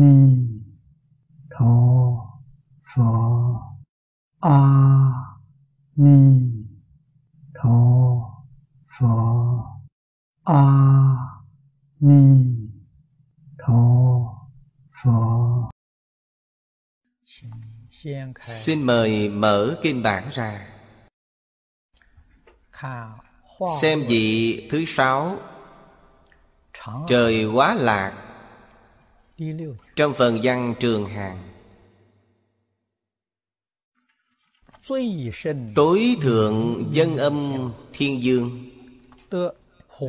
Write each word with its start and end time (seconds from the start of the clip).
ni 0.00 0.14
tho 1.50 1.74
pho. 2.90 3.10
A 4.40 4.58
ni 5.96 6.18
tho 7.54 7.78
pho. 8.94 9.14
A 10.44 10.64
ni 12.00 12.22
tho 13.58 13.82
pho. 15.02 15.70
Xin 18.42 18.82
mời 18.82 19.28
mở 19.28 19.78
kinh 19.82 20.02
bản 20.02 20.28
ra. 20.32 20.68
Xem 23.80 24.04
vị 24.08 24.68
thứ 24.70 24.84
sáu. 24.86 25.36
Trời 27.08 27.44
quá 27.44 27.74
lạc 27.74 28.27
trong 29.96 30.14
phần 30.14 30.38
văn 30.42 30.74
trường 30.80 31.06
hàng 31.06 31.42
Tối 35.74 36.16
thượng 36.22 36.84
dân 36.90 37.16
âm 37.16 37.70
thiên 37.92 38.22
dương. 38.22 38.70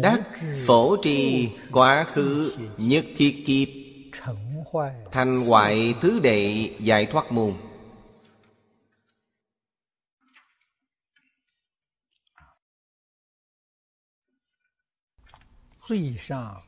Đắc 0.01 0.21
phổ 0.65 0.95
trì 0.95 1.49
quá 1.71 2.03
khứ 2.03 2.55
nhất 2.77 3.05
thiết 3.17 3.43
kiếp. 3.45 3.67
Thành 5.11 5.45
hoại 5.47 5.93
thứ 6.01 6.19
đệ 6.19 6.69
giải 6.79 7.05
thoát 7.05 7.31
môn. 7.31 7.53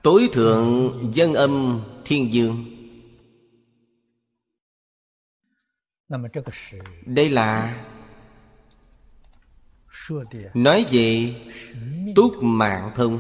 Tối 0.02 0.30
thượng 0.34 0.94
dân 1.14 1.34
âm 1.34 1.82
thiên 2.06 2.34
dương. 2.34 2.66
Đây 7.06 7.30
là 7.30 7.78
Nói 10.54 10.86
về 10.92 11.36
túc 12.16 12.44
mạng 12.44 12.92
thông. 12.96 13.20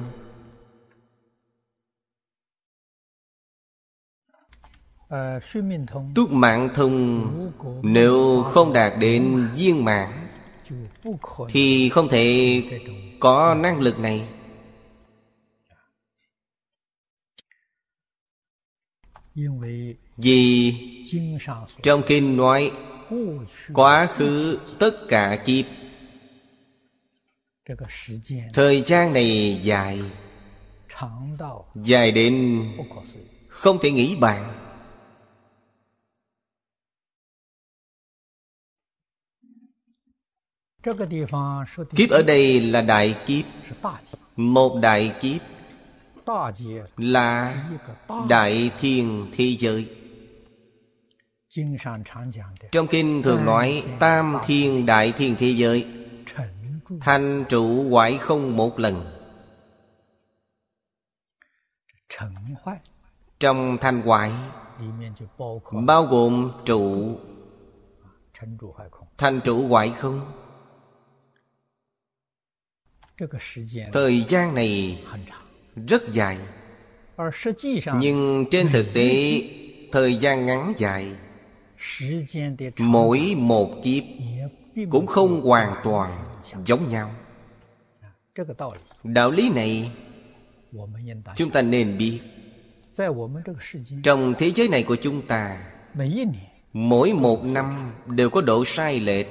Túc 6.16 6.31
mạng 6.31 6.69
thông 6.75 7.52
Nếu 7.83 8.44
không 8.44 8.73
đạt 8.73 8.94
đến 8.99 9.49
viên 9.55 9.85
mạng 9.85 10.27
Thì 11.49 11.89
không 11.89 12.07
thể 12.07 12.63
có 13.19 13.55
năng 13.55 13.79
lực 13.79 13.99
này 13.99 14.27
Vì 20.17 20.73
trong 21.84 22.02
kinh 22.08 22.38
nói 22.38 22.72
Quá 23.73 24.08
khứ 24.08 24.59
tất 24.80 24.92
cả 25.08 25.44
kiếp. 25.45 25.66
Thời 28.53 28.81
gian 28.81 29.14
này 29.14 29.59
dài 29.64 30.00
Dài 31.75 32.12
đến 32.12 32.66
không 33.47 33.78
thể 33.81 33.92
nghĩ 33.92 34.16
bàn. 34.16 34.53
Kiếp 41.95 42.09
ở 42.09 42.22
đây 42.22 42.62
là 42.62 42.81
đại 42.81 43.16
kiếp. 43.28 43.46
Một 44.35 44.79
đại 44.81 45.16
kiếp 45.22 45.41
là 46.97 47.56
đại 48.30 48.72
thiên 48.80 49.31
thế 49.38 49.56
giới. 49.59 49.96
Trong 52.72 52.88
kinh 52.88 53.22
thường 53.24 53.46
nói, 53.46 53.84
Tam 54.00 54.38
thiên 54.46 54.86
đại 54.86 55.12
thiên 55.12 55.36
thế 55.40 55.47
giới. 55.47 55.88
Thành 57.00 57.46
trụ 57.50 57.90
hoại 57.90 58.18
không 58.18 58.58
một 58.58 58.80
lần. 58.80 59.06
Trong 63.40 63.78
thanh 63.81 64.02
hoại 64.02 64.31
Bao 65.86 66.06
gồm 66.06 66.52
trụ. 66.66 67.16
Thành 69.18 69.40
trụ 69.44 69.68
hoại 69.68 69.90
không? 69.97 70.31
Thời 73.94 74.25
gian 74.28 74.56
này 74.56 75.03
rất 75.76 76.04
dài. 76.12 76.38
Nhưng 78.00 78.46
trên 78.52 78.68
thực 78.72 78.94
tế, 78.94 79.42
Thời 79.92 80.16
gian 80.16 80.46
ngắn 80.46 80.74
dài, 80.78 81.12
Mỗi 82.80 83.34
một 83.38 83.84
kiếp 83.84 84.04
Cũng 84.90 85.08
không 85.08 85.42
hoàn 85.42 85.76
toàn 85.84 86.24
giống 86.66 86.90
nhau. 86.90 87.12
Đạo 89.04 89.32
lý 89.32 89.52
này, 89.56 89.92
chúng 91.36 91.50
ta 91.50 91.62
nên 91.62 91.98
biết. 91.98 92.20
Trong 94.03 94.34
thế 94.40 94.52
giới 94.56 94.68
này 94.68 94.84
của 94.84 94.96
chúng 94.96 95.22
ta, 95.22 95.58
mỗi 96.74 97.14
một 97.14 97.44
năm 97.44 97.92
đều 98.06 98.30
có 98.30 98.42
độ 98.42 98.66
sai 98.66 99.00
lệch. 99.00 99.28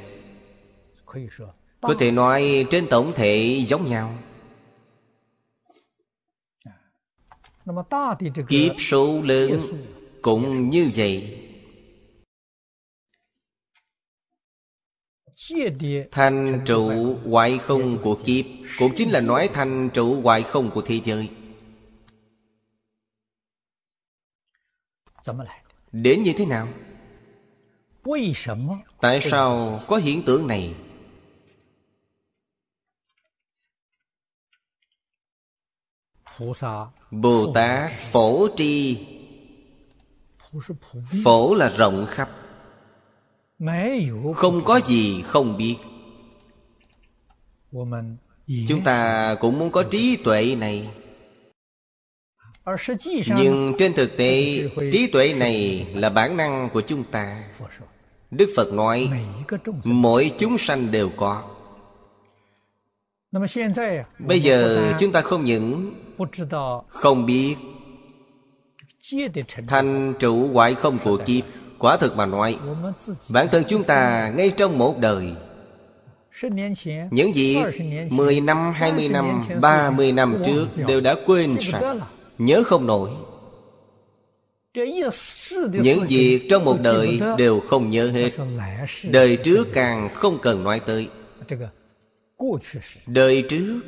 Có 1.80 1.94
thể 1.98 2.10
nói 2.10 2.66
trên 2.70 2.86
tổng 2.90 3.12
thể 3.14 3.64
giống 3.66 3.88
nhau. 3.88 4.14
Kiếp 8.48 8.72
số 8.78 9.22
lớn 9.22 9.60
cũng 10.22 10.70
như 10.70 10.90
vậy. 10.96 11.46
Thành 16.10 16.62
trụ 16.66 17.16
hoại 17.24 17.58
không 17.58 17.98
của 18.02 18.18
kiếp 18.24 18.44
Cũng 18.78 18.92
chính 18.96 19.10
là 19.10 19.20
nói 19.20 19.50
thành 19.52 19.90
trụ 19.94 20.20
hoại 20.20 20.42
không 20.42 20.70
của 20.70 20.82
thế 20.82 21.00
giới. 21.04 21.28
Đến 25.92 26.22
như 26.22 26.32
thế 26.36 26.46
nào? 26.46 26.68
Tại 29.00 29.20
sao 29.20 29.80
có 29.88 29.96
hiện 29.96 30.22
tượng 30.22 30.46
này? 30.46 30.74
Bồ 37.10 37.52
Tát 37.52 37.90
phổ 38.12 38.48
tri. 38.56 38.98
Phổ 41.24 41.54
là 41.54 41.68
rộng 41.68 42.06
khắp. 42.10 42.30
Không 44.34 44.60
có 44.64 44.80
gì 44.86 45.22
không 45.22 45.56
biết. 45.56 45.76
Chúng 48.68 48.84
ta 48.84 49.34
cũng 49.34 49.58
muốn 49.58 49.70
có 49.70 49.82
trí 49.82 50.16
tuệ 50.16 50.56
này. 50.58 50.88
Nhưng 53.36 53.74
trên 53.78 53.92
thực 53.92 54.16
tế 54.16 54.60
trí 54.92 55.06
tuệ 55.12 55.34
này 55.34 55.86
là 55.94 56.10
bản 56.10 56.36
năng 56.36 56.68
của 56.72 56.80
chúng 56.80 57.04
ta. 57.04 57.44
Đức 58.30 58.52
phật 58.56 58.72
nói 58.72 59.10
mỗi 59.84 60.32
chúng 60.38 60.58
sanh 60.58 60.90
đều 60.90 61.10
có. 61.16 61.44
Bây 64.18 64.40
giờ 64.40 64.92
chúng 65.00 65.12
ta 65.12 65.20
không 65.20 65.44
những 65.44 65.94
không 66.88 67.26
biết. 67.26 67.56
thành 69.66 70.14
trụ 70.18 70.48
hoại 70.52 70.74
không 70.74 70.98
của 71.04 71.16
kiếp 71.26 71.44
Quả 71.78 71.96
thực 71.96 72.16
mà 72.16 72.26
nói 72.26 72.58
Bản 73.28 73.48
thân 73.52 73.64
chúng 73.68 73.84
ta 73.84 74.32
ngay 74.36 74.50
trong 74.50 74.78
một 74.78 74.98
đời. 74.98 75.32
Những 77.10 77.34
gì 77.34 77.58
10 78.10 78.40
năm, 78.40 78.72
20 78.74 79.08
năm, 79.08 79.42
30 79.60 80.12
năm 80.12 80.42
trước 80.46 80.66
Đều 80.86 81.00
đã 81.00 81.16
quên 81.26 81.56
sạch 81.60 81.96
Nhớ 82.38 82.62
không 82.62 82.86
nổi. 82.86 83.10
Những 85.72 86.04
việc 86.08 86.46
trong 86.50 86.64
một 86.64 86.76
đời 86.82 87.20
đều 87.38 87.60
không 87.60 87.90
nhớ 87.90 88.10
hết. 88.10 88.30
Đời 89.10 89.36
trước 89.36 89.68
càng 89.72 90.08
không 90.14 90.38
cần 90.42 90.64
nói 90.64 90.80
tới. 90.86 91.08
Đời 93.06 93.44
trước 93.48 93.80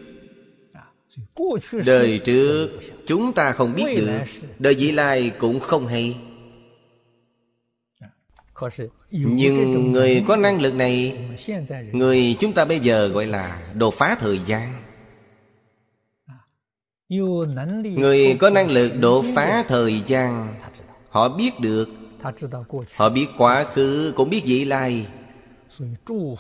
Đời 1.85 2.19
trước 2.25 2.71
Chúng 3.07 3.33
ta 3.33 3.53
không 3.53 3.75
biết 3.75 3.85
được. 3.97 4.19
Đời 4.59 4.75
vị 4.75 4.93
lai 4.93 5.33
cũng 5.39 5.61
không 5.61 5.87
hay. 5.87 6.17
Nhưng 9.11 9.93
người 9.93 10.25
có 10.29 10.37
năng 10.37 10.61
lực 10.61 10.75
này 10.75 11.19
người 11.93 12.37
chúng 12.41 12.53
ta 12.53 12.65
bây 12.65 12.81
giờ 12.81 13.09
gọi 13.09 13.27
là 13.27 13.63
đột 13.75 13.95
phá 13.95 14.17
thời 14.21 14.41
gian. 14.47 14.83
Người 17.83 18.37
có 18.41 18.51
năng 18.51 18.71
lực 18.71 18.93
đột 19.01 19.25
phá 19.35 19.65
thời 19.69 20.03
gian 20.07 20.55
họ 21.09 21.29
biết 21.29 21.61
được. 21.61 21.89
Họ 22.97 23.09
biết 23.09 23.27
quá 23.39 23.65
khứ 23.65 24.13
cũng 24.17 24.31
biết 24.31 24.43
vị 24.45 24.65
lai. 24.65 25.07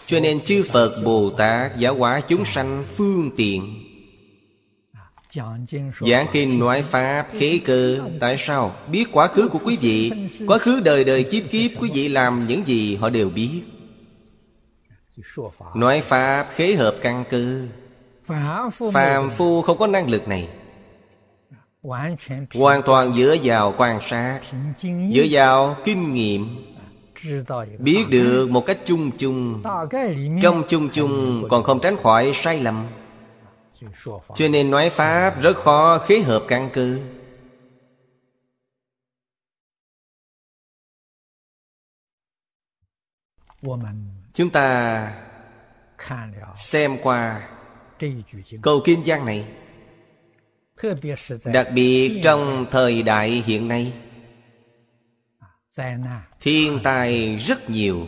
cho 0.06 0.20
nên 0.20 0.40
chư 0.40 0.62
phật 0.62 1.02
bồ 1.04 1.30
tát 1.30 1.78
giáo 1.78 1.94
hóa 1.94 2.20
chúng 2.20 2.44
sanh 2.44 2.84
phương 2.96 3.30
tiện 3.36 3.91
Giảng 6.00 6.26
kinh 6.32 6.58
nói 6.58 6.82
Pháp 6.82 7.26
khế 7.32 7.60
cơ. 7.64 7.98
Tại 8.20 8.36
sao? 8.38 8.72
Biết 8.90 9.04
quá 9.12 9.28
khứ 9.28 9.48
của 9.48 9.58
quý 9.64 9.76
vị. 9.80 10.12
Quá 10.46 10.58
khứ 10.58 10.80
đời 10.80 11.04
đời 11.04 11.22
kiếp 11.22 11.42
kiếp 11.50 11.70
Quý 11.80 11.90
vị 11.94 12.08
làm 12.08 12.46
những 12.46 12.66
gì 12.66 12.96
họ 12.96 13.10
đều 13.10 13.30
biết. 13.30 13.62
Nói 15.74 16.00
Pháp 16.00 16.46
khế 16.54 16.74
hợp 16.74 16.96
căn 17.02 17.24
cơ. 17.30 17.62
Phàm 18.92 19.30
phu 19.30 19.62
không 19.62 19.78
có 19.78 19.86
năng 19.86 20.10
lực 20.10 20.28
này. 20.28 20.48
Hoàn 22.54 22.82
toàn 22.86 23.14
dựa 23.14 23.36
vào 23.42 23.74
quan 23.76 24.00
sát 24.00 24.40
Dựa 25.14 25.24
vào 25.30 25.76
kinh 25.84 26.14
nghiệm. 26.14 26.46
Biết 27.78 28.04
được 28.10 28.50
một 28.50 28.66
cách 28.66 28.78
chung 28.84 29.10
chung. 29.18 29.62
Trong 30.42 30.62
chung 30.68 30.88
chung 30.88 31.44
còn 31.50 31.62
không 31.62 31.80
tránh 31.80 31.96
khỏi 32.02 32.32
sai 32.34 32.60
lầm 32.60 32.84
cho 34.34 34.48
nên 34.48 34.70
nói 34.70 34.90
Pháp 34.90 35.42
rất 35.42 35.56
khó 35.56 35.98
khế 35.98 36.20
hợp 36.20 36.44
căn 36.48 36.70
cơ 36.72 36.98
Chúng 44.32 44.50
ta 44.50 45.12
xem 46.56 46.98
qua 47.02 47.48
câu 48.62 48.80
kinh 48.84 49.02
văn 49.06 49.26
này. 49.26 49.48
Đặc 51.44 51.68
biệt 51.74 52.20
trong 52.24 52.66
thời 52.70 53.02
đại 53.02 53.30
hiện 53.30 53.68
nay. 53.68 53.92
Thiên 56.40 56.78
tai 56.84 57.36
rất 57.36 57.70
nhiều 57.70 58.06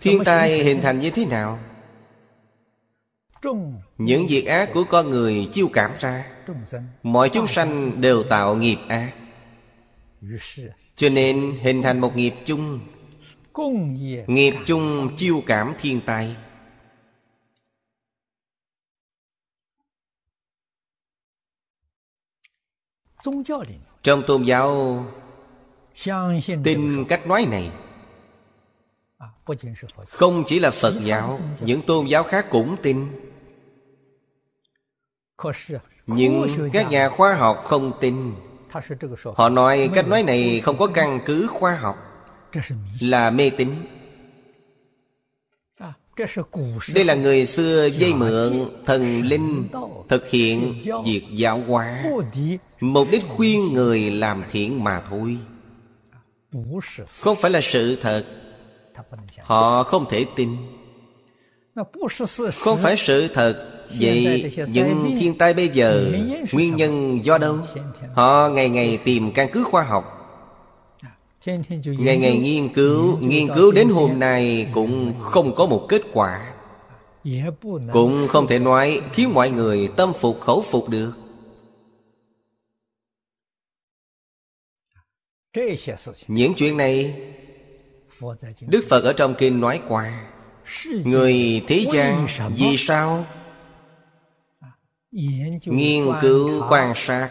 Thiên 0.00 0.24
tai 0.24 0.64
hình 0.64 0.80
thành 0.82 0.98
như 0.98 1.10
thế 1.10 1.26
nào? 1.26 1.58
Những 3.98 4.26
việc 4.28 4.46
ác 4.46 4.70
của 4.74 4.84
con 4.84 5.10
người 5.10 5.48
chiêu 5.52 5.68
cảm 5.72 5.90
ra 6.00 6.24
Mọi 7.02 7.28
chúng 7.28 7.46
sanh 7.46 8.00
đều 8.00 8.22
tạo 8.22 8.56
nghiệp 8.56 8.78
ác. 8.88 9.12
Cho 10.96 11.08
nên 11.08 11.58
hình 11.60 11.82
thành 11.82 12.00
một 12.00 12.16
nghiệp 12.16 12.34
chung. 12.44 12.80
Nghiệp 14.26 14.54
chung 14.66 15.16
chiêu 15.16 15.42
cảm 15.46 15.74
thiên 15.80 16.00
tai. 16.06 16.36
Trong 24.02 24.22
tôn 24.26 24.42
giáo 24.42 25.04
Tin 26.64 27.04
cách 27.08 27.26
nói 27.26 27.46
này 27.50 27.70
không 30.08 30.44
chỉ 30.46 30.58
là 30.58 30.70
phật 30.70 30.94
giáo 31.04 31.40
những 31.60 31.82
tôn 31.82 32.06
giáo 32.06 32.24
khác 32.24 32.46
cũng 32.50 32.76
tin. 32.82 33.06
nhưng 36.06 36.70
các 36.72 36.90
nhà 36.90 37.08
khoa 37.08 37.34
học 37.34 37.62
không 37.64 37.92
tin. 38.00 38.32
họ 39.34 39.48
nói 39.48 39.90
cách 39.94 40.08
nói 40.08 40.22
này 40.22 40.60
không 40.60 40.78
có 40.78 40.86
căn 40.86 41.20
cứ 41.26 41.46
khoa 41.46 41.74
học. 41.76 41.96
là 43.00 43.30
mê 43.30 43.50
tín. 43.50 43.68
đây 46.94 47.04
là 47.04 47.14
người 47.14 47.46
xưa 47.46 47.86
dây 47.86 48.14
mượn 48.14 48.52
thần 48.86 49.22
linh 49.22 49.68
thực 50.08 50.30
hiện 50.30 50.74
việc 51.04 51.22
giáo 51.32 51.62
hóa. 51.66 52.04
mục 52.80 53.08
đích 53.10 53.24
khuyên 53.28 53.72
người 53.72 54.10
làm 54.10 54.44
thiện 54.50 54.84
mà 54.84 55.02
thôi. 55.10 55.38
không 57.20 57.36
phải 57.36 57.50
là 57.50 57.60
sự 57.60 57.96
thật 58.02 58.24
Họ 59.42 59.82
không 59.82 60.06
thể 60.10 60.26
tin. 60.36 60.56
Không 62.54 62.78
phải 62.82 62.96
sự 62.96 63.28
thật 63.28 63.78
Vậy 64.00 64.52
những 64.68 65.16
thiên 65.20 65.38
tai 65.38 65.54
bây 65.54 65.68
giờ 65.68 66.12
Nguyên 66.52 66.76
nhân 66.76 67.24
do 67.24 67.38
đâu? 67.38 67.58
Họ 68.14 68.48
ngày 68.48 68.68
ngày 68.70 68.98
tìm 69.04 69.32
căn 69.32 69.48
cứ 69.52 69.64
khoa 69.64 69.82
học. 69.82 70.14
Ngày 71.82 72.16
ngày 72.16 72.38
nghiên 72.38 72.68
cứu 72.68 73.18
Nghiên 73.20 73.48
cứu 73.54 73.72
đến 73.72 73.88
hôm 73.88 74.18
nay 74.18 74.70
Cũng 74.74 75.14
không 75.20 75.54
có 75.54 75.66
một 75.66 75.86
kết 75.88 76.02
quả. 76.12 76.54
Cũng 77.92 78.28
không 78.28 78.46
thể 78.46 78.58
nói 78.58 79.00
Khiến 79.12 79.34
mọi 79.34 79.50
người 79.50 79.88
tâm 79.96 80.12
phục 80.20 80.40
khẩu 80.40 80.64
phục 80.70 80.88
được. 80.88 81.12
Những 86.28 86.54
chuyện 86.56 86.76
này 86.76 87.14
Đức 88.60 88.84
Phật 88.88 89.04
ở 89.04 89.12
trong 89.12 89.34
kinh 89.38 89.60
nói 89.60 89.82
qua 89.88 90.30
Người 91.04 91.64
thế 91.66 91.86
gian 91.92 92.26
vì 92.56 92.76
sao? 92.78 93.26
Nghiên 95.64 96.12
cứu 96.20 96.66
quan 96.68 96.92
sát. 96.96 97.30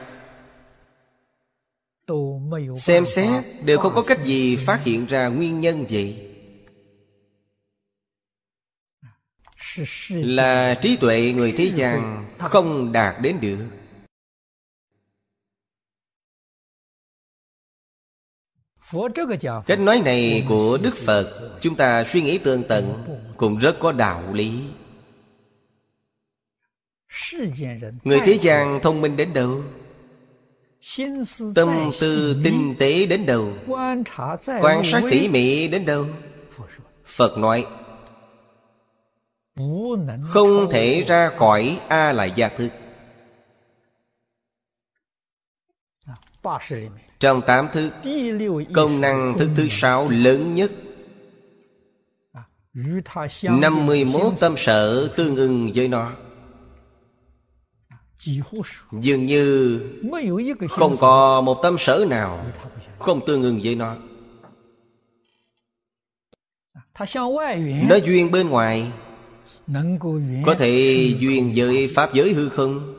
Xem 2.78 3.06
xét 3.06 3.44
đều 3.66 3.78
không 3.80 3.94
có 3.96 4.02
cách 4.02 4.26
gì 4.26 4.56
phát 4.56 4.84
hiện 4.84 5.06
ra 5.06 5.28
nguyên 5.28 5.62
nhân 5.62 5.86
vậy 5.90 6.24
Là 10.10 10.74
trí 10.82 10.96
tuệ 10.96 11.34
người 11.36 11.52
thế 11.58 11.72
gian 11.76 12.26
không 12.38 12.92
đạt 12.92 13.22
đến 13.22 13.38
được 13.42 13.58
Cách 19.66 19.80
nói 19.80 20.02
này 20.06 20.46
của 20.50 20.78
Đức 20.78 20.96
Phật, 21.06 21.28
Chúng 21.62 21.76
ta 21.76 22.04
suy 22.04 22.22
nghĩ 22.22 22.38
tương 22.38 22.64
tận, 22.64 23.04
Cũng 23.38 23.58
rất 23.58 23.76
có 23.80 23.92
đạo 23.92 24.34
lý. 24.34 24.64
Người 28.04 28.20
thế 28.26 28.38
gian 28.42 28.80
thông 28.84 29.02
minh 29.02 29.18
đến 29.18 29.34
đâu? 29.34 29.64
Tâm 31.56 31.92
tư 32.00 32.42
tinh 32.44 32.76
tế 32.80 33.06
đến 33.06 33.26
đâu? 33.26 33.54
Quan 34.62 34.84
sát 34.84 35.04
tỉ 35.12 35.28
mỉ 35.28 35.68
đến 35.68 35.86
đâu? 35.86 36.06
Phật 37.06 37.38
nói, 37.38 37.66
Không 40.24 40.68
thể 40.72 41.04
ra 41.08 41.30
khỏi 41.30 41.80
A 41.88 42.12
lại 42.12 42.34
gia 42.36 42.50
thức 42.50 42.72
trong 47.20 47.42
tám 47.42 47.68
thức 47.74 47.92
Công 48.74 49.02
năng 49.02 49.38
thức 49.38 49.50
thứ 49.56 49.68
sáu 49.70 50.10
lớn 50.10 50.56
nhất. 50.56 50.72
51 53.60 54.34
tâm 54.40 54.54
sở 54.58 55.08
tương 55.08 55.36
ưng 55.36 55.72
với 55.76 55.88
nó. 55.88 56.12
Dường 58.92 59.26
như 59.26 59.80
Không 60.70 60.98
có 61.00 61.42
một 61.42 61.60
tâm 61.64 61.76
sở 61.80 62.06
nào 62.10 62.46
Không 63.00 63.20
tương 63.26 63.44
ưng 63.44 63.60
với 63.64 63.76
nó. 63.76 63.96
Nó 67.90 67.96
duyên 67.96 68.32
bên 68.32 68.50
ngoài. 68.50 68.92
Có 70.46 70.56
thể 70.56 70.70
duyên 71.20 71.54
với 71.56 71.92
Pháp 71.96 72.14
giới 72.14 72.34
hư 72.34 72.50
không 72.50 72.97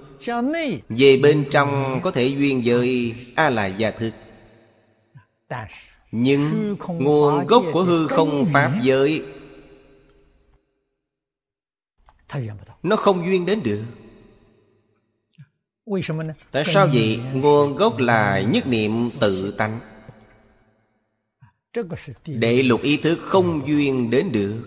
về 0.88 1.16
bên 1.22 1.44
trong 1.50 2.00
có 2.02 2.10
thể 2.10 2.26
duyên 2.26 2.62
với 2.64 3.14
a 3.34 3.50
la 3.50 3.66
gia 3.66 3.90
thức 3.90 4.12
nhưng 6.12 6.76
nguồn 6.88 7.46
gốc 7.46 7.64
của 7.72 7.82
hư 7.82 8.06
không 8.06 8.46
pháp 8.52 8.72
giới 8.82 9.24
nó 12.82 12.96
không 12.96 13.26
duyên 13.26 13.46
đến 13.46 13.60
được. 13.64 13.84
Tại 16.50 16.64
sao 16.64 16.88
vậy? 16.92 17.20
nguồn 17.32 17.76
gốc 17.76 17.98
là 17.98 18.40
nhất 18.40 18.66
niệm 18.66 19.10
tự 19.20 19.50
tánh. 19.58 19.80
Để 22.26 22.62
lục 22.62 22.82
ý 22.82 22.96
thức 22.96 23.18
không 23.22 23.68
duyên 23.68 24.10
đến 24.10 24.32
được. 24.32 24.62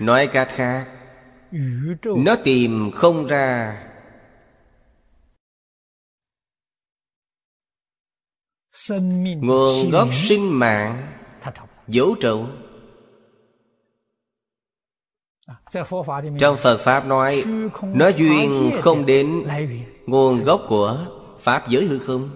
Nói 0.00 0.26
cách 0.26 0.48
khác 0.50 1.01
nó 2.04 2.36
tìm 2.44 2.90
không 2.94 3.26
ra. 3.26 3.78
Nguồn 9.40 9.90
gốc 9.90 10.08
sinh 10.12 10.58
mạng. 10.58 11.12
Vũ 11.86 12.14
trụ. 12.14 12.46
Trong 16.38 16.56
phật 16.56 16.78
pháp 16.78 17.06
nói 17.06 17.44
nó 17.82 18.08
duyên 18.08 18.72
không 18.80 19.06
đến 19.06 19.44
nguồn 20.06 20.44
gốc 20.44 20.62
của 20.68 21.06
pháp 21.40 21.68
giới 21.68 21.84
hư 21.84 21.98
không. 21.98 22.30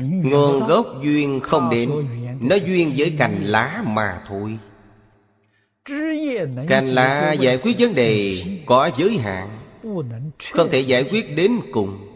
Nguồn 0.00 0.66
gốc 0.66 0.86
duyên 1.02 1.40
không 1.40 1.70
đến 1.70 1.90
nó 2.40 2.56
duyên 2.56 2.92
với 2.96 3.14
cành 3.18 3.40
lá 3.42 3.84
mà 3.86 4.24
thôi 4.28 4.58
Cành 6.68 6.86
lá 6.86 7.32
giải 7.32 7.58
quyết 7.58 7.76
vấn 7.78 7.94
đề 7.94 8.42
có 8.66 8.90
giới 8.96 9.18
hạn. 9.18 9.58
Không 10.52 10.70
thể 10.70 10.80
giải 10.80 11.04
quyết 11.10 11.36
đến 11.36 11.60
cùng. 11.72 12.08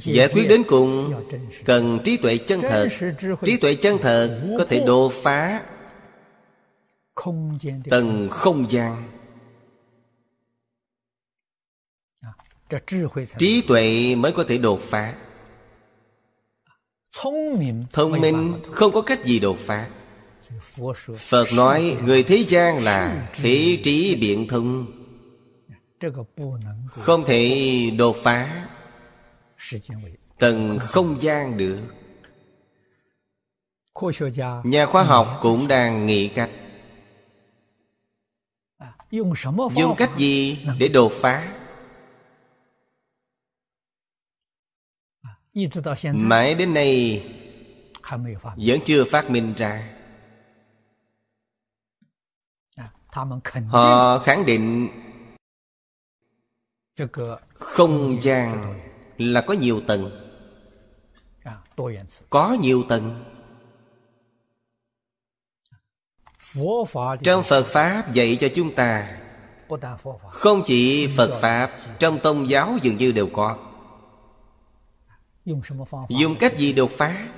Giải 0.00 0.28
quyết 0.28 0.46
đến 0.48 0.62
cùng 0.68 1.14
Cần 1.64 1.98
trí 2.04 2.16
tuệ 2.16 2.38
chân 2.38 2.60
thật. 2.60 2.88
Trí 3.44 3.56
tuệ 3.56 3.74
chân 3.74 3.98
thật 4.02 4.54
có 4.58 4.64
thể 4.64 4.80
đột 4.86 5.12
phá 5.22 5.62
Tầng 7.90 8.28
không 8.30 8.70
gian. 8.70 9.08
Trí 13.38 13.62
tuệ 13.68 14.14
mới 14.14 14.32
có 14.32 14.44
thể 14.48 14.58
đột 14.58 14.80
phá. 14.82 15.14
Thông 17.92 18.20
minh 18.20 18.60
không 18.72 18.92
có 18.92 19.02
cách 19.02 19.24
gì 19.24 19.38
đột 19.38 19.58
phá 19.58 19.88
Phật 21.16 21.52
nói, 21.52 21.96
người 22.04 22.22
thế 22.22 22.36
gian 22.36 22.84
là 22.84 23.28
thế 23.32 23.78
trí 23.84 24.16
biện 24.16 24.48
thông 24.48 24.86
Không 26.88 27.24
thể 27.26 27.90
đột 27.98 28.16
phá. 28.22 28.68
Tầng 30.38 30.78
không 30.80 31.22
gian 31.22 31.56
được. 31.56 31.78
Nhà 34.64 34.86
khoa 34.86 35.02
học 35.02 35.38
cũng 35.42 35.68
đang 35.68 36.06
nghĩ 36.06 36.28
cách. 36.28 36.50
Dùng 39.76 39.94
cách 39.96 40.10
gì 40.16 40.58
để 40.78 40.88
đột 40.88 41.12
phá? 41.12 41.56
Mãi 46.14 46.54
đến 46.54 46.74
nay, 46.74 47.24
Vẫn 48.56 48.80
chưa 48.84 49.04
phát 49.04 49.30
minh 49.30 49.54
ra. 49.56 49.99
Họ 53.68 54.18
khẳng 54.18 54.46
định 54.46 54.88
Không 57.54 58.22
gian 58.22 58.80
là 59.18 59.40
có 59.40 59.54
nhiều 59.54 59.80
tầng. 59.86 60.10
Có 62.30 62.56
nhiều 62.60 62.84
tầng. 62.88 63.24
Trong 67.22 67.42
Phật 67.42 67.66
Pháp 67.66 68.12
dạy 68.12 68.36
cho 68.40 68.48
chúng 68.54 68.74
ta 68.74 69.20
Không 70.30 70.62
chỉ 70.66 71.06
Phật 71.16 71.38
Pháp 71.42 71.76
Trong 71.98 72.18
tôn 72.18 72.44
giáo 72.44 72.78
dường 72.82 72.96
như 72.96 73.12
đều 73.12 73.28
có. 73.32 73.58
Dùng 76.08 76.36
cách 76.40 76.58
gì 76.58 76.72
đột 76.72 76.90
phá? 76.90 77.28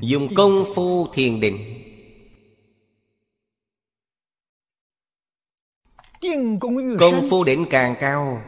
Dùng 0.00 0.34
công 0.34 0.64
phu 0.74 1.08
thiền 1.12 1.40
định 1.40 1.87
Công 6.98 7.28
phu 7.30 7.44
định 7.44 7.66
càng 7.70 7.94
cao. 8.00 8.42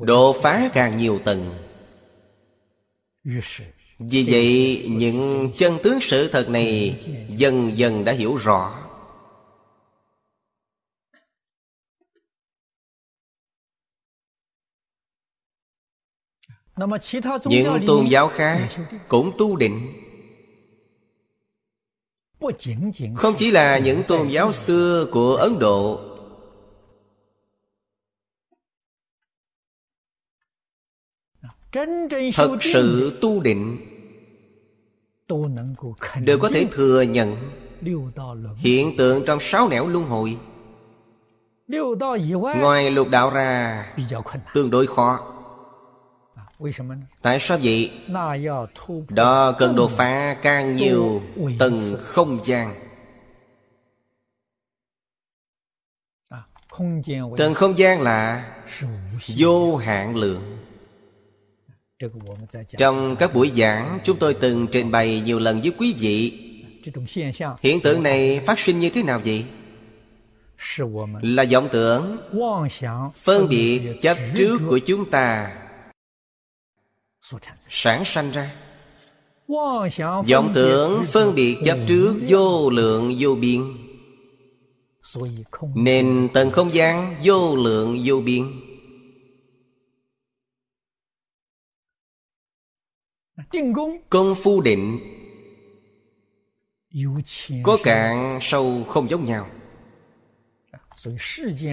Độ 0.00 0.36
phá 0.42 0.70
càng 0.72 0.96
nhiều 0.96 1.20
tầng. 1.24 1.54
Vì 3.98 4.24
vậy 4.28 4.84
những 4.90 5.50
chân 5.56 5.78
tướng 5.82 6.00
sự 6.00 6.28
thật 6.32 6.48
này 6.48 7.00
Dần 7.28 7.78
dần 7.78 8.04
đã 8.04 8.12
hiểu 8.12 8.36
rõ. 8.36 8.84
Những 17.44 17.84
tôn 17.86 18.06
giáo 18.06 18.28
khác 18.28 18.68
cũng 19.08 19.32
tu 19.38 19.56
định 19.56 20.07
Không 23.16 23.34
chỉ 23.38 23.50
là 23.50 23.78
những 23.78 24.02
tôn 24.08 24.28
giáo 24.28 24.52
xưa 24.52 25.06
của 25.12 25.36
Ấn 25.36 25.58
Độ. 25.58 26.00
Thật 32.34 32.58
sự 32.60 33.18
tu 33.20 33.40
định 33.40 33.76
Đều 36.20 36.38
có 36.38 36.48
thể 36.48 36.68
thừa 36.72 37.02
nhận 37.02 37.36
Hiện 38.56 38.96
tượng 38.96 39.24
trong 39.26 39.38
sáu 39.40 39.68
nẻo 39.68 39.88
luân 39.88 40.04
hồi. 40.04 40.36
Ngoài 42.60 42.90
lục 42.90 43.08
đạo 43.08 43.30
ra 43.30 43.86
Tương 44.54 44.70
đối 44.70 44.86
khó 44.86 45.37
Tại 47.22 47.38
sao 47.40 47.58
vậy? 47.62 47.90
Đó 49.08 49.52
cần 49.52 49.76
đột 49.76 49.90
phá 49.90 50.36
càng 50.42 50.76
nhiều 50.76 51.22
tầng 51.58 51.96
không 52.00 52.40
gian. 52.44 52.74
Tầng 57.36 57.54
không 57.54 57.78
gian 57.78 58.00
là 58.00 58.50
vô 59.36 59.76
hạn 59.76 60.16
lượng. 60.16 60.58
Trong 62.78 63.16
các 63.16 63.34
buổi 63.34 63.52
giảng 63.56 63.98
Chúng 64.04 64.18
tôi 64.18 64.34
từng 64.34 64.66
trình 64.72 64.90
bày 64.90 65.20
nhiều 65.20 65.38
lần 65.38 65.60
với 65.60 65.72
quý 65.78 65.94
vị. 65.98 66.44
Hiện 67.60 67.80
tượng 67.80 68.02
này 68.02 68.40
phát 68.46 68.58
sinh 68.58 68.80
như 68.80 68.90
thế 68.90 69.02
nào 69.02 69.20
vậy? 69.24 69.44
Là 71.22 71.44
vọng 71.52 71.68
tưởng 71.72 72.16
Phân 73.22 73.48
biệt 73.48 73.80
chấp 74.02 74.16
trước 74.36 74.58
của 74.68 74.78
chúng 74.78 75.10
ta 75.10 75.56
sản 77.68 78.04
sanh 78.04 78.30
ra. 78.30 78.54
Vọng 80.28 80.52
tưởng 80.54 81.04
phân 81.12 81.34
biệt 81.34 81.56
chấp 81.64 81.78
trước 81.88 82.14
vô 82.28 82.70
lượng 82.70 83.16
vô 83.18 83.34
biên. 83.34 83.62
Nên 85.74 86.28
tầng 86.34 86.50
không 86.50 86.72
gian 86.72 87.16
vô 87.24 87.56
lượng 87.56 88.02
vô 88.04 88.20
biên. 88.20 88.52
Công 94.10 94.34
phu 94.34 94.60
định. 94.60 94.98
Có 97.62 97.78
cạn 97.82 98.38
sâu 98.42 98.84
không 98.84 99.10
giống 99.10 99.24
nhau. 99.24 99.48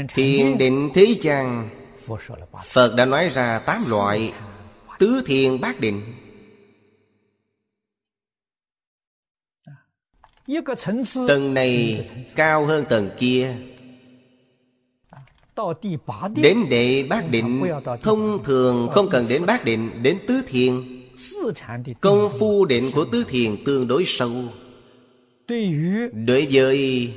Thiền 0.07 0.57
định 0.57 0.89
thế 0.93 1.15
gian. 1.21 1.69
Phật 2.65 2.95
đã 2.97 3.05
nói 3.05 3.29
ra 3.29 3.59
tám 3.59 3.83
loại 3.87 4.33
Tứ 4.99 5.21
thiền 5.25 5.61
bát 5.61 5.79
định. 5.79 6.01
Tầng 11.27 11.53
này 11.53 12.05
cao 12.35 12.65
hơn 12.65 12.85
tầng 12.89 13.09
kia. 13.19 13.55
Đến 16.35 16.57
đệ 16.69 17.03
bát 17.09 17.31
định 17.31 17.63
Thông 18.03 18.43
thường 18.43 18.89
không 18.91 19.09
cần 19.11 19.25
đến 19.29 19.45
bát 19.45 19.65
định 19.65 20.03
Đến 20.03 20.17
tứ 20.27 20.41
thiền. 20.47 20.73
Công 22.01 22.29
phu 22.39 22.65
định 22.65 22.91
của 22.95 23.05
tứ 23.05 23.25
thiền 23.27 23.63
tương 23.65 23.87
đối 23.87 24.03
sâu. 24.05 24.31
Đối 26.13 26.47
với 26.51 27.11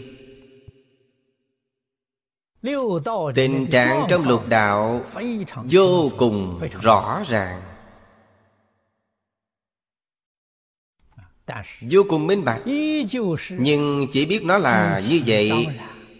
Tình 3.34 3.66
trạng 3.70 4.06
trong 4.08 4.28
lục 4.28 4.48
đạo 4.48 5.00
Vô 5.70 6.10
cùng 6.18 6.60
rõ 6.82 7.22
ràng. 7.28 7.62
Vô 11.80 12.02
cùng 12.08 12.26
minh 12.26 12.44
bạch. 12.44 12.62
Nhưng 13.58 14.06
chỉ 14.12 14.26
biết 14.26 14.44
nó 14.44 14.58
là 14.58 15.02
như 15.08 15.20
vậy, 15.26 15.66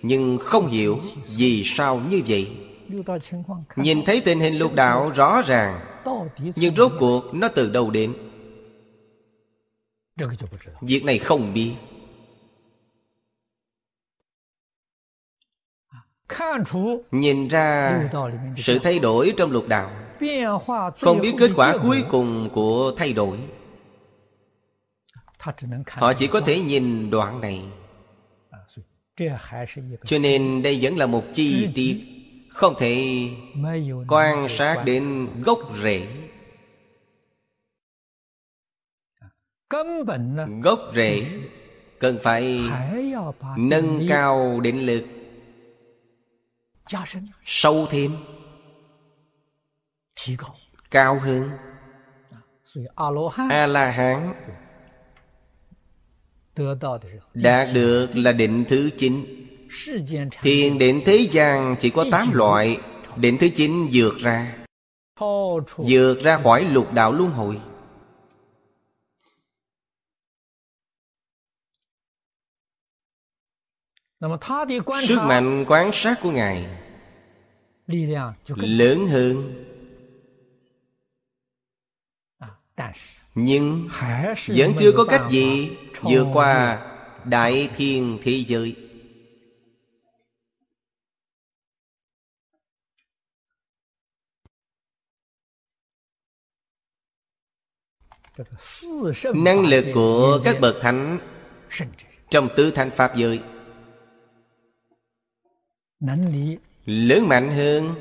Nhưng 0.03 0.39
không 0.39 0.67
hiểu 0.67 0.99
Vì 1.37 1.63
sao 1.65 2.01
như 2.11 2.23
vậy. 2.27 2.49
Nhìn 3.77 4.05
thấy 4.05 4.21
tình 4.21 4.41
hình 4.41 4.59
lục 4.59 4.75
đạo 4.75 5.11
rõ 5.11 5.43
ràng, 5.47 5.81
Nhưng 6.57 6.77
rốt 6.77 6.93
cuộc 6.99 7.35
nó 7.35 7.49
từ 7.49 7.71
đâu 7.71 7.91
đến? 7.91 8.15
Việc 10.81 11.05
này 11.05 11.19
không 11.19 11.55
biết. 11.55 11.73
Nhìn 17.11 17.49
ra 17.49 18.01
sự 18.57 18.79
thay 18.79 18.99
đổi 18.99 19.35
trong 19.37 19.51
lục 19.51 19.69
đạo. 19.69 19.91
Không 21.01 21.21
biết 21.21 21.35
kết 21.39 21.51
quả 21.57 21.77
cuối 21.83 22.05
cùng 22.09 22.49
của 22.53 22.93
thay 22.97 23.13
đổi. 23.13 23.39
Họ 25.87 26.13
chỉ 26.13 26.27
có 26.27 26.41
thể 26.41 26.61
nhìn 26.61 27.11
đoạn 27.11 27.41
này. 27.41 27.63
Cho 30.05 30.19
nên 30.19 30.63
đây 30.63 30.79
vẫn 30.83 30.97
là 30.97 31.07
một 31.07 31.23
chi 31.35 31.69
tiết 31.75 32.01
Không 32.49 32.75
thể 32.79 33.29
quan 34.09 34.49
sát 34.49 34.83
đến 34.85 35.29
gốc 35.43 35.59
rễ. 35.83 36.07
Gốc 40.63 40.81
rễ 40.95 41.27
Cần 41.99 42.19
phải 42.23 42.61
nâng 43.57 44.07
cao 44.09 44.61
định 44.61 44.87
lực 44.87 45.05
Sâu 47.45 47.87
thêm. 47.91 48.17
Cao 50.91 51.19
hơn. 51.19 51.51
A-la-hán. 53.51 54.33
Đạt 57.35 57.69
được 57.75 58.09
là 58.15 58.33
định 58.33 58.65
thứ 58.69 58.91
chín. 58.97 59.25
Thiền 60.43 60.79
định 60.79 61.03
thế 61.07 61.17
gian 61.31 61.77
chỉ 61.81 61.91
có 61.91 62.05
tám 62.11 62.33
loại. 62.33 62.81
Định 63.17 63.39
thứ 63.39 63.49
chín 63.57 63.89
vượt 63.93 64.19
ra. 64.19 64.57
Vượt 65.77 66.23
ra 66.23 66.39
khỏi 66.43 66.65
lục 66.65 66.93
đạo 66.93 67.13
luân 67.13 67.31
hồi 67.31 67.61
Sức 75.09 75.19
mạnh 75.23 75.65
quán 75.69 75.91
sát 75.93 76.19
của 76.23 76.31
Ngài 76.31 76.67
Lớn 78.57 79.07
hơn. 79.07 79.65
Nhưng 83.35 83.89
Vẫn 84.47 84.73
chưa 84.79 84.93
có 84.97 85.05
cách 85.05 85.23
gì 85.31 85.77
Vượt 86.03 86.27
qua 86.33 86.85
Đại 87.25 87.71
thiên 87.77 88.19
thế 88.23 88.45
giới. 88.49 88.77
Năng 99.35 99.67
lực 99.67 99.85
của 99.95 100.41
các 100.45 100.61
bậc 100.61 100.77
thánh 100.81 101.19
Trong 102.31 102.49
tứ 102.57 102.71
thánh 102.71 102.91
Pháp 102.91 103.17
giới 103.17 103.41
Lớn 106.85 107.29
mạnh 107.29 107.49
hơn. 107.51 107.95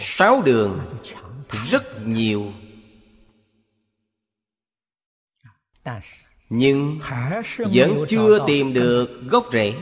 Sáu 0.00 0.42
đường. 0.42 0.80
Rất 1.66 2.06
nhiều. 2.06 2.52
Nhưng 6.48 6.98
Vẫn 7.58 8.04
chưa 8.08 8.44
tìm 8.46 8.72
được 8.72 9.20
gốc 9.30 9.46
rễ. 9.52 9.74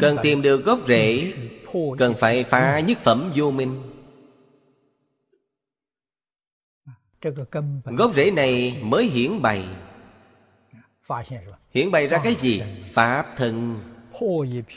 Cần 0.00 0.16
tìm 0.22 0.42
được 0.42 0.64
gốc 0.64 0.80
rễ 0.88 1.32
Cần 1.98 2.14
phải 2.18 2.44
phá 2.44 2.80
nhất 2.80 2.98
phẩm 2.98 3.32
vô 3.34 3.50
minh. 3.50 3.82
Gốc 7.84 8.12
rễ 8.14 8.30
này 8.30 8.82
mới 8.84 9.04
hiển 9.04 9.42
bày. 9.42 9.68
Hiển 11.70 11.90
bày 11.90 12.06
ra 12.06 12.20
cái 12.24 12.34
gì? 12.34 12.62
Pháp 12.92 13.36
thân 13.36 13.80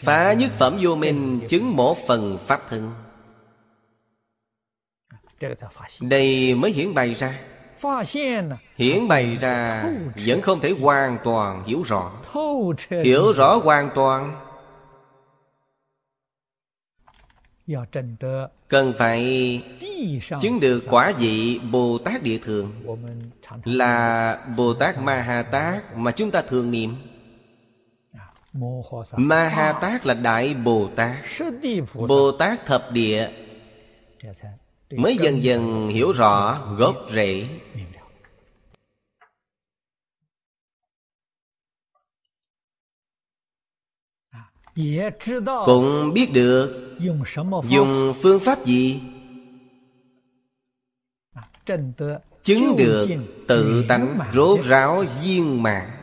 Phá 0.03 0.33
nhất 0.33 0.51
phẩm 0.59 0.77
vô 0.81 0.95
minh 0.95 1.39
Chứng 1.49 1.75
một 1.75 1.97
phần 2.07 2.37
pháp 2.47 2.61
thân. 2.69 2.91
Đây 5.99 6.55
mới 6.55 6.71
hiển 6.71 6.93
bày 6.93 7.13
ra. 7.13 7.39
Hiển 8.75 9.07
bày 9.07 9.37
ra 9.41 9.83
Vẫn 10.25 10.41
không 10.41 10.59
thể 10.59 10.73
hoàn 10.81 11.17
toàn 11.23 11.63
hiểu 11.63 11.83
rõ. 11.83 12.11
Hiểu 13.03 13.33
rõ 13.33 13.55
hoàn 13.55 13.89
toàn. 13.95 14.45
Cần 18.67 18.93
phải 18.97 19.61
chứng 20.41 20.59
được 20.59 20.83
quả 20.89 21.13
vị 21.17 21.59
Bồ 21.71 21.97
Tát 21.97 22.23
Địa 22.23 22.37
Thường. 22.37 22.71
Là 23.63 24.37
Bồ 24.57 24.73
Tát 24.73 25.01
Ma 25.01 25.21
Ha 25.21 25.43
Tát 25.43 25.97
mà 25.97 26.11
chúng 26.11 26.31
ta 26.31 26.41
thường 26.41 26.71
niệm 26.71 26.95
Ma 29.17 29.47
Ha 29.49 29.73
Tát 29.81 30.05
là 30.05 30.13
Đại 30.13 30.53
Bồ 30.53 30.89
Tát. 30.95 31.15
Bồ 31.93 32.31
Tát 32.31 32.65
Thập 32.65 32.91
Địa. 32.91 33.29
Mới 34.91 35.17
dần 35.17 35.43
dần 35.43 35.87
hiểu 35.87 36.11
rõ 36.11 36.65
gốc 36.77 36.95
rễ. 37.11 37.47
Cũng 45.65 46.13
biết 46.13 46.29
được. 46.33 46.97
Dùng 47.69 48.13
phương 48.21 48.39
pháp 48.39 48.65
gì? 48.65 49.01
Chứng 52.43 52.75
được 52.77 53.09
tự 53.47 53.85
tánh 53.87 54.19
rốt 54.33 54.59
ráo 54.65 55.03
viên 55.23 55.63
mạng 55.63 56.00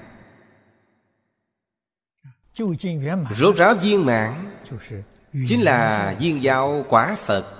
Rốt 3.34 3.56
ráo 3.56 3.74
viên 3.74 4.06
mạng 4.06 4.60
Chính 5.48 5.62
là 5.62 6.16
viên 6.20 6.42
giáo 6.42 6.84
quả 6.88 7.16
Phật. 7.16 7.54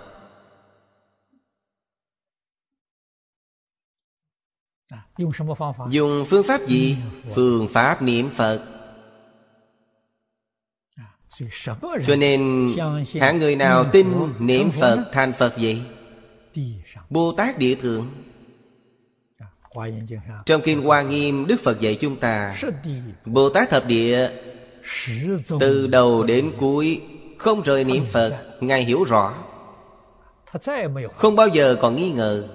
Dùng 5.91 6.25
phương 6.29 6.45
pháp 6.47 6.67
gì? 6.67 6.97
Phương 7.35 7.69
pháp。Niệm 7.69 8.31
Phật. 8.37 8.63
Cho 12.07 12.17
nên 12.19 12.71
hạng 13.21 13.39
người 13.39 13.57
nào 13.57 13.85
tin 13.93 14.07
niệm 14.39 14.71
Phật 14.71 15.11
thành 15.13 15.33
Phật 15.33 15.55
vậy? 15.57 15.83
Bồ 17.11 17.33
Tát 17.33 17.59
Địa 17.59 17.75
Thượng. 17.75 18.07
Trong 20.47 20.63
Kinh 20.65 20.83
Hoa 20.83 21.03
Nghiêm 21.03 21.47
Đức 21.47 21.61
Phật 21.63 21.81
dạy 21.81 21.99
chúng 22.01 22.17
ta 22.17 22.57
Bồ 23.25 23.49
Tát 23.49 23.71
Thập 23.71 23.87
Địa 23.87 24.31
Từ 25.61 25.87
đầu 25.87 26.23
đến 26.23 26.53
cuối 26.59 27.03
Không 27.39 27.63
rời 27.63 27.85
niệm 27.85 28.05
Phật 28.13 28.59
Ngài 28.61 28.85
hiểu 28.85 29.05
rõ. 29.05 29.45
Không 31.15 31.37
bao 31.37 31.49
giờ 31.49 31.77
còn 31.81 31.97
nghi 31.97 32.13
ngờ. 32.13 32.49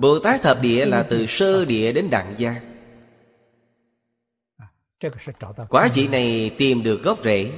Bồ 0.00 0.18
Tát 0.18 0.42
Thập 0.42 0.62
Địa 0.62 0.86
là 0.86 1.02
từ 1.02 1.26
sơ 1.26 1.64
địa 1.64 1.92
đến 1.92 2.10
đẳng 2.10 2.34
giác. 2.38 2.62
Quả 5.68 5.88
vị 5.94 6.08
này 6.08 6.54
tìm 6.58 6.82
được 6.82 7.02
gốc 7.02 7.18
rễ. 7.24 7.52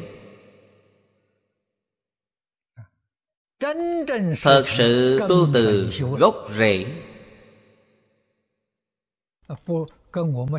Thật 4.43 4.65
sự 4.67 5.21
tu 5.29 5.49
từ 5.55 5.91
gốc 6.19 6.49
rễ 6.59 6.87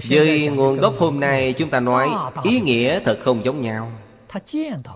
với 0.10 0.48
nguồn 0.48 0.78
gốc 0.78 0.96
hôm 0.98 1.20
nay 1.20 1.54
chúng 1.54 1.70
ta 1.70 1.80
nói 1.80 2.10
Ý 2.44 2.62
nghĩa 2.62 3.00
thật 3.00 3.20
không 3.22 3.46
giống 3.46 3.62
nhau. 3.62 3.92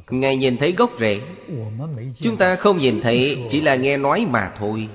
Ngài 0.09 0.37
nhìn 0.37 0.57
thấy 0.57 0.71
gốc 0.71 0.91
rễ. 0.99 1.21
Chúng 2.15 2.37
ta 2.37 2.55
không 2.55 2.77
nhìn 2.77 3.01
thấy, 3.01 3.37
Chỉ 3.49 3.61
là 3.61 3.75
nghe 3.75 3.97
nói 3.97 4.25
mà 4.29 4.53
thôi. 4.57 4.87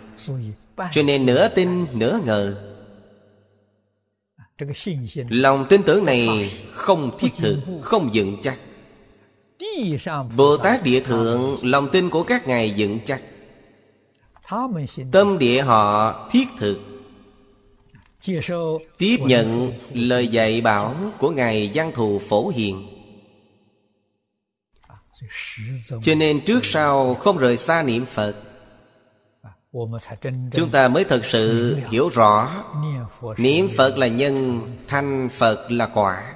Cho 0.93 1.03
nên 1.03 1.27
nửa 1.27 1.49
tin, 1.49 1.69
nửa 1.93 2.21
ngờ. 2.25 2.57
Lòng 5.29 5.67
tin 5.69 5.83
tưởng 5.83 6.05
này 6.05 6.51
không 6.73 7.11
thiết 7.19 7.31
thực, 7.37 7.59
Không 7.83 8.15
dựng 8.15 8.37
chắc. 8.43 8.59
Bồ 10.37 10.57
Tát 10.57 10.83
Địa 10.83 11.01
Thượng, 11.01 11.57
Lòng 11.63 11.89
tin 11.93 12.11
của 12.11 12.23
các 12.23 12.47
ngài 12.47 12.71
dựng 12.71 12.99
chắc. 13.07 13.23
Tâm 15.13 15.39
địa 15.39 15.63
họ 15.63 16.15
thiết 16.31 16.49
thực. 16.59 16.88
Tiếp 18.99 19.17
nhận 19.21 19.73
lời 19.93 20.29
dạy 20.29 20.61
bảo 20.61 20.97
của 21.19 21.31
Ngài 21.31 21.71
văn 21.75 21.93
Thù 21.95 22.21
Phổ 22.29 22.49
Hiền. 22.49 22.89
Cho 26.03 26.15
nên 26.15 26.41
trước 26.45 26.65
sau 26.65 27.15
không 27.15 27.39
rời 27.39 27.57
xa 27.57 27.83
niệm 27.83 28.07
Phật. 28.07 28.35
Chúng 30.53 30.71
ta 30.73 30.89
mới 30.89 31.05
thật 31.05 31.23
sự 31.25 31.77
hiểu 31.91 32.09
rõ 32.09 32.65
Niệm 33.37 33.69
Phật 33.77 33.99
là 33.99 34.07
nhân, 34.07 34.61
Thanh 34.89 35.29
Phật 35.33 35.71
là 35.71 35.87
quả. 35.87 36.35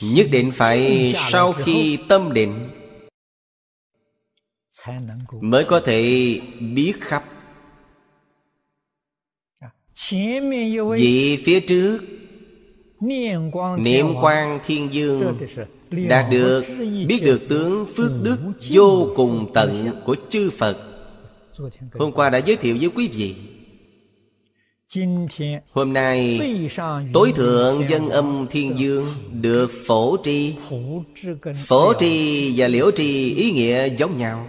Nhất 0.00 0.26
định 0.30 0.52
phải 0.54 1.14
sau 1.30 1.52
khi 1.52 1.98
tâm 2.08 2.32
định 2.32 2.70
Mới 5.40 5.64
có 5.64 5.80
thể 5.84 6.02
biết 6.60 6.94
khắp 7.00 7.24
Vị 10.96 11.38
phía 11.44 11.60
trước 11.60 11.98
Niệm 13.78 14.14
quang 14.20 14.60
thiên 14.66 14.94
dương 14.94 15.38
Đạt 15.90 16.30
được 16.30 16.64
Biết 17.08 17.22
được 17.24 17.48
tướng 17.48 17.86
phước 17.96 18.10
đức 18.22 18.38
Vô 18.70 19.12
cùng 19.16 19.50
tận 19.54 19.90
của 20.04 20.16
chư 20.28 20.50
Phật. 20.50 20.76
Hôm 21.92 22.12
qua 22.12 22.30
đã 22.30 22.38
giới 22.38 22.56
thiệu 22.56 22.76
với 22.80 22.90
quý 22.94 23.08
vị. 23.08 23.34
Hôm 25.72 25.92
nay 25.92 26.40
Tối 27.12 27.32
thượng 27.36 27.88
dân 27.88 28.08
âm 28.08 28.46
thiên 28.50 28.78
dương 28.78 29.06
Được 29.32 29.70
phổ 29.86 30.16
tri. 30.24 30.54
Phổ 31.66 31.92
tri 32.00 32.52
và 32.56 32.68
liễu 32.68 32.90
tri 32.90 33.34
ý 33.34 33.52
nghĩa 33.52 33.88
giống 33.88 34.18
nhau 34.18 34.46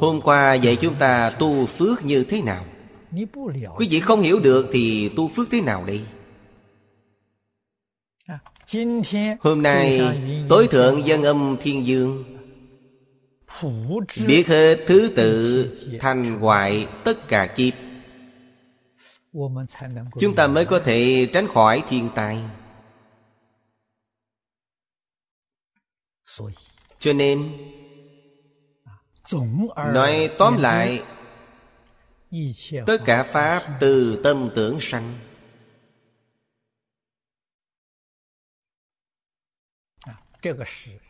Hôm 0.00 0.20
qua 0.20 0.54
dạy 0.54 0.76
chúng 0.76 0.94
ta 0.94 1.30
tu 1.30 1.66
phước 1.66 2.04
như 2.04 2.24
thế 2.24 2.42
nào? 2.42 2.64
Quý 3.76 3.88
vị 3.90 4.00
không 4.00 4.20
hiểu 4.20 4.40
được 4.40 4.68
thì 4.72 5.08
tu 5.08 5.28
phước 5.28 5.48
thế 5.50 5.60
nào 5.60 5.84
đây? 5.84 6.00
Hôm 9.40 9.62
nay 9.62 10.00
tối 10.48 10.68
thượng 10.70 11.06
dân 11.06 11.22
âm 11.22 11.56
thiên 11.60 11.86
dương. 11.86 12.24
Biết 14.26 14.46
hết 14.46 14.78
thứ 14.86 15.12
tự 15.16 15.66
thành 16.00 16.40
hoại 16.40 16.86
tất 17.04 17.28
cả 17.28 17.46
kiếp. 17.46 17.74
chúng 20.20 20.34
ta 20.36 20.46
mới 20.46 20.64
có 20.64 20.80
thể 20.84 21.28
tránh 21.32 21.46
khỏi 21.48 21.82
thiên 21.88 22.08
tai. 22.14 22.38
Cho 26.98 27.12
nên 27.12 27.52
nói 29.76 30.30
tóm 30.38 30.56
lại 30.58 31.02
tất 32.86 32.98
cả 33.04 33.22
pháp 33.22 33.76
từ 33.80 34.20
tâm 34.24 34.50
tưởng 34.54 34.78
sanh 34.80 35.14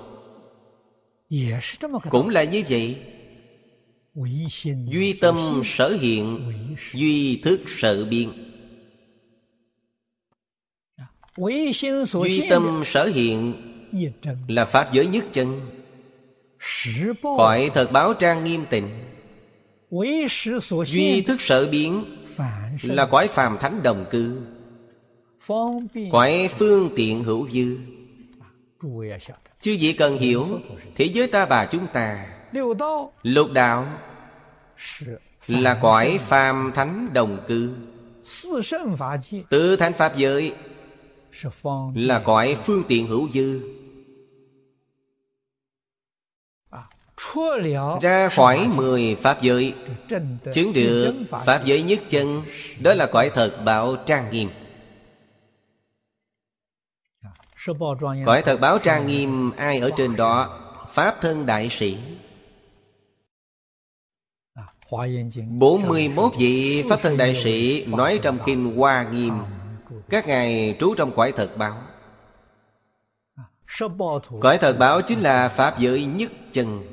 cũng 2.10 2.30
là 2.30 2.44
như 2.44 2.64
vậy. 2.70 2.98
Duy 4.86 5.14
tâm 5.14 5.62
sở 5.66 5.90
hiện 6.02 6.52
duy 6.94 7.42
thức 7.44 7.60
sở 7.68 8.06
biên. 8.06 8.30
duy 11.38 12.48
tâm 12.50 12.82
sở 12.86 13.06
hiện 13.06 13.54
là 14.48 14.66
pháp 14.66 14.94
giới 14.94 15.08
nhất 15.08 15.26
chân. 15.32 15.62
cõi 17.22 17.72
thật 17.74 17.92
báo 17.92 18.14
trang 18.14 18.44
nghiêm 18.44 18.66
tịnh. 18.70 18.90
duy 20.86 21.22
thức 21.22 21.42
sở 21.42 21.68
biến 21.68 22.06
là 22.84 23.06
cõi 23.06 23.28
phàm 23.28 23.58
thánh 23.60 23.84
đồng 23.84 24.06
cư 24.10 24.42
cõi 26.12 26.50
phương 26.58 26.90
tiện 26.96 27.24
hữu 27.24 27.50
dư. 27.50 27.78
Chứ 29.62 29.72
gì 29.72 29.94
cần 29.94 30.18
hiểu 30.18 30.60
thế 30.96 31.06
giới 31.06 31.28
ta 31.28 31.46
bà 31.46 31.66
chúng 31.66 31.88
ta. 31.94 32.26
Lục 33.24 33.52
đạo 33.52 33.88
là 35.48 35.80
cõi 35.82 36.20
phàm 36.28 36.72
thánh 36.76 37.10
đồng 37.14 37.40
cư. 37.48 37.76
Tứ 39.50 39.76
thánh 39.76 39.94
pháp 39.94 40.18
giới 40.18 40.54
là 41.96 42.20
cõi 42.20 42.58
phương 42.66 42.84
tiện 42.88 43.08
hữu 43.08 43.32
dư. 43.32 43.62
Ra 48.02 48.30
khỏi 48.30 48.68
mười 48.76 49.16
pháp 49.16 49.42
giới 49.42 49.74
chứng 50.54 50.74
được 50.74 51.14
pháp 51.46 51.66
giới 51.66 51.82
nhất 51.82 52.00
chân 52.10 52.42
đó 52.82 52.94
là 52.94 53.08
cõi 53.12 53.32
thật 53.34 53.62
bảo 53.66 53.96
trang 54.06 54.32
nghiêm 54.32 54.50
cõi 58.26 58.42
thật 58.46 58.58
báo 58.62 58.80
trang 58.80 59.08
nghiêm 59.08 59.52
ai 59.58 59.80
ở 59.80 59.90
trên 59.98 60.16
đó? 60.16 60.62
Pháp 60.92 61.22
thân 61.22 61.46
đại 61.46 61.70
sĩ. 61.70 61.98
41 65.50 66.34
vị 66.38 66.84
Pháp 66.90 67.00
Thân 67.02 67.18
Đại 67.18 67.42
Sĩ 67.44 67.86
Nói 67.86 68.20
trong 68.22 68.40
Kinh 68.46 68.76
Hoa 68.78 69.04
Nghiêm. 69.04 69.34
Các 70.10 70.28
ngài 70.28 70.78
trú 70.80 70.96
trong 70.96 71.16
cõi 71.16 71.34
thật 71.36 71.52
báo. 71.58 71.82
Cõi 74.42 74.58
thật 74.58 74.76
báo 74.80 75.02
chính 75.02 75.20
là 75.20 75.50
Pháp 75.50 75.80
giới 75.80 76.06
nhất 76.06 76.32
chân. 76.52 76.84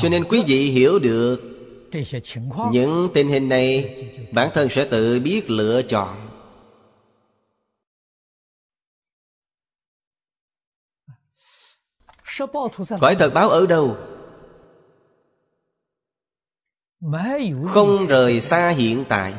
Cho 0.00 0.08
nên 0.08 0.24
quý 0.24 0.44
vị 0.46 0.70
hiểu 0.70 0.98
được 0.98 1.53
Những 2.72 3.08
tình 3.14 3.28
hình 3.28 3.48
này 3.48 3.94
Bản 4.34 4.50
thân 4.54 4.68
sẽ 4.70 4.84
tự 4.84 5.20
biết 5.20 5.50
lựa 5.50 5.82
chọn. 5.82 6.30
Cõi 13.00 13.16
thật 13.18 13.30
báo 13.34 13.50
ở 13.50 13.66
đâu? 13.66 13.96
Không 17.68 18.06
rời 18.06 18.40
xa 18.40 18.68
hiện 18.68 19.04
tại. 19.08 19.34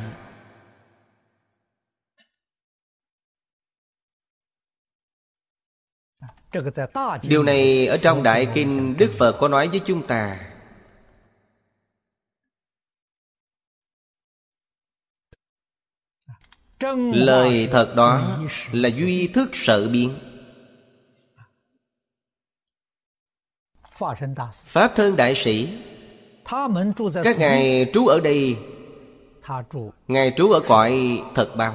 Điều 7.22 7.42
này 7.42 7.86
ở 7.86 7.96
trong 7.96 8.22
Đại 8.22 8.48
Kinh 8.54 8.96
Đức 8.98 9.12
Phật 9.18 9.36
có 9.40 9.48
nói 9.48 9.68
với 9.68 9.80
chúng 9.84 10.06
ta 10.06 10.52
Lời 17.12 17.68
thật 17.72 17.96
đó 17.96 18.38
là 18.72 18.88
duy 18.88 19.26
thức 19.26 19.50
sợ 19.52 19.88
biến. 19.88 20.14
Pháp 24.64 24.92
thân 24.96 25.16
đại 25.16 25.34
sĩ 25.34 25.68
Các 27.24 27.38
ngài 27.38 27.90
trú 27.92 28.06
ở 28.06 28.20
đây. 28.20 28.56
Ngài 30.08 30.32
trú 30.36 30.50
ở 30.50 30.60
cõi 30.68 31.22
thật 31.34 31.56
báo. 31.56 31.74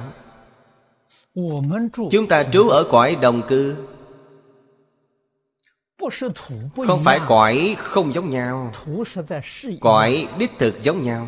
Chúng 2.10 2.28
ta 2.28 2.44
trú 2.52 2.68
ở 2.68 2.84
cõi 2.90 3.16
đồng 3.22 3.42
cư. 3.48 3.76
Không 6.86 7.04
phải 7.04 7.20
cõi 7.28 7.76
không 7.78 8.12
giống 8.12 8.30
nhau. 8.30 8.72
Cõi 9.80 10.28
đích 10.38 10.50
thực 10.58 10.82
giống 10.82 11.02
nhau 11.02 11.26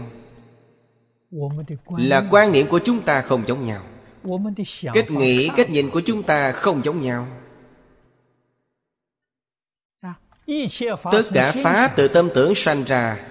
là 1.88 2.28
quan 2.30 2.52
niệm 2.52 2.66
của 2.66 2.80
chúng 2.84 3.02
ta 3.02 3.22
không 3.22 3.46
giống 3.46 3.66
nhau. 3.66 3.82
Cách 4.94 5.10
nghĩ, 5.10 5.50
cách 5.56 5.70
nhìn 5.70 5.90
của 5.90 6.00
chúng 6.00 6.22
ta 6.22 6.52
không 6.52 6.84
giống 6.84 7.02
nhau. 7.02 7.26
Tất 11.12 11.22
cả 11.34 11.52
pháp 11.62 11.92
từ 11.96 12.08
tâm 12.08 12.28
tưởng 12.34 12.54
sanh 12.54 12.84
ra. 12.84 13.26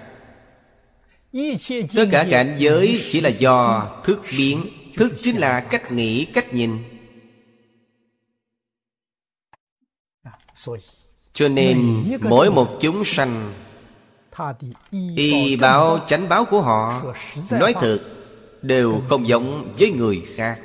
Tất 1.96 2.06
cả 2.10 2.26
cảnh 2.30 2.54
giới 2.58 3.04
chỉ 3.10 3.20
là 3.20 3.28
do 3.28 3.88
thức 4.04 4.22
biến. 4.38 4.66
Thức 4.96 5.12
chính 5.22 5.36
là 5.36 5.60
cách 5.60 5.92
nghĩ 5.92 6.24
cách 6.24 6.54
nhìn. 6.54 6.78
Cho 11.32 11.48
nên 11.48 12.04
mỗi 12.20 12.50
một 12.50 12.78
chúng 12.80 13.04
sanh 13.04 13.52
y 15.16 15.56
báo 15.56 15.98
chánh 16.06 16.28
báo 16.28 16.44
của 16.44 16.60
họ, 16.60 17.02
nói 17.50 17.74
thật 17.80 17.98
đều 18.62 19.00
không 19.08 19.28
giống 19.28 19.74
với 19.78 19.90
người 19.92 20.22
khác. 20.36 20.60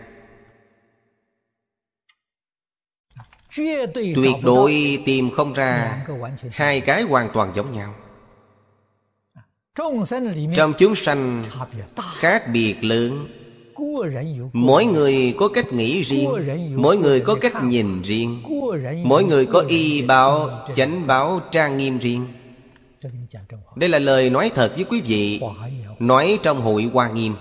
Tuyệt 3.96 4.36
đối 4.44 5.00
tìm 5.06 5.30
không 5.32 5.54
ra 5.54 6.06
hai 6.52 6.82
cái 6.82 7.02
hoàn 7.02 7.30
toàn 7.34 7.52
giống 7.56 7.74
nhau. 7.76 7.94
Trong 10.56 10.74
chúng 10.78 10.96
sanh 10.96 11.44
khác 12.16 12.44
biệt 12.54 12.84
lớn, 12.84 13.28
mỗi 14.54 14.86
người 14.86 15.34
có 15.38 15.48
cách 15.48 15.74
nghĩ 15.74 16.02
riêng, 16.02 16.30
mỗi 16.76 16.98
người 16.98 17.20
có 17.20 17.36
cách 17.42 17.64
nhìn 17.64 18.02
riêng, 18.02 18.44
mỗi 19.04 19.24
người 19.24 19.46
có 19.46 19.64
y 19.68 20.02
báo 20.02 20.50
chánh 20.76 21.08
báo, 21.08 21.42
trang 21.52 21.78
nghiêm 21.78 21.98
riêng 21.98 22.28
đây 23.76 23.90
là 23.90 24.00
lời 24.00 24.30
nói 24.30 24.52
thật 24.56 24.74
với 24.76 24.84
quý 24.84 25.02
vị 25.02 25.42
nói 26.00 26.40
trong 26.44 26.62
hội 26.62 26.84
hoa 26.94 27.10
nghiêm. 27.10 27.34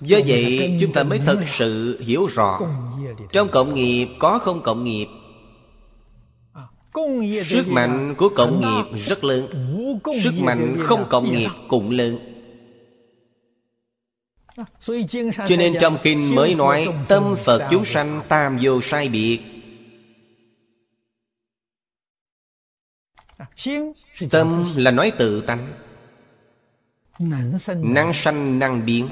Do 0.00 0.18
vậy 0.26 0.78
chúng 0.80 0.92
ta 0.92 1.02
mới 1.02 1.20
thật 1.26 1.44
sự 1.46 2.00
hiểu 2.00 2.26
rõ. 2.26 2.60
Trong 3.32 3.48
cộng 3.48 3.74
nghiệp 3.74 4.08
có 4.18 4.38
không 4.38 4.62
cộng 4.62 4.84
nghiệp? 4.84 5.06
Sức 7.44 7.68
mạnh 7.68 8.14
của 8.18 8.28
cộng 8.36 8.60
nghiệp 8.60 8.98
rất 9.06 9.24
lớn. 9.24 9.46
Sức 10.22 10.34
mạnh 10.40 10.76
không 10.80 11.06
cộng 11.08 11.32
nghiệp 11.32 11.50
cũng 11.68 11.90
lớn. 11.90 12.18
Cho 15.48 15.56
nên 15.58 15.74
trong 15.80 15.98
kinh 16.02 16.34
mới 16.34 16.54
nói 16.54 16.88
Tâm 17.08 17.36
Phật 17.44 17.68
chúng 17.70 17.84
sanh 17.84 18.20
tam 18.28 18.58
vô 18.62 18.80
sai 18.80 19.08
biệt 19.08 19.57
Tâm 24.30 24.64
là 24.76 24.90
nói 24.90 25.12
tự 25.18 25.40
tánh. 25.40 25.72
Năng 27.74 28.12
sanh 28.14 28.58
năng 28.58 28.86
biến. 28.86 29.08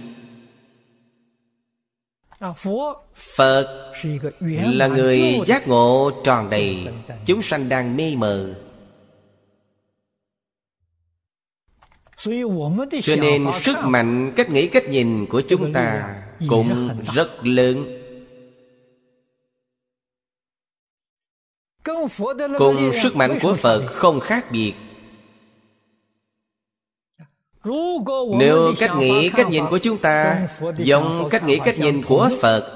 Phật 3.15 3.93
là 4.51 4.87
người 4.87 5.41
giác 5.47 5.69
ngộ 5.69 6.11
tròn 6.25 6.51
đầy. 6.51 6.89
Chúng 7.27 7.43
sanh 7.43 7.69
đang 7.69 7.97
mê 7.97 8.17
mờ. 8.17 8.55
Cho 13.03 13.17
nên 13.21 13.47
sức 13.53 13.77
mạnh 13.85 14.33
cách 14.37 14.51
nghĩ 14.51 14.69
cách 14.69 14.85
nhìn 14.89 15.27
của 15.27 15.43
chúng 15.49 15.73
ta 15.73 16.15
cũng 16.49 16.89
rất 17.15 17.47
lớn 17.47 17.96
cùng 22.59 22.91
sức 23.03 23.17
mạnh 23.17 23.39
của 23.43 23.55
phật 23.55 23.87
không 23.87 24.21
khác 24.21 24.47
biệt. 24.51 24.73
Nếu 28.39 28.75
cách 28.79 28.91
nghĩ 28.99 29.31
cách 29.31 29.49
nhìn 29.51 29.65
của 29.71 29.79
chúng 29.79 29.99
ta 29.99 30.49
giống 30.79 31.29
cách 31.31 31.45
nghĩ 31.45 31.59
cách 31.65 31.79
nhìn 31.79 32.03
của 32.03 32.31
phật 32.41 32.73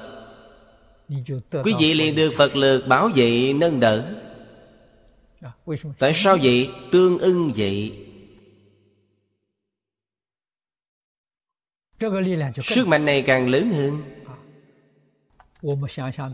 quý 1.63 1.73
vị 1.79 1.93
liền 1.93 2.15
được 2.15 2.33
phật 2.37 2.55
lực 2.55 2.87
bảo 2.87 3.09
vệ 3.15 3.53
nâng 3.53 3.79
đỡ. 3.79 4.15
Tại 5.99 6.11
sao 6.15 6.37
vậy? 6.43 6.69
Tương 6.91 7.17
ưng 7.17 7.51
vậy. 7.55 7.93
Sức 12.63 12.87
mạnh 12.87 13.05
này 13.05 13.21
càng 13.21 13.49
lớn 13.49 13.69
hơn 13.69 14.01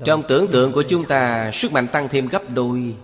trong 0.05 0.23
tưởng 0.27 0.51
tượng 0.51 0.71
của 0.71 0.83
chúng 0.83 1.05
ta 1.05 1.51
sức 1.51 1.71
mạnh 1.71 1.87
tăng 1.87 2.07
thêm 2.09 2.27
gấp 2.27 2.49
đôi. 2.49 2.95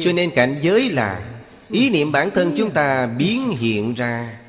Cho 0.00 0.12
nên 0.14 0.30
cảnh 0.34 0.58
giới 0.62 0.90
là 0.90 1.42
ý 1.70 1.90
niệm 1.90 2.12
bản 2.12 2.30
thân 2.30 2.54
chúng 2.56 2.70
ta 2.70 3.06
biến 3.06 3.48
hiện 3.48 3.94
ra. 3.94 4.40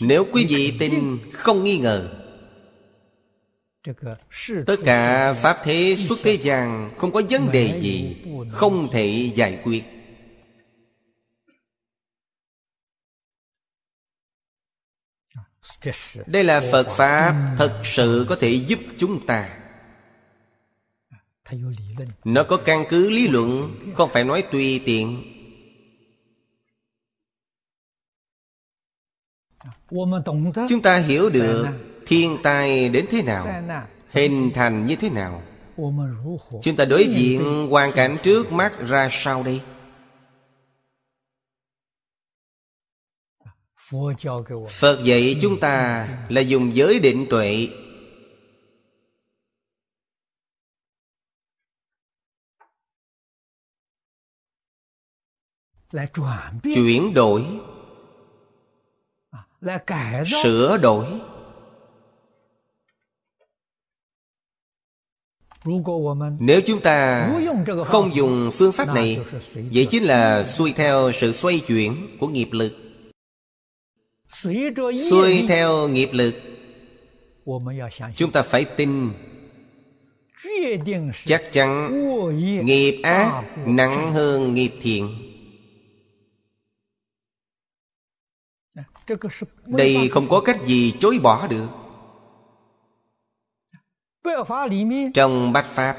Nếu 0.00 0.26
quý 0.32 0.46
vị 0.48 0.76
tin 0.78 1.18
không 1.32 1.64
nghi 1.64 1.78
ngờ 1.78 2.08
tất 4.66 4.76
cả 4.84 5.32
pháp 5.32 5.60
thế 5.64 5.94
xuất 5.98 6.18
thế 6.22 6.32
gian 6.34 6.94
không 6.98 7.12
có 7.12 7.22
vấn 7.30 7.52
đề 7.52 7.80
gì 7.80 8.16
không 8.50 8.88
thể 8.92 9.30
giải 9.34 9.60
quyết 9.64 9.93
đây 16.26 16.44
là 16.44 16.60
phật 16.72 16.88
pháp 16.88 17.54
thật 17.58 17.80
sự 17.84 18.26
có 18.28 18.36
thể 18.40 18.48
giúp 18.48 18.78
chúng 18.98 19.26
ta. 19.26 19.48
Nó 22.24 22.42
có 22.42 22.56
căn 22.56 22.84
cứ 22.88 23.10
lý 23.10 23.28
luận 23.28 23.76
không 23.94 24.10
phải 24.12 24.24
nói 24.24 24.42
tùy 24.42 24.82
tiện. 24.86 25.24
Chúng 30.68 30.82
ta 30.82 30.98
hiểu 30.98 31.30
được 31.30 31.66
thiên 32.06 32.36
tai 32.42 32.88
đến 32.88 33.06
thế 33.10 33.22
nào 33.22 33.62
hình 34.12 34.50
thành 34.54 34.86
như 34.86 34.96
thế 34.96 35.10
nào. 35.10 35.42
Chúng 36.62 36.76
ta 36.76 36.84
đối 36.84 37.06
diện 37.06 37.66
hoàn 37.70 37.92
cảnh 37.92 38.16
trước 38.22 38.52
mắt 38.52 38.72
ra 38.88 39.08
sao 39.12 39.42
đây 39.42 39.60
phật 44.70 45.04
dạy 45.04 45.38
chúng 45.42 45.60
ta 45.60 46.08
là 46.28 46.40
dùng 46.40 46.76
giới 46.76 47.00
định 47.00 47.26
tuệ. 47.30 47.68
Chuyển 56.62 57.14
đổi. 57.14 57.46
Sửa 60.42 60.76
đổi. 60.76 61.06
Nếu 66.38 66.60
chúng 66.66 66.80
ta 66.80 67.30
không 67.84 68.14
dùng 68.14 68.50
phương 68.54 68.72
pháp 68.72 68.94
này 68.94 69.18
vậy 69.54 69.86
chính 69.90 70.04
là 70.04 70.44
xuôi 70.46 70.72
theo 70.76 71.12
sự 71.12 71.32
xoay 71.32 71.60
chuyển 71.66 72.16
của 72.20 72.28
nghiệp 72.28 72.48
lực 72.52 72.83
xuôi 75.10 75.44
theo 75.48 75.88
nghiệp 75.88 76.08
lực. 76.12 76.34
Chúng 78.16 78.30
ta 78.30 78.42
phải 78.42 78.64
tin. 78.64 79.10
Chắc 81.24 81.42
chắn 81.52 81.90
nghiệp 82.64 83.00
ác 83.02 83.42
nặng 83.66 84.12
hơn 84.12 84.54
nghiệp 84.54 84.72
thiện. 84.82 85.08
Đây 89.66 90.08
không 90.08 90.28
có 90.28 90.40
cách 90.40 90.58
gì 90.66 90.94
chối 91.00 91.18
bỏ 91.22 91.46
được. 91.46 91.68
Trong 95.14 95.52
bát 95.52 95.66
pháp 95.66 95.98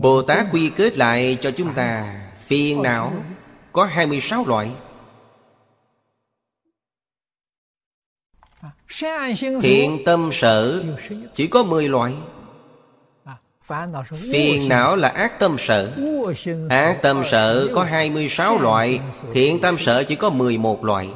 bồ 0.00 0.22
tát 0.22 0.46
quy 0.52 0.70
kết 0.76 0.96
lại 0.96 1.38
cho 1.40 1.50
chúng 1.50 1.74
ta 1.74 2.20
phiền 2.46 2.82
não 2.82 3.12
có 3.72 3.84
26 3.84 4.44
loại 4.46 4.70
Thiện 9.62 10.04
tâm 10.04 10.30
sở 10.32 10.84
Chỉ 11.34 11.46
có 11.46 11.62
10 11.62 11.88
loại. 11.88 12.14
Phiền 14.32 14.68
não 14.68 14.96
là 14.96 15.08
ác 15.08 15.38
tâm 15.38 15.56
sở. 15.58 15.92
Ác 16.70 16.98
tâm 17.02 17.22
sở 17.30 17.68
có 17.74 17.84
26 17.84 18.58
loại 18.58 19.00
Thiện 19.34 19.60
tâm 19.60 19.76
sở 19.78 20.04
chỉ 20.04 20.16
có 20.16 20.30
11 20.30 20.84
loại. 20.84 21.08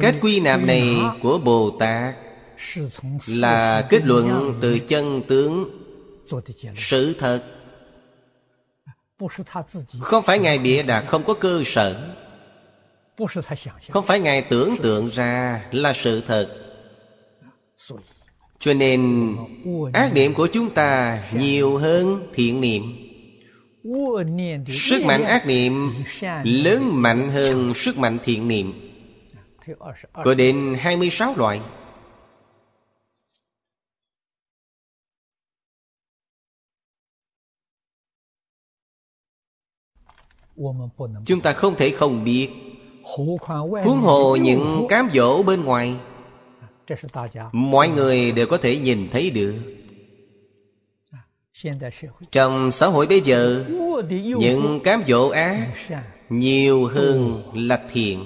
Cách 0.00 0.14
quy 0.20 0.40
nạp 0.40 0.60
này 0.64 0.96
của 1.22 1.38
Bồ 1.38 1.76
Tát 1.78 2.14
Là 3.26 3.86
kết 3.90 4.04
luận 4.04 4.54
từ 4.60 4.78
chân 4.78 5.22
tướng. 5.28 5.70
Sự 6.76 7.14
thật. 7.18 7.42
Không 10.00 10.22
phải 10.22 10.38
Ngài 10.38 10.58
bịa 10.58 10.82
đặt 10.82 11.04
không 11.08 11.24
có 11.24 11.34
cơ 11.34 11.62
sở 11.66 12.14
Không 13.90 14.04
phải 14.04 14.20
Ngài 14.20 14.42
tưởng 14.42 14.76
tượng 14.82 15.08
ra 15.08 15.64
là 15.72 15.92
sự 15.92 16.22
thật. 16.26 16.58
cho 18.58 18.74
nên 18.74 19.36
ác 19.92 20.12
niệm 20.14 20.34
của 20.34 20.48
chúng 20.52 20.70
ta 20.70 21.22
nhiều 21.32 21.78
hơn 21.78 22.28
thiện 22.34 22.60
niệm. 22.60 22.82
sức 24.68 25.04
mạnh 25.04 25.24
ác 25.24 25.46
niệm 25.46 25.72
lớn 26.44 27.02
mạnh 27.02 27.30
hơn 27.30 27.74
sức 27.74 27.98
mạnh 27.98 28.18
thiện 28.24 28.48
niệm. 28.48 28.72
có 30.12 30.34
đến 30.34 30.76
26 30.78 31.34
loại. 31.36 31.60
Chúng 41.26 41.40
ta 41.40 41.52
không 41.52 41.74
thể 41.74 41.90
không 41.90 42.24
biết 42.24 42.71
Huống 43.84 43.98
hồ 44.00 44.36
những 44.36 44.86
cám 44.88 45.10
dỗ 45.14 45.42
bên 45.42 45.64
ngoài 45.64 45.94
mọi 47.52 47.88
người 47.88 48.32
đều 48.32 48.46
có 48.46 48.58
thể 48.58 48.76
nhìn 48.76 49.08
thấy 49.12 49.30
được. 49.30 49.54
Trong 52.32 52.72
xã 52.72 52.86
hội 52.86 53.06
bây 53.06 53.20
giờ 53.20 53.64
những 54.38 54.80
cám 54.84 55.02
dỗ 55.06 55.28
ác 55.28 55.68
nhiều 56.28 56.86
hơn 56.86 57.42
là 57.54 57.82
thiện. 57.92 58.24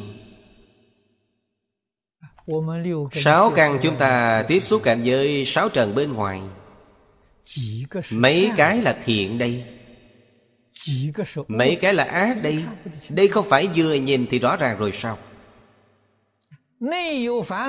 Sáu 3.13 3.53
căn 3.57 3.79
chúng 3.83 3.97
ta 3.97 4.45
tiếp 4.49 4.61
xúc 4.61 4.83
cảnh 4.85 5.03
giới 5.03 5.45
sáu 5.45 5.69
trần 5.69 5.95
bên 5.95 6.13
ngoài. 6.13 6.41
Mấy 8.11 8.51
cái 8.57 8.83
là 8.83 8.97
thiện 9.05 9.39
đây 9.39 9.65
mấy 11.49 11.77
cái 11.77 11.95
là 11.95 12.05
ác 12.05 12.43
đây 12.43 12.65
đây 13.09 13.29
không 13.29 13.49
phải 13.49 13.69
vừa 13.77 13.95
nhìn 13.95 14.27
thì 14.31 14.39
rõ 14.39 14.57
ràng 14.57 14.79
rồi 14.79 14.93
sao? 14.93 15.19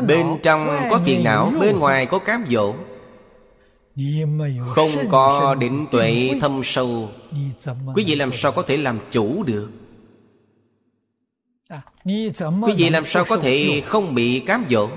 Bên 0.07 0.25
trong 0.43 0.67
có 0.89 1.01
phiền 1.05 1.23
não 1.23 1.53
Bên 1.59 1.79
ngoài 1.79 2.05
có 2.05 2.19
cám 2.19 2.45
dỗ. 2.49 2.73
Không 4.75 5.09
có 5.11 5.55
định 5.55 5.85
tuệ 5.91 6.31
thâm 6.41 6.61
sâu. 6.63 7.09
Quý 7.95 8.03
vị 8.07 8.15
làm 8.15 8.31
sao 8.31 8.51
có 8.51 8.61
thể 8.61 8.77
làm 8.77 8.99
chủ 9.11 9.43
được? 9.43 9.69
Quý 12.03 12.73
vị 12.77 12.89
làm 12.89 13.05
sao 13.05 13.25
có 13.25 13.37
thể 13.37 13.81
không 13.85 14.15
bị 14.15 14.39
cám 14.39 14.65
dỗ? 14.69 14.89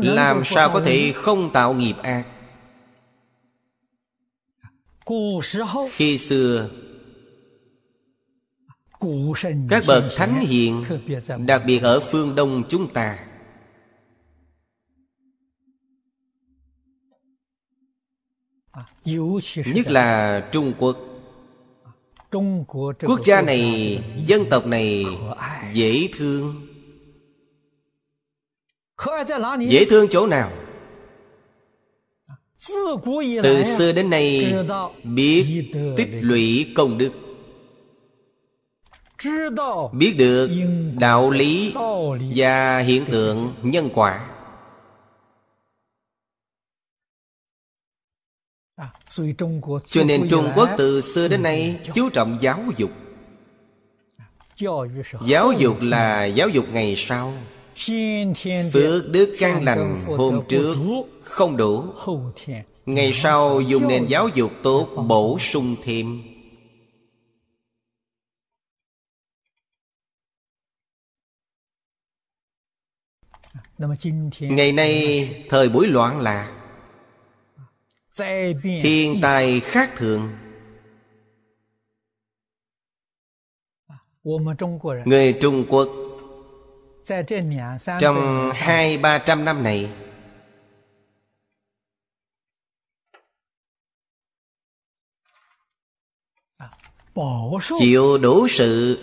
Làm 0.00 0.44
sao 0.44 0.70
có 0.70 0.80
thể 0.80 1.12
không 1.14 1.50
tạo 1.52 1.74
nghiệp 1.74 1.94
ác 2.02 2.24
Khi 5.90 6.18
xưa 6.18 6.70
các 9.68 9.84
bậc 9.86 10.04
thánh 10.16 10.40
hiền 10.40 10.84
đặc 11.46 11.62
biệt 11.66 11.82
ở 11.82 12.00
phương 12.00 12.34
đông 12.34 12.62
chúng 12.68 12.92
ta. 12.92 13.26
Nhất 19.04 19.86
là 19.86 20.40
trung 20.52 20.72
quốc. 20.78 20.96
Quốc 23.06 23.20
gia 23.24 23.42
này 23.42 23.98
dân 24.26 24.44
tộc 24.50 24.66
này 24.66 25.04
dễ 25.72 26.08
thương. 26.12 26.66
Dễ 29.68 29.84
thương 29.84 30.08
chỗ 30.10 30.26
nào 30.26 30.52
Từ 33.42 33.64
xưa 33.78 33.92
đến 33.92 34.10
nay 34.10 34.54
Biết 35.04 35.72
tích 35.96 36.08
lũy 36.20 36.72
công 36.76 36.98
đức. 36.98 37.12
Biết 39.92 40.14
được 40.18 40.50
đạo 40.98 41.30
lý 41.30 41.72
Và 42.36 42.78
hiện 42.78 43.04
tượng 43.10 43.54
nhân 43.62 43.88
quả. 43.94 44.26
Cho 49.86 50.04
nên 50.04 50.28
Trung 50.28 50.52
Quốc 50.56 50.70
từ 50.78 51.00
xưa 51.00 51.28
đến 51.28 51.42
nay 51.42 51.80
chú 51.94 52.10
trọng 52.10 52.38
giáo 52.40 52.64
dục. 52.76 52.90
Giáo 55.26 55.52
dục 55.52 55.76
là 55.80 56.24
giáo 56.24 56.48
dục 56.48 56.64
ngày 56.72 56.94
sau 56.96 57.34
Phước 58.72 59.10
đức 59.10 59.36
căn 59.38 59.64
lành 59.64 60.04
hôm 60.06 60.44
trước 60.48 60.76
không 61.22 61.56
đủ. 61.56 61.84
Ngày 62.86 63.12
sau 63.12 63.60
dùng 63.60 63.88
nền 63.88 64.06
giáo 64.06 64.28
dục 64.28 64.52
tốt 64.62 65.04
bổ 65.08 65.38
sung 65.38 65.76
thêm. 65.82 66.22
Ngày 74.40 74.72
nay 74.72 75.28
thời 75.48 75.68
buổi 75.68 75.86
loạn 75.86 76.20
lạc. 76.20 76.52
Thiên 78.82 79.20
tai 79.22 79.60
khác 79.60 79.92
thường. 79.96 80.30
Người 85.04 85.38
Trung 85.40 85.64
Quốc 85.68 86.09
Trong 88.00 88.50
hai 88.54 88.98
ba 88.98 89.18
trăm 89.18 89.44
năm 89.44 89.62
này. 89.62 89.90
Chịu 97.78 98.18
đủ 98.18 98.48
sự 98.48 98.98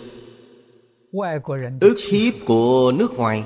ức 1.80 1.96
hiếp 2.10 2.34
của 2.46 2.92
nước 2.96 3.12
ngoài. 3.12 3.44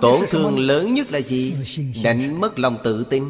Tổn 0.00 0.20
thương 0.28 0.58
lớn 0.58 0.94
nhất 0.94 1.10
là 1.10 1.20
gì? 1.20 1.54
Đánh 2.04 2.40
mất 2.40 2.58
lòng 2.58 2.78
tự 2.84 3.06
tin. 3.10 3.24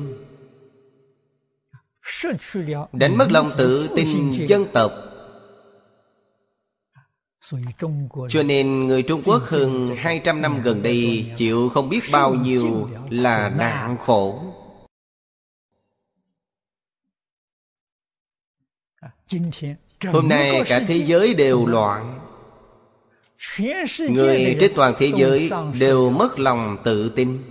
Đánh 2.93 3.19
mất 3.19 3.27
lòng 3.31 3.51
tự 3.59 3.91
tin 3.97 4.47
dân 4.47 4.67
tộc 4.73 4.93
Cho 8.29 8.43
nên 8.43 8.87
người 8.87 9.03
Trung 9.03 9.23
Quốc 9.25 9.43
hơn 9.43 9.97
200 9.97 10.43
năm 10.43 10.63
gần 10.63 10.83
đây 10.83 11.33
Chịu 11.37 11.69
không 11.69 11.89
biết 11.89 12.01
bao 12.13 12.35
nhiêu 12.35 12.91
là 13.11 13.49
nạn 13.49 13.97
khổ. 14.01 14.43
Hôm 20.13 20.29
nay 20.29 20.63
cả 20.67 20.81
thế 20.89 21.05
giới 21.07 21.35
đều 21.35 21.67
loạn. 21.67 22.19
Người 23.99 24.57
trên 24.61 24.73
toàn 24.77 24.95
thế 24.99 25.13
giới 25.17 25.51
đều 25.81 26.11
mất 26.11 26.39
lòng 26.39 26.77
tự 26.85 27.13
tin. 27.17 27.43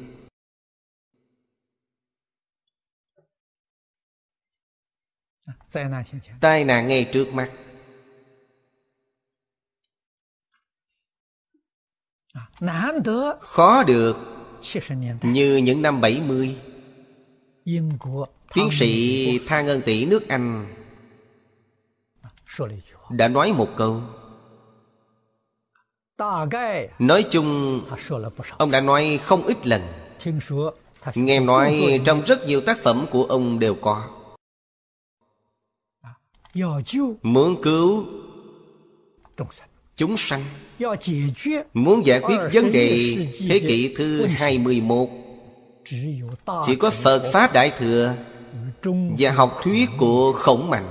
Tai 6.41 6.63
nạn 6.63 6.88
ngay 6.88 7.10
trước 7.13 7.34
mắt 7.34 7.51
Khó 13.39 13.84
được. 13.84 14.17
Như 15.22 15.58
những 15.58 15.82
năm 15.82 16.02
70 16.02 16.58
Tiến 18.54 18.70
sĩ 18.72 19.39
Tha 19.48 19.62
Ngân 19.62 19.82
Tỷ 19.82 20.06
nước 20.06 20.28
Anh. 20.28 20.74
Đã 23.10 23.28
nói 23.28 23.54
một 23.54 23.70
câu. 23.78 24.02
Nói 27.00 27.26
chung 27.32 27.82
Ông 28.58 28.72
đã 28.72 28.82
nói 28.82 29.20
không 29.24 29.44
ít 29.44 29.67
lần. 29.67 29.82
Nghe 31.15 31.39
nói 31.39 32.02
trong 32.06 32.22
rất 32.22 32.48
nhiều 32.48 32.62
tác 32.62 32.78
phẩm 32.78 33.06
của 33.12 33.24
ông 33.24 33.60
đều 33.60 33.76
có. 33.76 34.08
Muốn 37.24 37.62
cứu 37.62 38.06
chúng 40.01 40.17
sanh. 40.17 40.43
Muốn 41.73 42.05
giải 42.05 42.19
quyết 42.19 42.37
vấn 42.53 42.71
đề 42.71 43.15
thế 43.49 43.59
kỷ 43.59 43.93
thứ 43.97 44.25
21 44.25 45.09
Chỉ 46.65 46.75
có 46.79 46.89
Phật 46.89 47.31
Pháp 47.33 47.53
Đại 47.53 47.71
Thừa 47.77 48.15
Và 49.17 49.31
học 49.31 49.59
thuyết 49.63 49.89
của 49.97 50.31
Khổng 50.31 50.69
Mạnh. 50.69 50.85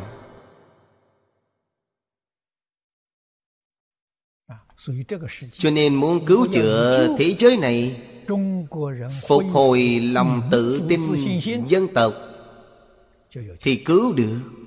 Cho 5.52 5.70
nên 5.70 5.94
muốn 5.94 6.26
cứu 6.26 6.46
chữa 6.52 7.08
thế 7.18 7.34
giới 7.38 7.56
này 7.56 7.96
Phục 9.28 9.44
hồi 9.52 10.00
lòng 10.12 10.42
tự 10.50 10.82
tin 10.88 11.00
dân 11.66 11.88
tộc 11.94 12.14
Thì 13.60 13.76
cứu 13.76 14.12
được 14.12 14.59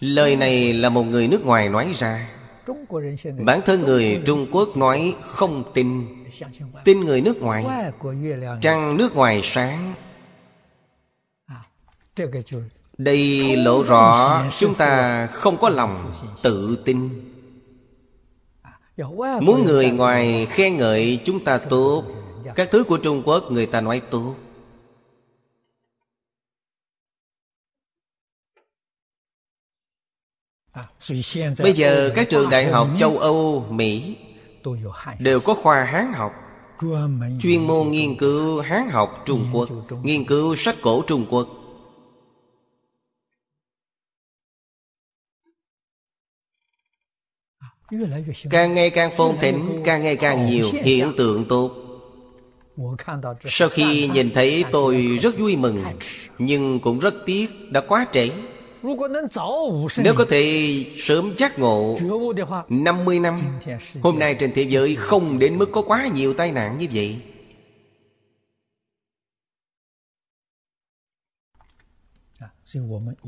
Lời 0.00 0.36
này 0.36 0.72
là 0.72 0.88
một 0.88 1.02
người 1.02 1.28
nước 1.28 1.46
ngoài 1.46 1.68
nói 1.68 1.92
ra. 1.98 2.30
Bản 3.38 3.60
thân 3.66 3.84
người 3.84 4.22
Trung 4.26 4.46
Quốc 4.52 4.76
nói 4.76 5.14
không 5.22 5.64
tin. 5.74 6.06
Tin 6.84 7.00
người 7.00 7.20
nước 7.20 7.42
ngoài. 7.42 7.64
Trăng 8.60 8.96
nước 8.96 9.14
ngoài 9.14 9.40
sáng. 9.44 9.94
đây 12.98 13.56
lộ 13.56 13.82
rõ 13.82 14.44
chúng 14.58 14.74
ta 14.74 15.26
không 15.26 15.56
có 15.56 15.68
lòng 15.68 15.98
tự 16.42 16.78
tin. 16.84 17.08
Muốn 19.40 19.64
người 19.64 19.90
ngoài 19.90 20.46
khen 20.50 20.76
ngợi 20.76 21.20
chúng 21.24 21.44
ta 21.44 21.58
tốt. 21.58 22.04
Các 22.54 22.68
thứ 22.70 22.84
của 22.84 22.96
Trung 22.98 23.22
Quốc 23.24 23.52
người 23.52 23.66
ta 23.66 23.80
nói 23.80 24.02
tốt 24.10 24.34
Bây 31.58 31.72
giờ 31.72 32.12
các 32.14 32.30
trường 32.30 32.50
đại 32.50 32.66
học 32.66 32.88
châu 32.98 33.18
Âu, 33.18 33.66
Mỹ 33.70 34.16
Đều 35.18 35.40
có 35.40 35.54
khoa 35.54 35.84
Hán 35.84 36.12
học. 36.12 36.32
Chuyên 37.40 37.66
môn 37.66 37.90
nghiên 37.90 38.16
cứu 38.16 38.60
Hán 38.60 38.88
học 38.90 39.22
Trung 39.26 39.50
Quốc 39.52 39.68
Nghiên 40.02 40.24
cứu 40.24 40.56
sách 40.56 40.76
cổ 40.82 41.02
Trung 41.06 41.26
Quốc. 41.30 41.48
Càng 48.50 48.74
ngày 48.74 48.90
càng 48.90 49.10
phồn 49.16 49.36
thịnh 49.40 49.82
Càng 49.84 50.02
ngày 50.02 50.16
càng 50.16 50.46
nhiều 50.46 50.70
hiện 50.72 51.12
tượng 51.16 51.44
tốt. 51.48 51.70
Sau 53.44 53.68
khi 53.68 54.08
nhìn 54.08 54.30
thấy 54.34 54.64
tôi 54.72 55.18
rất 55.22 55.38
vui 55.38 55.56
mừng 55.56 55.84
Nhưng 56.38 56.80
cũng 56.80 56.98
rất 56.98 57.14
tiếc 57.26 57.46
đã 57.70 57.80
quá 57.80 58.06
trễ 58.12 58.30
Nếu 58.82 60.14
có 60.16 60.24
thể 60.28 60.84
sớm 60.96 61.32
giác 61.36 61.58
ngộ 61.58 61.98
50 62.68 63.20
năm 63.20 63.40
Hôm 64.02 64.18
nay 64.18 64.34
trên 64.34 64.52
thế 64.54 64.62
giới 64.62 64.96
không 64.96 65.38
đến 65.38 65.58
mức 65.58 65.68
có 65.72 65.82
quá 65.82 66.06
nhiều 66.06 66.34
tai 66.34 66.52
nạn 66.52 66.78
như 66.78 66.86
vậy. 66.92 67.20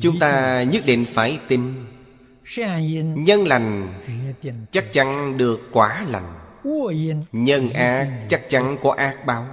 Chúng 0.01 0.19
ta 0.19 0.63
nhất 0.63 0.83
định 0.87 1.05
phải 1.09 1.39
tin. 1.49 1.61
Nhân 3.15 3.47
lành 3.47 3.95
chắc 4.71 4.93
chắn 4.93 5.37
được 5.37 5.61
quả 5.73 6.07
lành. 6.09 6.35
Nhân 7.33 7.71
ác 7.71 8.27
chắc 8.29 8.49
chắn 8.49 8.77
có 8.83 8.93
ác 8.93 9.27
báo. 9.27 9.47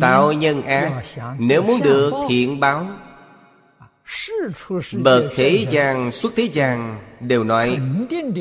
Tạo 0.00 0.32
nhân 0.32 0.62
ác 0.62 1.02
Nếu 1.38 1.62
muốn 1.62 1.80
được 1.84 2.12
thiện 2.28 2.60
báo 2.60 2.86
Bậc 5.02 5.24
thế 5.36 5.66
gian 5.70 6.12
xuất 6.12 6.32
thế 6.36 6.42
gian 6.42 6.98
Đều 7.20 7.44
nói 7.44 7.78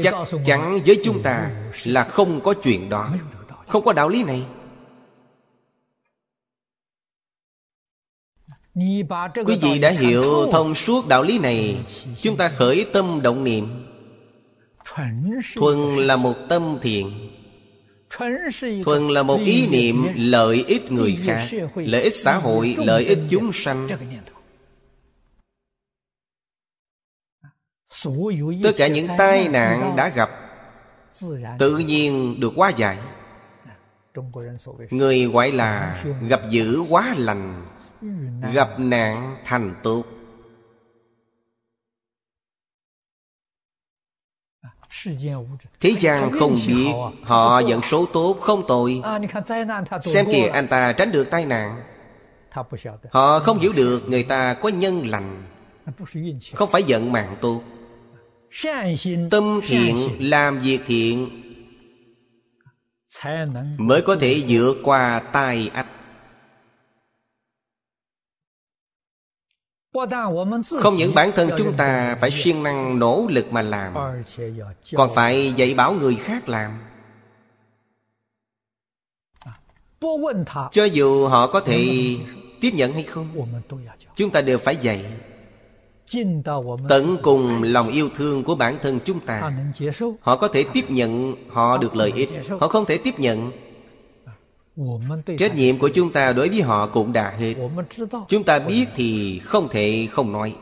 Chắc 0.03 0.13
chắn 0.45 0.79
với 0.85 1.01
chúng 1.03 1.23
ta 1.23 1.51
Là 1.85 2.03
không 2.03 2.41
có 2.41 2.53
chuyện 2.53 2.89
đó. 2.89 3.13
Không 3.67 3.83
có 3.83 3.93
đạo 3.93 4.09
lý 4.09 4.23
này. 4.23 4.45
Quý 9.45 9.57
vị 9.61 9.79
đã 9.79 9.89
hiểu 9.89 10.47
thông 10.51 10.75
suốt 10.75 11.07
đạo 11.07 11.23
lý 11.23 11.39
này. 11.39 11.77
Chúng 12.21 12.37
ta 12.37 12.49
khởi 12.49 12.85
tâm 12.93 13.19
động 13.23 13.43
niệm. 13.43 13.67
Thuần 15.55 15.95
là 15.95 16.15
một 16.15 16.35
tâm 16.49 16.77
thiện. 16.81 17.11
Thuần 18.85 19.07
là 19.07 19.23
một 19.23 19.39
ý 19.45 19.67
niệm 19.67 20.07
lợi 20.15 20.63
ích 20.67 20.91
người 20.91 21.17
khác 21.25 21.47
Lợi 21.75 22.01
ích 22.01 22.15
xã 22.15 22.37
hội, 22.37 22.75
lợi 22.77 23.05
ích 23.05 23.19
chúng 23.29 23.53
sanh 23.53 23.87
tất 28.63 28.71
cả 28.77 28.87
những 28.87 29.07
tai 29.17 29.47
nạn 29.47 29.93
đã 29.97 30.09
gặp 30.09 30.29
tự 31.59 31.77
nhiên 31.77 32.39
được 32.39 32.53
hóa 32.55 32.69
giải. 32.69 32.97
Người 34.89 35.25
gọi 35.25 35.51
là 35.51 36.03
gặp 36.29 36.41
dữ 36.49 36.83
quá 36.89 37.15
lành 37.17 37.65
gặp 38.53 38.79
nạn 38.79 39.37
thành 39.45 39.75
tốt 39.83 40.03
Thế 45.79 45.95
gian 45.99 46.31
không 46.31 46.55
biết 46.67 46.91
Họ 47.23 47.59
dẫn 47.59 47.81
số 47.81 48.05
tốt 48.13 48.37
không 48.41 48.63
tội. 48.67 49.01
Xem 50.01 50.25
kìa 50.31 50.47
anh 50.47 50.67
ta 50.67 50.93
tránh 50.93 51.11
được 51.11 51.27
tai 51.31 51.45
nạn. 51.45 51.83
Họ 53.09 53.39
không 53.39 53.59
hiểu 53.59 53.73
được 53.73 54.09
người 54.09 54.23
ta 54.23 54.53
có 54.53 54.69
nhân 54.69 55.07
lành 55.07 55.43
Không 56.53 56.71
phải 56.71 56.83
giận 56.83 57.11
mạng 57.11 57.35
tốt 57.41 57.61
Tâm 59.31 59.59
thiện 59.67 60.17
làm 60.19 60.59
việc 60.59 60.79
thiện 60.87 61.29
Mới 63.77 64.01
có 64.01 64.15
thể 64.15 64.43
vượt 64.47 64.75
qua 64.83 65.19
tai 65.19 65.71
ách. 65.73 65.87
Không 70.79 70.95
những 70.95 71.15
bản 71.15 71.31
thân 71.35 71.49
chúng 71.57 71.77
ta 71.77 72.17
phải 72.21 72.31
siêng 72.31 72.63
năng 72.63 72.99
nỗ 72.99 73.27
lực 73.29 73.51
mà 73.51 73.61
làm 73.61 73.93
Còn 74.93 75.15
phải 75.15 75.53
dạy 75.55 75.73
bảo 75.73 75.93
người 75.93 76.15
khác 76.15 76.49
làm. 76.49 76.79
Cho 80.71 80.85
dù 80.85 81.27
họ 81.27 81.47
có 81.47 81.59
thể 81.59 81.85
tiếp 82.61 82.71
nhận 82.73 82.93
hay 82.93 83.03
không 83.03 83.51
Chúng 84.15 84.29
ta 84.29 84.41
đều 84.41 84.57
phải 84.57 84.77
dạy 84.81 85.05
Tận 86.89 87.17
cùng 87.21 87.63
lòng 87.63 87.89
yêu 87.89 88.09
thương 88.15 88.43
của 88.43 88.55
bản 88.55 88.77
thân 88.81 88.99
chúng 89.05 89.19
ta. 89.19 89.51
Họ 90.21 90.37
có 90.37 90.47
thể 90.47 90.65
tiếp 90.73 90.85
nhận 90.89 91.35
Họ 91.49 91.77
được 91.77 91.95
lợi 91.95 92.11
ích. 92.15 92.29
Họ 92.59 92.67
không 92.67 92.85
thể 92.85 92.97
tiếp 92.97 93.19
nhận. 93.19 93.51
Trách 95.37 95.55
nhiệm 95.55 95.77
của 95.77 95.89
chúng 95.89 96.11
ta 96.11 96.33
đối 96.33 96.49
với 96.49 96.61
họ 96.61 96.87
cũng 96.87 97.13
đã 97.13 97.35
hết. 97.39 97.55
Chúng 98.27 98.43
ta 98.43 98.59
biết 98.59 98.85
thì 98.95 99.39
không 99.39 99.67
thể 99.71 100.07
không 100.11 100.31
nói. 100.31 100.55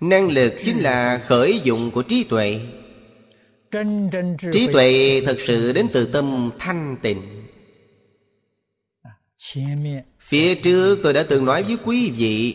Năng 0.00 0.30
lực 0.30 0.54
chính 0.64 0.78
là 0.78 1.18
khởi 1.18 1.60
dụng 1.64 1.90
của 1.90 2.02
trí 2.02 2.24
tuệ 2.24 2.60
Trí 4.52 4.68
tuệ 4.72 5.22
thật 5.26 5.36
sự 5.40 5.72
đến 5.72 5.86
từ 5.92 6.06
tâm 6.06 6.50
thanh 6.58 6.96
tịnh. 7.02 7.22
Phía 10.20 10.54
trước 10.54 10.98
tôi 11.02 11.12
đã 11.12 11.26
từng 11.28 11.44
nói 11.44 11.62
với 11.62 11.76
quý 11.84 12.10
vị 12.10 12.54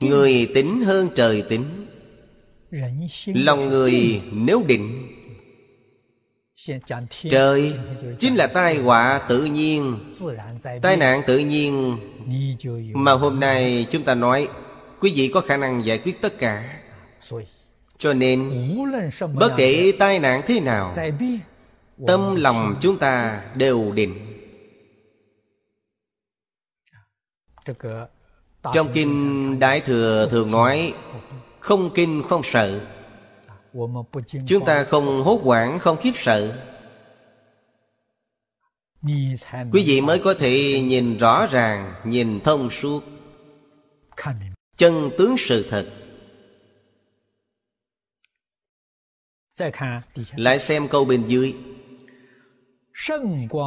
Người 0.00 0.50
tính 0.54 0.80
hơn 0.84 1.08
trời 1.16 1.42
tính 1.42 1.64
Lòng 3.26 3.68
người 3.68 4.22
nếu 4.32 4.64
định. 4.68 5.08
Trời 7.30 7.72
chính 8.18 8.34
là 8.34 8.46
tai 8.46 8.76
họa 8.76 9.26
tự 9.28 9.44
nhiên. 9.44 9.98
Tai 10.82 10.96
nạn 10.96 11.22
tự 11.26 11.38
nhiên. 11.38 11.96
Mà 12.94 13.12
hôm 13.12 13.40
nay 13.40 13.86
chúng 13.90 14.02
ta 14.02 14.14
nói 14.14 14.48
Quý 15.00 15.12
vị 15.16 15.30
có 15.34 15.40
khả 15.40 15.56
năng 15.56 15.84
giải 15.84 15.98
quyết 15.98 16.20
tất 16.20 16.38
cả 16.38 16.80
cho 18.04 18.12
nên, 18.12 18.50
Bất 19.34 19.52
kể 19.56 19.92
tai 19.98 20.18
nạn 20.18 20.42
thế 20.46 20.60
nào, 20.60 20.94
Tâm 22.06 22.34
lòng 22.36 22.76
chúng 22.80 22.98
ta 22.98 23.42
đều 23.54 23.92
định 23.92 24.14
trong 28.72 28.88
kinh 28.94 29.58
Đại 29.58 29.80
Thừa 29.80 30.28
thường 30.30 30.50
nói, 30.50 30.94
Không 31.60 31.90
kinh 31.94 32.22
không 32.28 32.42
sợ. 32.44 32.80
Chúng 34.46 34.64
ta 34.64 34.84
không 34.84 35.22
hốt 35.22 35.40
hoảng, 35.42 35.78
không 35.78 35.96
khiếp 35.96 36.12
sợ. 36.14 36.58
Quý 39.72 39.84
vị 39.86 40.00
mới 40.00 40.18
có 40.18 40.34
thể 40.34 40.80
nhìn 40.80 41.18
rõ 41.18 41.46
ràng, 41.46 41.94
Nhìn 42.04 42.40
thông 42.40 42.70
suốt. 42.70 43.04
Chân 44.76 45.10
tướng 45.18 45.36
sự 45.38 45.66
thật. 45.70 45.86
Lại 50.36 50.58
xem 50.58 50.88
câu 50.88 51.04
bên 51.04 51.24
dưới. 51.26 51.54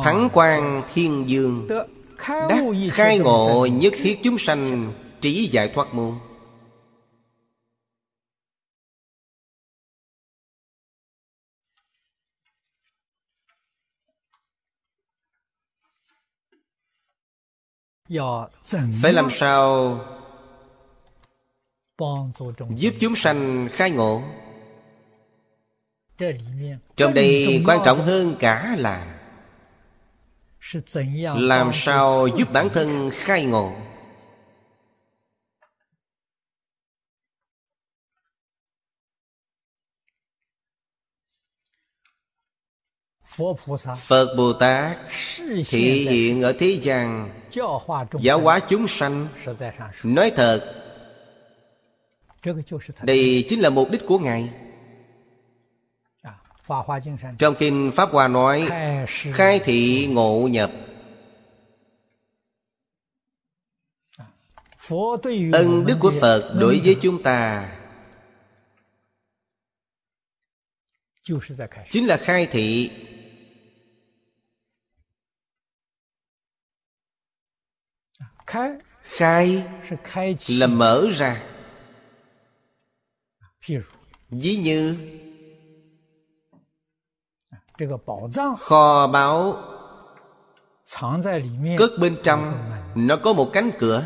Thắng 0.03 0.29
quang 0.33 0.83
thiên 0.93 1.25
dương. 1.27 1.67
Đắc 1.67 2.63
khai 2.91 3.19
ngộ 3.19 3.67
nhất 3.71 3.93
thiết 3.97 4.19
chúng 4.23 4.37
sanh 4.37 4.93
Trí 5.21 5.45
giải 5.45 5.71
thoát 5.73 5.93
môn. 5.93 6.13
Phải 19.01 19.13
làm 19.13 19.29
sao 19.31 19.99
Giúp 22.75 22.93
chúng 22.99 23.15
sanh 23.15 23.69
khai 23.71 23.91
ngộ 23.91 24.23
Trong 26.95 27.13
đây 27.13 27.63
quan 27.65 27.79
trọng 27.85 28.01
hơn 28.01 28.35
cả 28.39 28.75
là 28.79 29.17
làm 31.35 31.71
sao 31.73 32.27
giúp 32.27 32.47
bản 32.53 32.69
thân 32.69 33.11
khai 33.13 33.45
ngộ. 33.45 33.75
Phật 44.07 44.35
Bồ 44.37 44.53
Tát 44.53 44.97
Thị 45.65 46.07
hiện 46.09 46.41
ở 46.41 46.53
thế 46.59 46.79
gian 46.81 47.29
Giáo 48.21 48.39
hóa 48.39 48.59
chúng 48.59 48.87
sanh. 48.87 49.27
Nói 50.03 50.31
thật 50.35 50.73
Đây 53.01 53.45
chính 53.49 53.59
là 53.59 53.69
mục 53.69 53.91
đích 53.91 54.01
của 54.07 54.19
Ngài 54.19 54.49
trong 57.37 57.55
kinh 57.59 57.91
Pháp 57.95 58.09
Hoa 58.11 58.27
nói 58.27 58.69
Khai 59.07 59.59
thị 59.63 60.07
ngộ 60.11 60.47
nhập. 60.51 60.71
Ân 65.53 65.85
đức 65.87 65.97
của 65.99 66.13
Phật 66.21 66.55
đối 66.59 66.81
với 66.85 66.97
chúng 67.01 67.23
ta. 67.23 67.73
Chính 71.89 72.07
là 72.07 72.17
khai 72.17 72.47
thị. 72.51 72.91
Khai 78.45 78.77
là 80.49 80.67
mở 80.67 81.07
ra. 81.15 81.43
Ví 84.29 84.55
như 84.55 84.97
Kho 88.59 89.07
báu. 89.07 89.57
Cất 91.77 91.91
bên 91.99 92.17
trong 92.23 92.53
Nó 92.95 93.15
có 93.15 93.33
một 93.33 93.49
cánh 93.53 93.71
cửa. 93.79 94.05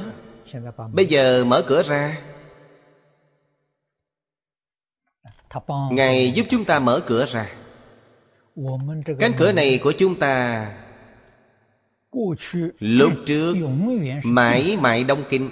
Bây 0.93 1.05
giờ 1.05 1.45
mở 1.45 1.63
cửa 1.67 1.83
ra. 1.83 2.21
Ngài 5.91 6.31
giúp 6.31 6.45
chúng 6.49 6.65
ta 6.65 6.79
mở 6.79 7.01
cửa 7.05 7.25
ra. 7.25 7.51
Cánh 9.19 9.33
cửa 9.37 9.51
này 9.51 9.79
của 9.83 9.93
chúng 9.97 10.19
ta 10.19 10.65
Lúc 12.79 13.13
trước 13.25 13.55
Mãi 14.23 14.77
mãi 14.81 15.03
đông 15.03 15.23
kinh. 15.29 15.49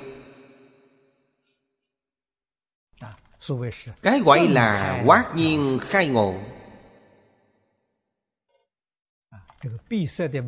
Cái 4.02 4.20
gọi 4.20 4.48
là 4.48 5.04
quát 5.06 5.32
nhiên 5.36 5.78
khai 5.82 6.08
ngộ 6.08 6.36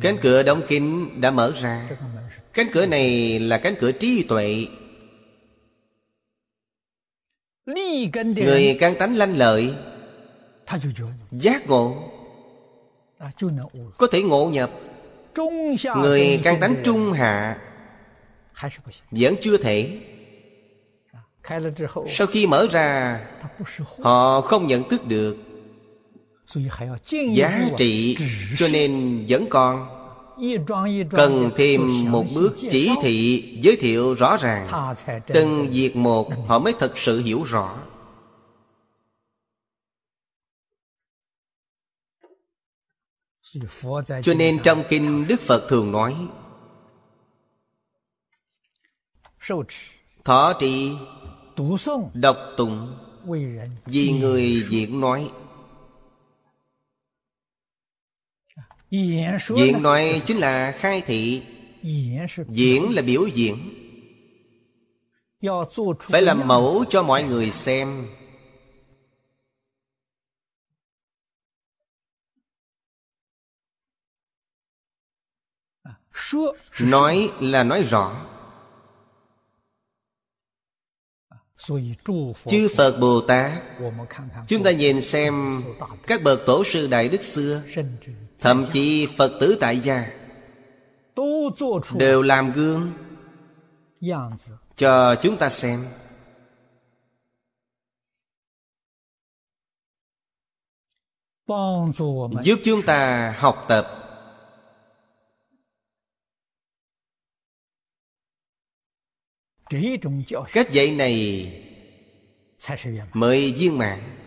Cánh 0.00 0.18
cửa 0.22 0.42
đóng 0.42 0.62
kín 0.68 1.08
đã 1.20 1.30
mở 1.30 1.52
ra. 1.62 1.88
Cánh 2.54 2.66
cửa 2.72 2.86
này 2.86 3.38
là 3.38 3.58
cánh 3.58 3.74
cửa 3.80 3.92
trí 3.92 4.24
tuệ. 4.28 4.66
Người 8.34 8.76
căn 8.80 8.94
tánh 8.98 9.16
lanh 9.16 9.36
lợi 9.36 9.74
Giác 11.30 11.66
ngộ. 11.66 12.08
Có 13.98 14.06
thể 14.12 14.22
ngộ 14.22 14.50
nhập. 14.52 14.70
Người 15.96 16.40
căn 16.44 16.60
tánh 16.60 16.74
trung 16.84 17.12
hạ 17.12 17.58
Vẫn 19.10 19.34
chưa 19.40 19.56
thể. 19.56 20.00
Sau 22.10 22.26
khi 22.26 22.46
mở 22.46 22.66
ra 22.72 23.20
Họ 23.98 24.40
không 24.40 24.66
nhận 24.66 24.88
thức 24.88 25.06
được 25.06 25.36
giá 27.34 27.68
trị 27.78 28.16
cho 28.58 28.68
nên 28.68 29.24
vẫn 29.28 29.46
còn. 29.50 29.98
Cần 31.10 31.50
thêm 31.56 31.80
một 32.12 32.24
bước 32.34 32.56
chỉ 32.70 32.90
thị 33.02 33.42
giới 33.62 33.76
thiệu 33.76 34.14
rõ 34.14 34.36
ràng 34.36 34.94
từng 35.26 35.70
việc 35.70 35.96
một 35.96 36.30
họ 36.48 36.58
mới 36.58 36.72
thật 36.78 36.98
sự 36.98 37.22
hiểu 37.22 37.42
rõ. 37.42 37.78
Cho 44.22 44.34
nên 44.36 44.58
trong 44.62 44.82
kinh 44.88 45.24
đức 45.28 45.40
phật 45.40 45.68
thường 45.68 45.92
nói 45.92 46.16
thọ 50.24 50.52
trì 50.60 50.92
đọc 52.14 52.36
tụng 52.56 52.94
vì 53.86 54.12
người 54.12 54.64
diễn 54.70 55.00
nói 55.00 55.30
Diễn 58.92 59.82
nói 59.82 60.22
chính 60.26 60.36
là 60.36 60.72
khai 60.72 61.02
thị. 61.06 61.42
Diễn 62.48 62.94
là 62.94 63.02
biểu 63.02 63.26
diễn. 63.26 63.56
Phải 66.00 66.22
làm 66.22 66.48
mẫu 66.48 66.84
cho 66.90 67.02
mọi 67.02 67.24
người 67.24 67.50
xem. 67.50 68.08
Nói 76.80 77.30
là 77.40 77.64
nói 77.64 77.82
rõ. 77.82 78.26
Chư 82.48 82.68
Phật 82.76 82.98
Bồ 83.00 83.20
Tát. 83.20 83.62
Chúng 84.48 84.62
ta 84.62 84.70
nhìn 84.70 85.02
xem 85.02 85.62
Các 86.06 86.22
bậc 86.22 86.40
tổ 86.46 86.64
sư 86.64 86.86
Đại 86.86 87.08
Đức 87.08 87.24
xưa 87.24 87.62
Thậm 88.42 88.66
chí 88.72 89.08
Phật 89.16 89.38
tử 89.40 89.56
tại 89.60 89.80
gia 89.80 90.12
Đều 91.94 92.22
làm 92.22 92.52
gương 92.52 92.92
Cho 94.76 95.14
chúng 95.22 95.36
ta 95.36 95.50
xem. 95.50 95.86
Giúp 102.42 102.58
chúng 102.64 102.82
ta 102.86 103.32
học 103.38 103.64
tập. 103.68 103.98
Cách 110.52 110.70
dạy 110.70 110.90
này 110.90 111.46
Mới 113.12 113.52
viên 113.52 113.78
mạng 113.78 114.21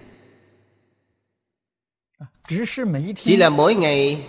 chỉ 3.15 3.35
là 3.35 3.49
mỗi 3.49 3.75
ngày 3.75 4.25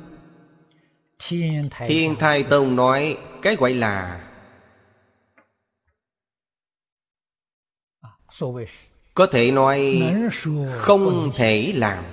Thiên 1.86 2.16
thai 2.18 2.42
tông 2.42 2.76
nói 2.76 3.18
cái 3.42 3.56
gọi 3.56 3.74
là 3.74 4.22
có 9.14 9.26
thể 9.26 9.50
nói 9.50 10.02
không 10.72 11.32
thể 11.34 11.72
làm 11.76 12.04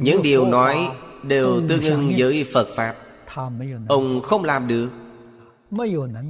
những 0.00 0.22
điều 0.22 0.46
nói 0.46 0.88
đều 1.22 1.62
tương 1.68 1.82
ưng 1.82 2.12
với 2.16 2.46
phật 2.52 2.68
pháp 2.76 2.96
ông 3.88 4.20
không 4.22 4.44
làm 4.44 4.68
được 4.68 4.88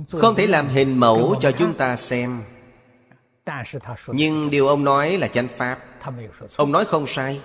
không 0.08 0.34
thể 0.34 0.46
làm 0.46 0.68
hình 0.68 1.00
mẫu 1.00 1.36
cho 1.40 1.52
chúng 1.52 1.74
ta 1.74 1.96
xem 1.96 2.42
nhưng 4.06 4.50
điều 4.50 4.68
ông 4.68 4.84
nói 4.84 5.18
là 5.18 5.28
chánh 5.28 5.48
pháp 5.56 5.78
ông 6.56 6.72
nói 6.72 6.84
không 6.84 7.06
sai 7.06 7.40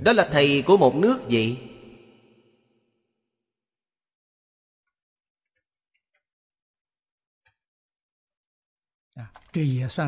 đó 0.00 0.12
là 0.12 0.28
thầy 0.32 0.62
của 0.66 0.76
một 0.76 0.94
nước 0.94 1.18
vậy 1.30 1.73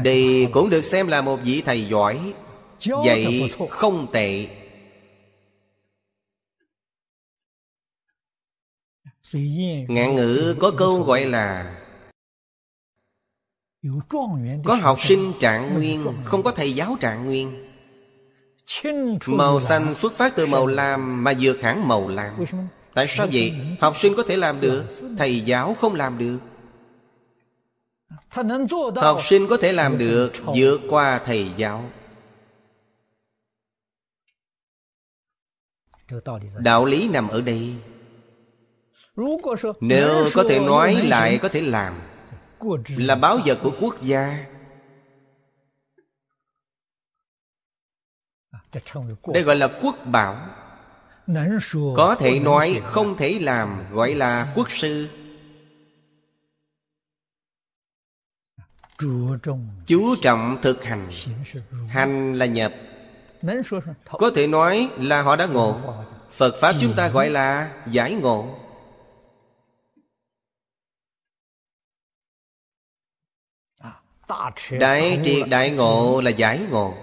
đây 0.04 0.48
cũng 0.52 0.70
được 0.70 0.82
xem 0.82 1.06
là 1.06 1.22
một 1.22 1.36
vị 1.44 1.62
thầy 1.66 1.88
giỏi. 1.88 2.34
Dạy 3.04 3.50
không 3.70 4.06
tệ. 4.12 4.46
Ngạn 9.88 10.14
ngữ 10.14 10.56
có 10.60 10.72
câu 10.78 11.02
gọi 11.02 11.24
là 11.24 11.76
Có 14.64 14.74
học 14.74 15.00
sinh 15.00 15.32
trạng 15.40 15.74
nguyên 15.74 16.06
Không 16.24 16.42
có 16.42 16.50
thầy 16.50 16.72
giáo 16.72 16.96
trạng 17.00 17.26
nguyên. 17.26 17.68
Màu 19.26 19.60
xanh 19.60 19.94
xuất 19.94 20.12
phát 20.12 20.36
từ 20.36 20.46
màu 20.46 20.66
lam 20.66 21.24
Mà 21.24 21.32
vượt 21.40 21.60
hẳn 21.62 21.88
màu 21.88 22.08
lam. 22.08 22.44
Tại 22.94 23.06
sao 23.08 23.26
vậy? 23.32 23.54
Học 23.80 23.96
sinh 23.96 24.14
có 24.16 24.22
thể 24.22 24.36
làm 24.36 24.60
được 24.60 24.84
Thầy 25.18 25.40
giáo 25.40 25.76
không 25.80 25.94
làm 25.94 26.18
được 26.18 26.38
học 28.96 29.20
sinh 29.22 29.46
có 29.50 29.56
thể 29.56 29.72
làm 29.72 29.98
được 29.98 30.32
vượt 30.56 30.80
qua 30.88 31.20
thầy 31.24 31.50
giáo. 31.56 31.90
Đạo 36.58 36.84
lý 36.84 37.08
nằm 37.08 37.28
ở 37.28 37.40
đây. 37.40 37.74
Nếu 39.80 40.28
có 40.34 40.44
thể 40.48 40.60
nói 40.60 40.94
lại 41.04 41.38
có 41.42 41.48
thể 41.48 41.60
làm. 41.60 42.00
là 42.96 43.14
báo 43.14 43.38
vật 43.44 43.58
của 43.62 43.72
quốc 43.80 44.02
gia. 44.02 44.46
Đây 49.26 49.42
gọi 49.42 49.56
là 49.56 49.68
quốc 49.82 49.96
bảo. 50.04 50.48
Có 51.96 52.16
thể 52.18 52.40
nói 52.40 52.82
không 52.84 53.16
thể 53.16 53.38
làm 53.40 53.84
gọi 53.92 54.14
là 54.14 54.52
quốc 54.54 54.70
sư 54.70 55.08
chú 59.86 60.16
trọng 60.22 60.58
thực 60.62 60.84
hành. 60.84 61.10
Hành 61.88 62.34
là 62.34 62.46
nhập. 62.46 62.72
Có 64.10 64.30
thể 64.34 64.46
nói 64.46 64.88
là 64.98 65.22
họ 65.22 65.36
đã 65.36 65.46
ngộ. 65.46 65.80
Phật 66.32 66.54
Pháp 66.60 66.72
chúng 66.80 66.92
ta 66.96 67.08
gọi 67.08 67.30
là 67.30 67.72
giải 67.90 68.14
ngộ. 68.14 68.58
Đại 74.70 75.20
triệt 75.24 75.48
đại 75.48 75.70
ngộ 75.70 76.20
là 76.20 76.30
giải 76.30 76.60
ngộ. 76.70 76.94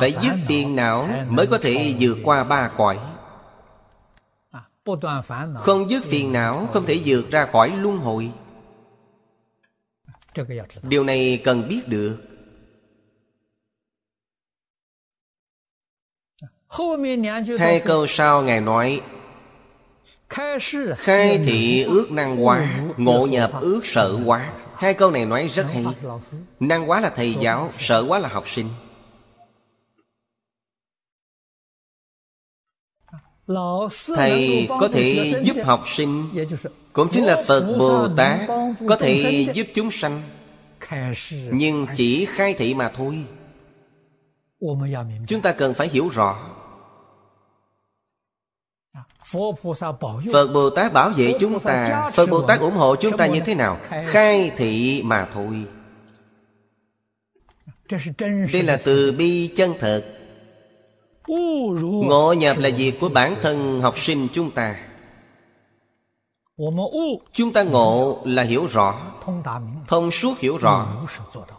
Phải 0.00 0.14
dứt 0.22 0.34
phiền 0.46 0.76
não 0.76 1.08
Mới 1.28 1.46
có 1.46 1.58
thể 1.58 1.94
vượt 1.98 2.18
qua 2.24 2.44
ba 2.44 2.70
cõi. 2.76 2.98
Không 5.56 5.90
dứt 5.90 6.04
phiền 6.04 6.32
não 6.32 6.68
Không 6.72 6.86
thể 6.86 7.02
vượt 7.04 7.30
ra 7.30 7.48
khỏi 7.52 7.70
luân 7.76 7.98
hồi. 7.98 8.32
Điều 10.82 11.04
này 11.04 11.40
cần 11.44 11.68
biết 11.68 11.88
được. 11.88 12.18
Hai 17.58 17.80
câu 17.84 18.06
sau 18.06 18.42
Ngài 18.42 18.60
nói 18.60 19.00
Khai 20.96 21.38
thị 21.46 21.82
ước 21.82 22.10
năng 22.10 22.36
hóa 22.36 22.80
Ngộ 22.96 23.26
nhập 23.26 23.52
ước 23.60 23.80
sợ 23.84 24.12
hóa. 24.24 24.52
Hai 24.74 24.94
câu 24.94 25.10
này 25.10 25.26
nói 25.26 25.48
rất 25.48 25.66
hay. 25.72 25.84
Năng 26.60 26.86
hóa 26.86 27.00
là 27.00 27.10
thầy 27.16 27.34
giáo 27.34 27.72
Sợ 27.78 28.02
hóa 28.02 28.18
là 28.18 28.28
học 28.28 28.48
sinh. 28.48 28.68
Thầy 34.16 34.66
có 34.68 34.88
thể 34.92 35.34
giúp 35.44 35.56
học 35.64 35.82
sinh 35.86 36.24
Cũng 36.92 37.08
chính 37.10 37.24
là 37.24 37.42
Phật 37.46 37.76
Bồ 37.78 38.08
Tát 38.16 38.40
Có 38.88 38.96
thể 38.96 39.46
giúp 39.54 39.66
chúng 39.74 39.90
sanh. 39.90 40.22
Nhưng 41.50 41.86
chỉ 41.94 42.24
khai 42.24 42.54
thị 42.54 42.74
mà 42.74 42.88
thôi. 42.88 43.24
Chúng 45.26 45.40
ta 45.40 45.52
cần 45.52 45.74
phải 45.74 45.88
hiểu 45.88 46.08
rõ 46.08 46.53
Phật 50.32 50.46
Bồ 50.54 50.70
Tát 50.70 50.92
bảo 50.92 51.10
vệ 51.16 51.32
chúng 51.40 51.60
ta. 51.60 52.10
Phật 52.14 52.26
Bồ 52.30 52.42
Tát 52.42 52.60
ủng 52.60 52.74
hộ 52.74 52.96
chúng 52.96 53.16
ta 53.16 53.26
như 53.26 53.40
thế 53.40 53.54
nào? 53.54 53.78
Khai 54.06 54.50
thị 54.56 55.02
mà 55.04 55.28
thôi. 55.34 55.64
Đây 58.52 58.62
là 58.62 58.80
từ 58.84 59.12
bi 59.12 59.50
chân 59.56 59.74
thật 59.80 60.04
Ngộ 62.08 62.32
nhập 62.32 62.58
là 62.58 62.70
việc 62.76 63.00
của 63.00 63.08
bản 63.08 63.34
thân 63.42 63.80
học 63.80 63.98
sinh 63.98 64.28
chúng 64.32 64.50
ta. 64.50 64.76
Chúng 67.32 67.52
ta 67.52 67.62
ngộ 67.62 68.22
là 68.24 68.42
hiểu 68.42 68.66
rõ. 68.66 69.12
Thông 69.88 70.10
suốt 70.10 70.38
hiểu 70.38 70.56
rõ. 70.56 71.06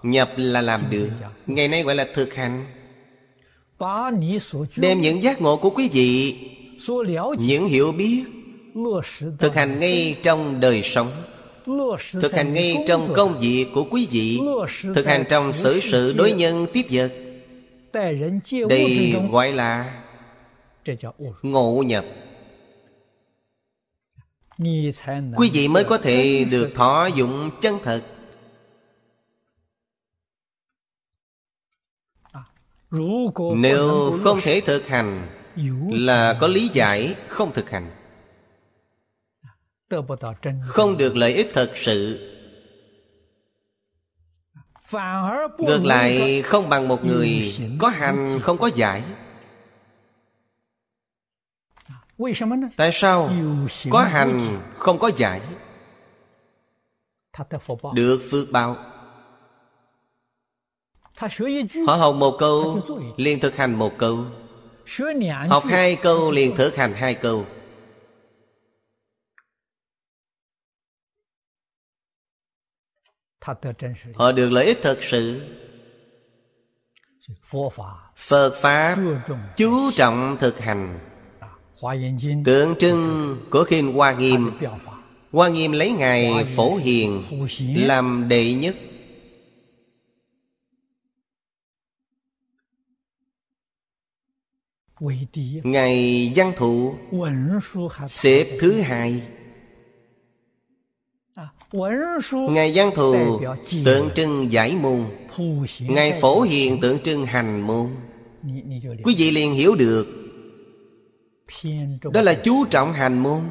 Nhập 0.03 0.29
là 0.35 0.61
làm 0.61 0.81
được. 0.89 1.09
Ngày 1.47 1.67
nay 1.67 1.83
gọi 1.83 1.95
là 1.95 2.05
thực 2.15 2.33
hành. 2.33 2.65
Đem 4.75 5.01
những 5.01 5.23
giác 5.23 5.41
ngộ 5.41 5.57
của 5.57 5.69
quý 5.69 5.89
vị 5.89 6.37
Những 7.39 7.67
hiểu 7.67 7.91
biết 7.91 8.23
Thực 9.39 9.55
hành 9.55 9.79
ngay 9.79 10.17
trong 10.23 10.59
đời 10.59 10.81
sống 10.83 11.11
Thực 12.11 12.33
hành 12.33 12.53
ngay 12.53 12.75
trong 12.87 13.13
công 13.13 13.39
việc 13.39 13.65
của 13.73 13.87
quý 13.91 14.07
vị 14.11 14.39
Thực 14.95 15.05
hành 15.05 15.23
trong 15.29 15.53
xử 15.53 15.79
sự 15.79 16.13
đối 16.17 16.31
nhân 16.31 16.67
tiếp 16.73 16.85
vật. 16.89 17.11
đây 18.69 19.15
gọi 19.31 19.51
là 19.51 20.03
ngộ 21.41 21.83
nhập. 21.87 22.05
Quý 25.35 25.49
vị 25.53 25.67
mới 25.67 25.83
có 25.83 25.97
thể 25.97 26.45
được 26.51 26.71
thọ 26.75 27.05
dụng 27.05 27.49
chân 27.61 27.77
thật. 27.83 28.01
Nếu 33.55 34.17
không 34.23 34.39
thể 34.41 34.61
thực 34.61 34.87
hành 34.87 35.27
Là 35.91 36.37
có 36.39 36.47
lý 36.47 36.69
giải 36.73 37.15
không 37.27 37.53
thực 37.53 37.69
hành. 37.69 37.91
Không 40.67 40.97
được 40.97 41.15
lợi 41.15 41.33
ích 41.33 41.51
thật 41.53 41.71
sự. 41.75 42.31
Ngược 45.57 45.85
lại 45.85 46.41
không 46.41 46.69
bằng 46.69 46.87
một 46.87 47.05
người 47.05 47.57
Có 47.79 47.89
hành 47.89 48.39
không 48.41 48.57
có 48.57 48.69
giải. 48.75 49.03
Tại 52.77 52.91
sao 52.93 53.31
Có 53.89 54.01
hành 54.03 54.39
không 54.77 54.99
có 54.99 55.11
giải? 55.17 55.41
Được 57.93 58.21
phước 58.31 58.51
báo. 58.51 58.75
Họ 61.87 61.95
học 61.95 62.15
một 62.15 62.35
câu 62.39 62.81
liền 63.17 63.39
thực 63.39 63.55
hành 63.55 63.73
một 63.73 63.97
câu 63.97 64.25
Học 65.49 65.63
hai 65.65 65.95
câu 65.95 66.31
liền 66.31 66.55
thực 66.55 66.75
hành 66.75 66.93
hai 66.93 67.13
câu. 67.13 67.45
Họ 74.15 74.31
được 74.31 74.49
lợi 74.49 74.65
ích 74.65 74.79
thật 74.81 74.97
sự. 75.01 75.47
Phật 78.17 78.53
Pháp 78.61 78.97
chú 79.55 79.91
trọng 79.95 80.37
thực 80.39 80.59
hành. 80.59 80.99
Tượng 82.45 82.75
trưng 82.79 83.37
của 83.49 83.65
Kinh 83.67 83.93
Hoa 83.93 84.11
Nghiêm. 84.11 84.51
Hoa 85.31 85.49
Nghiêm 85.49 85.71
lấy 85.71 85.91
Ngài 85.91 86.45
Phổ 86.55 86.75
Hiền 86.75 87.23
Làm 87.75 88.25
đệ 88.29 88.53
nhất 88.53 88.75
Ngài 95.63 96.31
Văn 96.35 96.53
Thụ, 96.57 96.95
Xếp 98.07 98.57
thứ 98.59 98.81
hai. 98.81 99.21
Ngài 102.31 102.73
Giang 102.73 102.91
Thù 102.95 103.41
tượng 103.85 104.09
trưng 104.15 104.51
giải 104.51 104.75
môn. 104.75 105.05
Ngài 105.79 106.21
Phổ 106.21 106.41
Hiền, 106.41 106.81
tượng 106.81 106.99
trưng 106.99 107.25
hành 107.25 107.61
môn. 107.61 107.89
Quý 109.03 109.15
vị 109.17 109.31
liền 109.31 109.53
hiểu 109.53 109.75
được. 109.75 110.07
Đó 112.13 112.21
là 112.21 112.33
chú 112.33 112.65
trọng 112.65 112.93
hành 112.93 113.19
môn. 113.19 113.41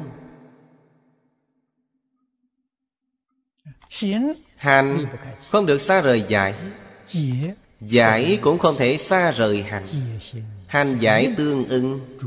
Hành 4.55 5.05
không 5.49 5.65
được 5.65 5.81
xa 5.81 6.01
rời 6.01 6.23
giải. 6.27 6.53
Giải 7.81 8.39
cũng 8.41 8.59
không 8.59 8.75
thể 8.77 8.97
xa 8.97 9.31
rời 9.31 9.63
hành. 9.63 9.85
Hành 10.67 10.99
giải 10.99 11.33
tương 11.37 11.67
ưng, 11.69 12.17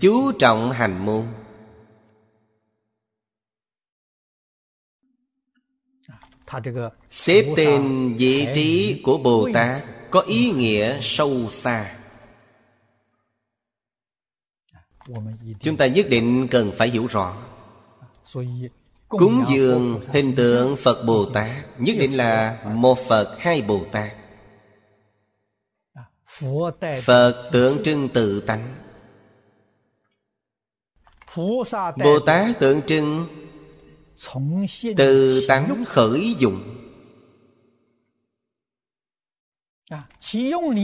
Chú 0.00 0.32
trọng 0.32 0.70
hành 0.70 1.04
môn. 1.06 1.26
Xếp 7.10 7.54
tên 7.56 8.14
vị 8.18 8.46
trí 8.54 9.00
của 9.04 9.18
Bồ 9.18 9.48
Tát 9.54 9.84
Có 10.10 10.20
ý 10.20 10.52
nghĩa 10.52 10.98
sâu 11.02 11.50
xa. 11.50 11.96
Chúng 15.60 15.76
ta 15.76 15.86
nhất 15.86 16.06
định 16.10 16.48
cần 16.50 16.72
phải 16.78 16.88
hiểu 16.88 17.06
rõ. 17.06 17.36
Cúng 19.08 19.44
dường 19.48 20.00
hình 20.08 20.34
tượng 20.36 20.76
Phật 20.76 21.04
Bồ 21.06 21.30
Tát 21.30 21.50
Nhất 21.78 21.96
định 21.98 22.16
là 22.16 22.62
một 22.74 22.98
Phật, 23.08 23.36
hai 23.38 23.62
Bồ 23.62 23.84
Tát. 23.92 24.19
Phật 27.04 27.48
tượng 27.52 27.82
trưng 27.84 28.08
tự 28.08 28.40
tánh. 28.40 28.74
Bồ 31.96 32.18
Tát 32.26 32.58
tượng 32.58 32.82
trưng 32.82 33.26
từ 34.96 35.44
tánh 35.48 35.84
khởi 35.88 36.34
dụng. 36.38 36.76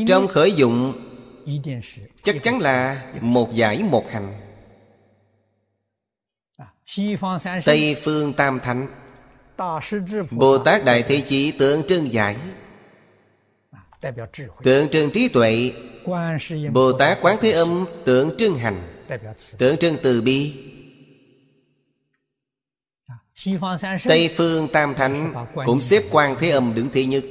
Trong 0.09 0.29
khởi 0.29 0.53
dụng 0.53 0.93
chắc 2.23 2.37
chắn 2.43 2.59
là 2.59 3.13
một 3.21 3.55
giải 3.55 3.83
một 3.83 4.11
hành. 4.11 4.41
Tây 7.65 7.97
phương 8.05 8.33
tam 8.33 8.61
thánh. 8.61 8.87
Bồ 10.31 10.59
tát 10.59 10.85
đại 10.85 11.03
thế 11.03 11.21
chí 11.21 11.53
tượng 11.53 11.83
trưng 11.89 12.13
giải 12.13 12.37
tượng 14.63 14.89
trưng 14.89 15.11
trí 15.11 15.29
tuệ 15.29 15.73
bồ 16.73 16.93
tát 16.93 17.19
quán 17.23 17.37
thế 17.41 17.51
âm 17.51 17.85
tượng 18.05 18.37
trưng 18.39 18.59
hành. 18.59 18.83
Tượng 19.59 19.77
trưng 19.77 19.97
từ 20.03 20.23
bi. 20.23 20.55
Tây 24.05 24.35
phương 24.37 24.69
tam 24.69 24.95
thánh 24.95 25.47
cũng 25.67 25.81
xếp 25.81 26.03
quan 26.11 26.37
thế 26.41 26.51
âm 26.51 26.75
đứng 26.75 26.89
thứ 26.91 27.01
nhất. 27.01 27.25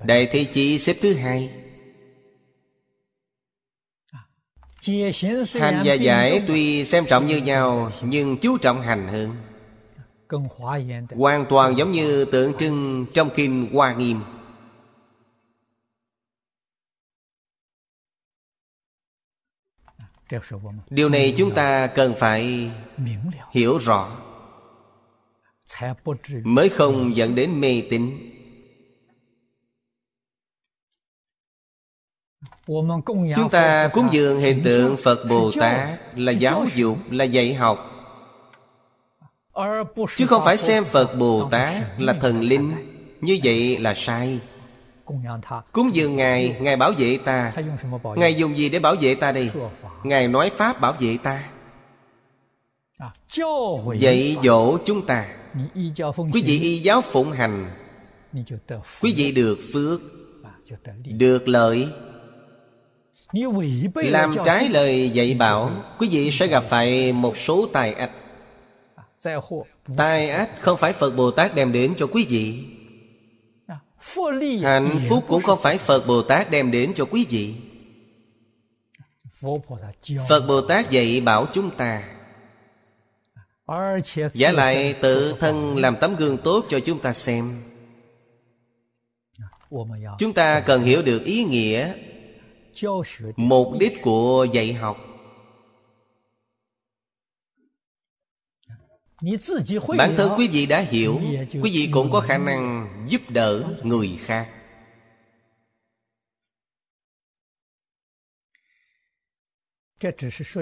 Đại 0.00 0.28
thế 0.32 0.44
chí 0.44 0.78
xếp 0.78 0.96
thứ 1.02 1.14
hai. 1.14 1.50
Hành 5.54 5.82
và 5.84 5.94
giải 5.94 6.42
tuy 6.48 6.84
xem 6.84 7.04
trọng 7.08 7.26
như 7.26 7.36
nhau 7.36 7.92
nhưng 8.02 8.36
chú 8.36 8.58
trọng 8.58 8.80
hành 8.80 9.08
hơn. 9.08 9.36
Hoàn 11.10 11.46
toàn 11.48 11.78
giống 11.78 11.92
như 11.92 12.24
tượng 12.24 12.56
trưng 12.58 13.06
trong 13.14 13.30
kinh 13.34 13.68
hoa 13.72 13.94
nghiêm 13.94 14.20
điều 20.90 21.08
này 21.08 21.34
chúng 21.36 21.54
ta 21.54 21.86
cần 21.86 22.14
phải 22.14 22.70
hiểu 23.52 23.78
rõ. 23.78 24.16
Mới 26.44 26.68
không 26.68 27.16
dẫn 27.16 27.34
đến 27.34 27.60
mê 27.60 27.82
tín. 27.90 28.32
Chúng 33.36 33.48
ta 33.50 33.88
cúng 33.88 34.08
dường 34.12 34.38
hiện 34.38 34.62
tượng 34.64 34.96
phật 34.96 35.24
bồ 35.28 35.52
tát 35.60 36.18
là 36.18 36.32
giáo 36.32 36.66
dục 36.74 36.98
là 37.10 37.24
dạy 37.24 37.54
học. 37.54 37.92
Chứ 40.16 40.26
không 40.26 40.42
phải 40.44 40.56
xem 40.56 40.84
phật 40.84 41.14
bồ 41.18 41.48
tát 41.50 41.82
là 41.98 42.12
thần 42.20 42.40
linh 42.40 42.72
như 43.20 43.38
vậy 43.44 43.78
là 43.78 43.94
sai 43.96 44.40
Cúng 45.72 45.94
dường 45.94 46.16
Ngài 46.16 46.56
Ngài 46.60 46.76
bảo 46.76 46.92
vệ 46.98 47.18
ta 47.24 47.52
Ngài 48.16 48.34
dùng 48.34 48.56
gì 48.56 48.68
để 48.68 48.78
bảo 48.78 48.94
vệ 49.00 49.14
ta 49.14 49.32
đây? 49.32 49.50
Ngài 50.04 50.28
nói 50.28 50.50
Pháp 50.56 50.80
bảo 50.80 50.92
vệ 50.92 51.16
ta 51.22 51.44
Dạy 53.98 54.36
dỗ 54.42 54.78
chúng 54.84 55.06
ta 55.06 55.26
Quý 56.32 56.42
vị 56.46 56.60
y 56.60 56.78
giáo 56.78 57.02
phụng 57.02 57.30
hành。Quý 57.30 59.14
vị 59.16 59.32
được 59.32 59.58
phước. 59.72 60.00
Được 61.04 61.48
lợi. 61.48 61.88
Làm 63.94 64.34
trái 64.44 64.68
lời 64.68 65.10
dạy 65.10 65.36
bảo 65.38 65.70
Quý 65.98 66.08
vị 66.10 66.30
sẽ 66.30 66.46
gặp 66.46 66.64
phải 66.68 67.12
một 67.12 67.36
số 67.36 67.66
tài 67.72 67.92
ách. 67.92 68.10
Tai 69.96 70.30
ách 70.30 70.50
không 70.60 70.78
phải 70.78 70.92
Phật 70.92 71.10
Bồ 71.16 71.30
Tát 71.30 71.54
đem 71.54 71.72
đến 71.72 71.94
cho 71.96 72.06
quý 72.06 72.26
vị 72.28 72.64
Hạnh 74.62 75.00
phúc 75.08 75.24
cũng 75.28 75.42
không 75.42 75.58
phải 75.62 75.78
Phật 75.78 76.06
Bồ 76.06 76.22
Tát 76.22 76.50
đem 76.50 76.70
đến 76.70 76.92
cho 76.94 77.04
quý 77.04 77.26
vị. 77.30 77.54
Phật 80.28 80.46
Bồ 80.48 80.60
Tát 80.60 80.90
dạy 80.90 81.20
bảo 81.20 81.46
chúng 81.52 81.70
ta. 81.70 82.02
Giả 84.34 84.52
lại 84.52 84.94
tự 85.02 85.34
thân 85.40 85.76
làm 85.76 85.96
tấm 86.00 86.16
gương 86.16 86.38
tốt 86.38 86.64
cho 86.68 86.80
chúng 86.80 86.98
ta 86.98 87.12
xem. 87.12 87.62
Chúng 90.18 90.32
ta 90.32 90.60
cần 90.60 90.82
hiểu 90.82 91.02
được 91.02 91.24
ý 91.24 91.44
nghĩa 91.44 91.92
Mục 93.36 93.68
đích 93.80 94.02
của 94.02 94.46
dạy 94.52 94.72
học 94.72 95.15
Bản 99.98 100.14
thân 100.16 100.32
quý 100.38 100.48
vị 100.48 100.66
đã 100.66 100.80
hiểu 100.80 101.20
Quý 101.52 101.70
vị 101.74 101.88
cũng 101.92 102.10
có 102.12 102.20
khả 102.20 102.38
năng 102.38 102.88
giúp 103.08 103.20
đỡ 103.28 103.64
người 103.82 104.18
khác. 104.20 104.48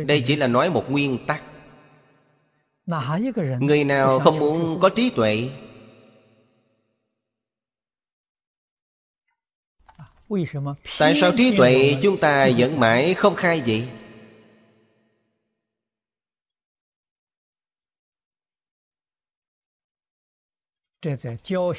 Đây 0.06 0.22
chỉ 0.26 0.36
là 0.36 0.46
nói 0.46 0.70
một 0.70 0.90
nguyên 0.90 1.26
tắc. 1.26 1.42
Người 3.60 3.84
nào 3.84 4.20
không 4.20 4.38
muốn 4.38 4.80
có 4.80 4.88
trí 4.88 5.10
tuệ? 5.10 5.50
Tại 10.98 11.14
sao 11.20 11.32
trí 11.36 11.56
tuệ 11.56 11.96
chúng 12.02 12.20
ta 12.20 12.48
vẫn 12.58 12.80
mãi 12.80 13.14
không 13.14 13.34
khai 13.34 13.62
vậy? 13.66 13.88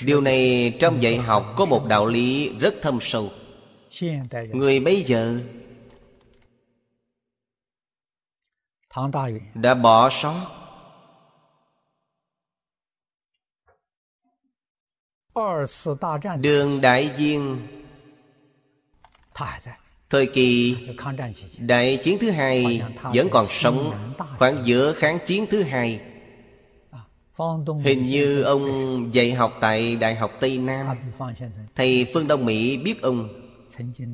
Điều 0.06 0.22
này 0.22 0.74
trong 0.80 1.02
dạy 1.02 1.18
học 1.18 1.54
có 1.58 1.66
một 1.66 1.86
đạo 1.88 2.06
lý 2.06 2.52
rất 2.60 2.76
thâm 2.82 3.00
sâu 3.02 3.32
người 4.54 4.80
bây 4.80 5.04
giờ 5.04 5.40
đã 9.54 9.74
bỏ 9.74 10.10
sót 10.10 10.46
đường 16.42 16.82
đại 16.82 17.10
viên 17.18 17.68
thời 20.10 20.26
kỳ 20.26 20.78
đại 21.58 22.00
chiến 22.04 22.18
thứ 22.22 22.32
hai 22.32 22.82
vẫn 23.14 23.28
còn 23.32 23.48
sống 23.50 23.94
khoảng 24.40 24.66
giữa 24.66 24.94
kháng 24.94 25.20
chiến 25.26 25.46
thứ 25.50 25.64
hai 25.64 26.15
Hình 27.84 28.06
như 28.06 28.42
ông 28.42 28.64
dạy 29.14 29.34
học 29.34 29.54
tại 29.62 29.96
Đại 29.96 30.16
học 30.16 30.32
Tây 30.40 30.58
Nam. 30.58 30.98
Thầy 31.76 32.08
Phương 32.14 32.28
Đông 32.28 32.46
Mỹ 32.46 32.78
biết 32.78 33.02
ông. 33.02 33.42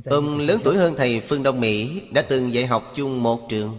Ông 0.06 0.38
lớn 0.38 0.62
tuổi 0.64 0.78
hơn 0.78 0.94
thầy 0.98 1.20
Phương 1.20 1.44
Đông 1.44 1.60
Mỹ 1.60 2.02
Đã 2.12 2.22
từng 2.22 2.54
dạy 2.54 2.68
học 2.68 2.92
chung 2.96 3.24
một 3.24 3.50
trường. 3.50 3.78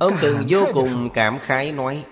Ông 0.00 0.12
từng 0.22 0.46
vô 0.48 0.66
cùng 0.74 1.10
cảm 1.14 1.38
khái 1.38 1.72
nói 1.72 2.04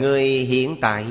Người 0.00 0.28
hiện 0.28 0.76
tại 0.80 1.06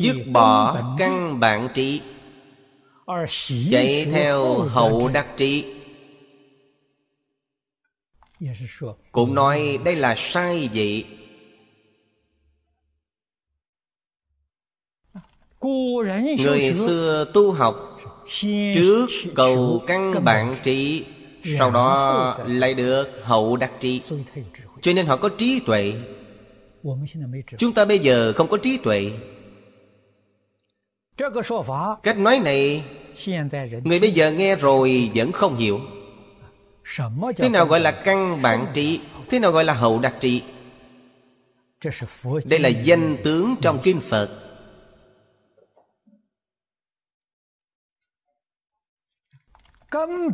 Dứt 0.00 0.16
bỏ 0.32 0.94
căn 0.98 1.40
bản 1.40 1.68
trí 1.74 2.02
chạy 3.70 4.06
theo 4.12 4.58
hậu 4.58 5.08
đắc 5.08 5.26
trí. 5.36 5.64
Cũng 9.12 9.34
nói 9.34 9.78
đây 9.84 9.96
là 9.96 10.14
sai 10.18 10.68
vậy 10.74 11.04
người 16.38 16.74
xưa 16.74 17.30
tu 17.34 17.52
học 17.52 18.00
trước 18.74 19.06
cầu 19.34 19.82
căn 19.86 20.24
bản 20.24 20.56
trí 20.62 21.04
sau 21.58 21.70
đó 21.70 22.38
lại 22.46 22.74
được 22.74 23.08
hậu 23.22 23.56
đắc 23.56 23.72
trí. 23.80 24.02
Cho 24.82 24.92
nên 24.92 25.06
họ 25.06 25.16
có 25.16 25.28
trí 25.38 25.60
tuệ. 25.66 25.92
Chúng 27.58 27.72
ta 27.72 27.84
bây 27.84 27.98
giờ 27.98 28.32
không 28.32 28.48
có 28.48 28.56
trí 28.56 28.76
tuệ 28.76 29.12
Cách 32.02 32.18
nói 32.18 32.40
này 32.44 32.84
Người 33.84 34.00
bây 34.00 34.10
giờ 34.10 34.30
nghe 34.32 34.56
rồi 34.56 35.10
vẫn 35.14 35.32
không 35.32 35.56
hiểu. 35.56 35.80
Thế 37.36 37.48
nào 37.48 37.66
gọi 37.66 37.80
là 37.80 38.02
căn 38.04 38.42
bản 38.42 38.66
trị 38.74 39.00
Thế 39.30 39.38
nào 39.38 39.50
gọi 39.50 39.64
là 39.64 39.74
hậu 39.74 40.00
đặc 40.00 40.14
trị 40.20 40.42
Đây 42.44 42.58
là 42.58 42.68
danh 42.68 43.16
tướng 43.24 43.54
trong 43.62 43.78
Kinh 43.82 44.00
Phật. 44.00 44.40
Căn 49.90 50.30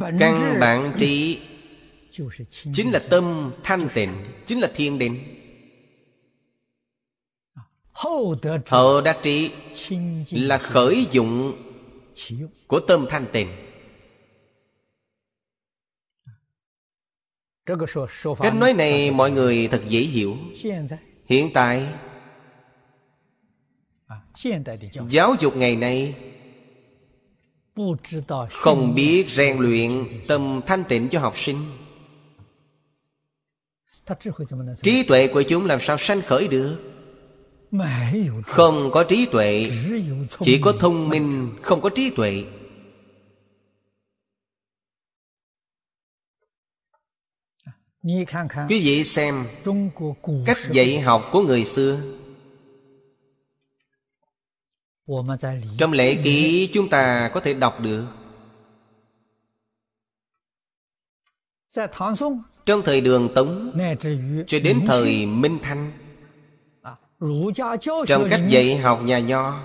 bản 0.61 0.93
trị 0.99 1.41
Chính 2.75 2.91
là 2.91 3.01
tâm 3.11 3.53
thanh 3.63 3.89
tịnh 3.95 4.25
Chính 4.47 4.61
là 4.61 4.71
thiên 4.75 4.99
định 4.99 5.40
Hậu 8.67 9.01
đắc 9.05 9.19
trí 9.23 9.51
là 10.31 10.59
khởi 10.59 11.07
dụng 11.13 11.53
của 12.67 12.81
tâm 12.81 13.07
thanh 13.11 13.27
tịnh. 13.33 13.49
Cách 18.41 18.55
nói 18.55 18.73
này 18.73 19.11
mọi 19.11 19.31
người 19.31 19.69
thật 19.69 19.81
dễ 19.89 20.01
hiểu. 20.01 20.37
Hiện 21.27 21.51
tại 21.55 21.89
Giáo 25.09 25.35
dục 25.41 25.57
ngày 25.57 25.77
nay 25.77 26.15
Không 28.51 28.95
biết 28.95 29.27
rèn 29.31 29.59
luyện 29.59 29.91
tâm 30.29 30.61
thanh 30.67 30.85
tịnh 30.85 31.09
cho 31.09 31.21
học 31.21 31.39
sinh. 31.39 31.57
Trí 34.83 35.03
tuệ 35.03 35.27
của 35.27 35.43
chúng 35.43 35.67
làm 35.67 35.81
sao 35.81 35.99
sanh 35.99 36.23
khởi 36.23 36.49
được 36.49 37.00
Không 38.45 38.91
có 38.93 39.05
trí 39.05 39.27
tuệ 39.27 39.71
Chỉ 40.41 40.61
có 40.63 40.73
thông 40.81 41.09
minh 41.09 41.51
Không 41.63 41.81
có 41.81 41.89
trí 41.89 42.11
tuệ. 42.11 42.45
Quý 48.69 48.81
vị 48.81 49.05
xem 49.05 49.47
Cách 50.47 50.59
dạy 50.71 51.01
học 51.01 51.29
của 51.33 51.43
người 51.43 51.65
xưa. 51.65 52.01
Trong 55.79 55.93
lễ 55.93 56.15
ký 56.25 56.71
chúng 56.73 56.89
ta 56.89 57.31
có 57.35 57.41
thể 57.41 57.55
đọc 57.55 57.81
được. 57.81 58.07
Trong 62.67 62.83
thời 62.85 63.01
đường 63.01 63.29
Tống 63.35 63.79
Cho 64.47 64.59
đến 64.65 64.81
thời 64.87 65.27
Minh 65.27 65.59
Thanh 65.63 65.93
Trong 68.07 68.27
cách 68.31 68.41
dạy 68.49 68.77
học 68.77 69.03
nhà 69.05 69.19
nho 69.19 69.61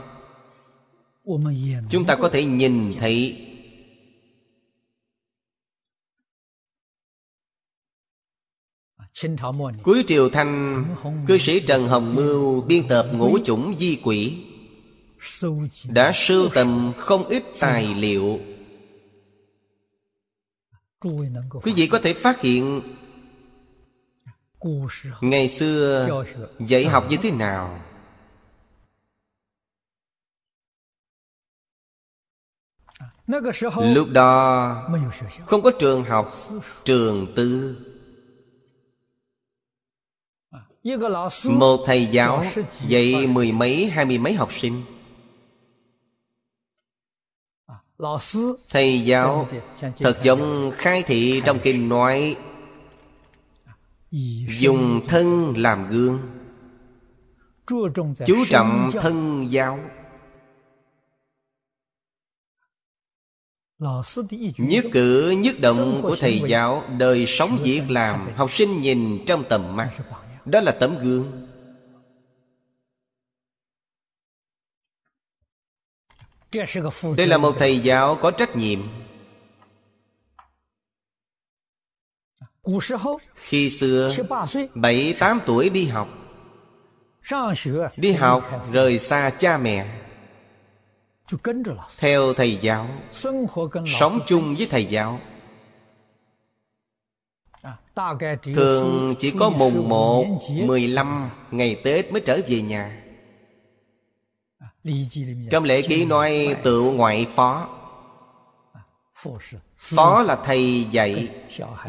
Chúng 1.90 2.06
ta 2.08 2.16
có 2.16 2.30
thể 2.30 2.46
nhìn 2.46 2.94
thấy 3.00 3.42
Cuối 9.84 10.04
triều 10.08 10.30
Thanh 10.30 10.86
Cư 11.28 11.38
sĩ 11.38 11.60
Trần 11.60 11.88
Hồng 11.88 12.16
Mưu 12.16 12.62
Biên 12.62 12.88
tập 12.88 13.08
ngũ 13.14 13.38
chủng 13.46 13.76
di 13.80 14.00
quỷ 14.04 14.44
Đã 15.90 16.12
sưu 16.16 16.50
tầm 16.54 16.94
không 16.98 17.28
ít 17.28 17.44
tài 17.60 17.96
liệu. 17.96 18.40
Quý 21.64 21.74
vị 21.76 21.88
có 21.88 22.00
thể 22.00 22.14
phát 22.14 22.42
hiện 22.42 22.82
Ngày 25.22 25.50
xưa 25.50 26.10
dạy 26.60 26.86
học 26.86 27.06
như 27.10 27.18
thế 27.22 27.32
nào? 27.32 27.80
Lúc 33.78 34.08
đó 34.12 34.90
Không 35.46 35.62
có 35.62 35.72
trường 35.80 36.04
học 36.04 36.34
Trường 36.86 37.28
tư. 37.36 37.78
Một 41.44 41.84
thầy 41.86 42.06
giáo 42.06 42.46
dạy 42.88 43.28
mười 43.28 43.52
mấy 43.52 43.90
hai 43.90 44.06
mươi 44.06 44.18
mấy 44.18 44.34
học 44.34 44.54
sinh. 44.54 44.84
Thầy 48.70 49.02
giáo 49.02 49.50
thật 49.98 50.20
giống 50.24 50.72
khai 50.76 51.04
thị 51.04 51.42
trong 51.46 51.60
kinh 51.64 51.90
nói 51.90 52.38
dùng 54.60 55.02
thân 55.08 55.54
làm 55.58 55.88
gương. 55.90 56.20
Chú 58.26 58.46
trọng 58.50 58.92
thân 59.02 59.48
giáo. 59.52 59.80
Nhất 64.58 64.86
cử, 64.92 65.30
nhất 65.38 65.56
động 65.62 66.00
của 66.02 66.16
thầy 66.20 66.42
giáo, 66.48 66.84
đời 66.98 67.26
sống 67.28 67.60
việc 67.64 67.84
làm, 67.90 68.28
học 68.36 68.52
sinh 68.52 68.82
nhìn 68.82 69.24
trong 69.26 69.44
tầm 69.50 69.76
mắt. 69.76 69.92
Đó 70.46 70.62
là 70.62 70.72
tấm 70.72 70.98
gương. 70.98 71.48
Đây 77.18 77.28
là 77.28 77.38
một 77.38 77.56
thầy 77.60 77.80
giáo 77.80 78.18
có 78.22 78.32
trách 78.32 78.56
nhiệm. 78.56 78.80
Khi 83.36 83.70
xưa 83.70 84.10
bảy 84.74 85.16
tám 85.20 85.40
tuổi 85.46 85.70
đi 85.70 85.86
học. 85.86 86.08
đi 87.98 88.12
học 88.12 88.52
rời 88.72 89.00
xa 89.00 89.30
cha 89.30 89.58
mẹ. 89.58 90.02
theo 91.98 92.34
thầy 92.34 92.58
giáo. 92.62 92.88
sống 93.88 94.20
chung 94.28 94.56
với 94.58 94.68
thầy 94.72 94.86
giáo. 94.86 95.20
Thường 98.56 99.16
chỉ 99.20 99.34
có 99.40 99.50
mùng 99.50 99.90
1, 99.90 100.26
15 100.50 101.30
ngày 101.52 101.82
Tết 101.84 102.12
mới 102.12 102.22
trở 102.26 102.40
về 102.48 102.62
nhà. 102.62 103.02
Trong 105.52 105.64
lễ 105.64 105.82
ký 105.82 106.06
nói 106.06 106.56
tự 106.64 106.82
ngoại 106.82 107.28
phó 107.36 107.70
Phó 109.86 110.22
là 110.22 110.36
thầy 110.36 110.88
dạy 110.92 111.28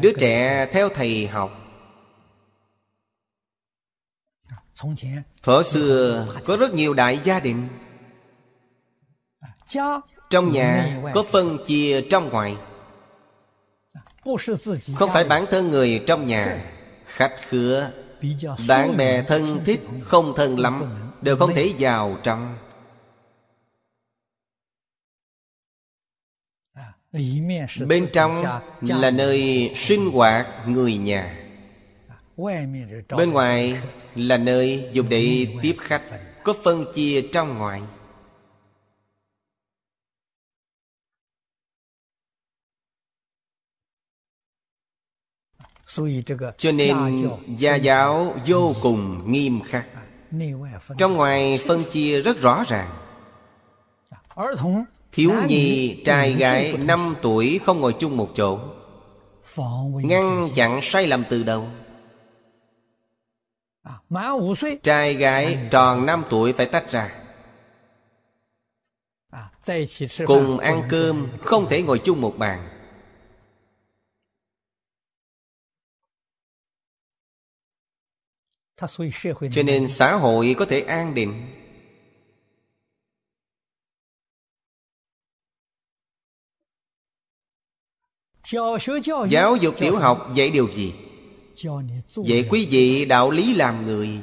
Đứa 0.01 0.11
trẻ 0.19 0.67
theo 0.71 0.89
thầy 0.89 1.27
học. 1.27 1.51
Thuở 5.43 5.63
xưa 5.63 6.27
có 6.45 6.57
rất 6.57 6.73
nhiều 6.73 6.93
đại 6.93 7.19
gia 7.23 7.39
đình. 7.39 7.67
Trong 10.29 10.51
nhà 10.51 11.01
có 11.13 11.23
phân 11.23 11.57
chia 11.65 12.01
trong 12.01 12.29
ngoài. 12.29 12.55
Không 14.95 15.09
phải 15.13 15.23
bản 15.23 15.45
thân 15.51 15.69
người 15.69 16.03
trong 16.07 16.27
nhà. 16.27 16.71
Khách 17.05 17.35
khứa 17.49 17.91
Bạn 18.67 18.97
bè 18.97 19.23
thân 19.23 19.59
thích 19.65 19.81
Không 20.03 20.33
thân 20.35 20.59
lắm 20.59 20.83
Đều 21.21 21.37
không 21.37 21.55
thể 21.55 21.73
vào 21.79 22.17
trong 22.23 22.57
Bên 27.87 28.07
trong 28.13 28.43
là 28.81 29.11
nơi 29.11 29.71
sinh 29.75 30.11
hoạt 30.11 30.47
người 30.67 30.97
nhà. 30.97 31.37
Bên 33.17 33.31
ngoài 33.31 33.77
là 34.15 34.37
nơi 34.37 34.89
dùng 34.91 35.09
để 35.09 35.47
tiếp 35.61 35.75
khách 35.79 36.01
Có 36.43 36.53
phân 36.63 36.85
chia 36.93 37.21
trong 37.33 37.57
ngoài. 37.57 37.81
cho 46.57 46.71
nên 46.71 47.29
gia 47.57 47.75
giáo 47.75 48.35
vô 48.45 48.75
cùng 48.81 49.31
nghiêm 49.31 49.61
khắc. 49.61 49.87
Trong 50.97 51.13
ngoài 51.13 51.59
phân 51.67 51.83
chia 51.91 52.21
rất 52.21 52.41
rõ 52.41 52.63
ràng 52.67 52.89
thiếu 55.11 55.31
nhi 55.47 56.01
trai 56.05 56.33
gái 56.33 56.77
năm 56.77 57.15
tuổi 57.21 57.59
không 57.65 57.79
ngồi 57.79 57.95
chung 57.99 58.17
một 58.17 58.29
chỗ. 58.35 58.59
Ngăn 60.03 60.49
chặn 60.55 60.79
sai 60.83 61.07
lầm 61.07 61.23
từ 61.29 61.43
đầu 61.43 61.67
trai 64.83 65.13
gái 65.13 65.67
tròn 65.71 66.05
năm 66.05 66.23
tuổi 66.29 66.53
phải 66.53 66.65
tách 66.65 66.91
ra. 66.91 67.23
Cùng 70.25 70.57
ăn 70.59 70.83
cơm 70.89 71.27
không 71.41 71.67
thể 71.69 71.81
ngồi 71.81 71.99
chung 71.99 72.21
một 72.21 72.33
bàn. 72.37 72.69
Cho 79.51 79.63
nên 79.65 79.87
xã 79.87 80.15
hội 80.15 80.55
có 80.57 80.65
thể 80.65 80.81
an 80.81 81.13
định 81.13 81.47
giáo 89.29 89.55
dục 89.55 89.75
tiểu 89.77 89.95
học 89.95 90.29
dạy 90.33 90.49
điều 90.49 90.67
gì? 90.67 90.93
dạy 92.25 92.47
quý 92.49 92.67
vị 92.71 93.05
đạo 93.05 93.31
lý 93.31 93.53
làm 93.53 93.85
người. 93.85 94.21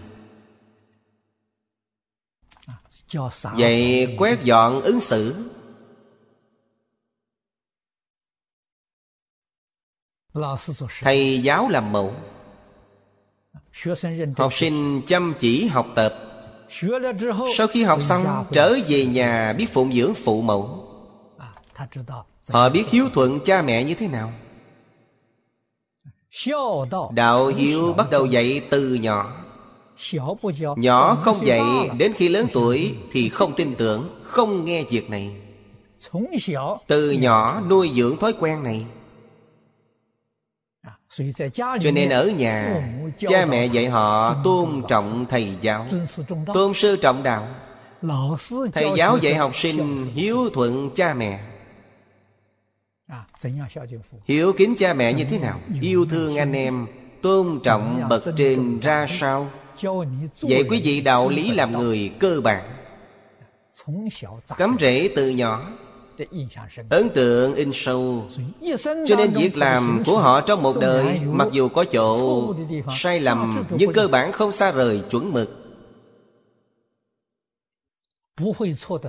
Dạy 3.57 4.17
quét 4.19 4.45
dọn 4.45 4.81
ứng 4.81 5.01
xử. 5.01 5.35
Thầy 11.01 11.41
giáo 11.43 11.69
làm 11.69 11.93
mẫu. 11.93 12.15
học 14.37 14.53
sinh 14.55 15.03
chăm 15.07 15.35
chỉ 15.39 15.67
học 15.67 15.87
tập. 15.95 16.15
sau 17.57 17.67
khi 17.67 17.83
học 17.83 18.03
xong 18.03 18.47
trở 18.53 18.77
về 18.89 19.07
nhà 19.07 19.53
biết 19.53 19.67
phụng 19.73 19.93
dưỡng 19.93 20.15
phụ 20.15 20.43
mẫu 20.43 20.91
họ 22.51 22.69
biết 22.69 22.85
hiếu 22.89 23.09
thuận 23.15 23.41
cha 23.45 23.63
mẹ 23.63 23.85
như 23.85 23.95
thế 23.95 24.09
nào? 24.09 24.33
Đạo 27.15 27.47
hiếu 27.47 27.95
bắt 27.97 28.11
đầu 28.11 28.27
dạy 28.27 28.61
từ 28.71 28.95
nhỏ. 28.95 29.45
Nhỏ 30.77 31.15
không 31.15 31.47
dạy 31.47 31.61
đến 31.99 32.13
khi 32.17 32.29
lớn 32.29 32.47
tuổi 32.53 32.95
thì 33.13 33.29
không 33.29 33.53
tin 33.57 33.75
tưởng, 33.75 34.21
không 34.23 34.65
nghe 34.65 34.85
việc 34.91 35.11
này. 35.11 35.37
Từ 36.87 37.11
nhỏ 37.11 37.63
nuôi 37.71 37.91
dưỡng 37.95 38.17
thói 38.17 38.33
quen 38.41 38.63
này. 38.63 38.87
Cho 41.81 41.91
nên 41.95 42.09
ở 42.09 42.31
nhà, 42.37 42.85
cha 43.19 43.47
mẹ 43.47 43.67
dạy 43.67 43.89
họ 43.89 44.37
tôn 44.45 44.83
trọng 44.89 45.27
thầy 45.29 45.55
giáo, 45.61 45.87
tôn 46.55 46.75
sư 46.75 46.97
trọng 46.97 47.23
đạo. 47.23 47.49
Thầy 48.73 48.91
giáo 48.97 49.19
dạy 49.19 49.35
học 49.35 49.51
sinh 49.55 50.07
hiếu 50.15 50.51
thuận 50.55 50.91
cha 50.95 51.15
mẹ 51.15 51.41
hiếu 54.25 54.53
kính 54.53 54.75
cha 54.79 54.95
mẹ 54.95 55.13
như 55.13 55.25
thế 55.25 55.39
nào? 55.39 55.61
yêu 55.81 56.07
thương 56.11 56.37
anh 56.37 56.53
em 56.53 56.87
tôn 57.23 57.61
trọng 57.63 58.09
bậc 58.09 58.25
trên 58.37 58.81
ra 58.81 59.07
sao? 59.09 59.51
Dạy 60.35 60.65
quý 60.71 60.81
vị 60.85 61.01
đạo 61.01 61.29
lý 61.29 61.53
làm 61.53 61.73
người 61.73 62.13
cơ 62.21 62.41
bản. 62.41 62.71
Cắm 64.57 64.77
rễ 64.81 65.11
từ 65.17 65.31
nhỏ. 65.31 65.71
Ấn 66.91 67.09
tượng 67.15 67.55
in 67.55 67.71
sâu. 67.75 68.25
Cho 69.07 69.17
nên 69.17 69.31
việc 69.31 69.57
làm 69.57 70.03
của 70.07 70.19
họ 70.19 70.41
trong 70.41 70.63
một 70.63 70.77
đời 70.81 71.21
mặc 71.27 71.49
dù 71.53 71.69
có 71.69 71.85
chỗ 71.85 72.55
sai 72.99 73.21
lầm 73.21 73.65
nhưng 73.71 73.93
cơ 73.93 74.09
bản 74.09 74.33
không 74.33 74.53
xa 74.53 74.73
rời 74.73 75.03
chuẩn 75.11 75.33
mực. 75.33 75.61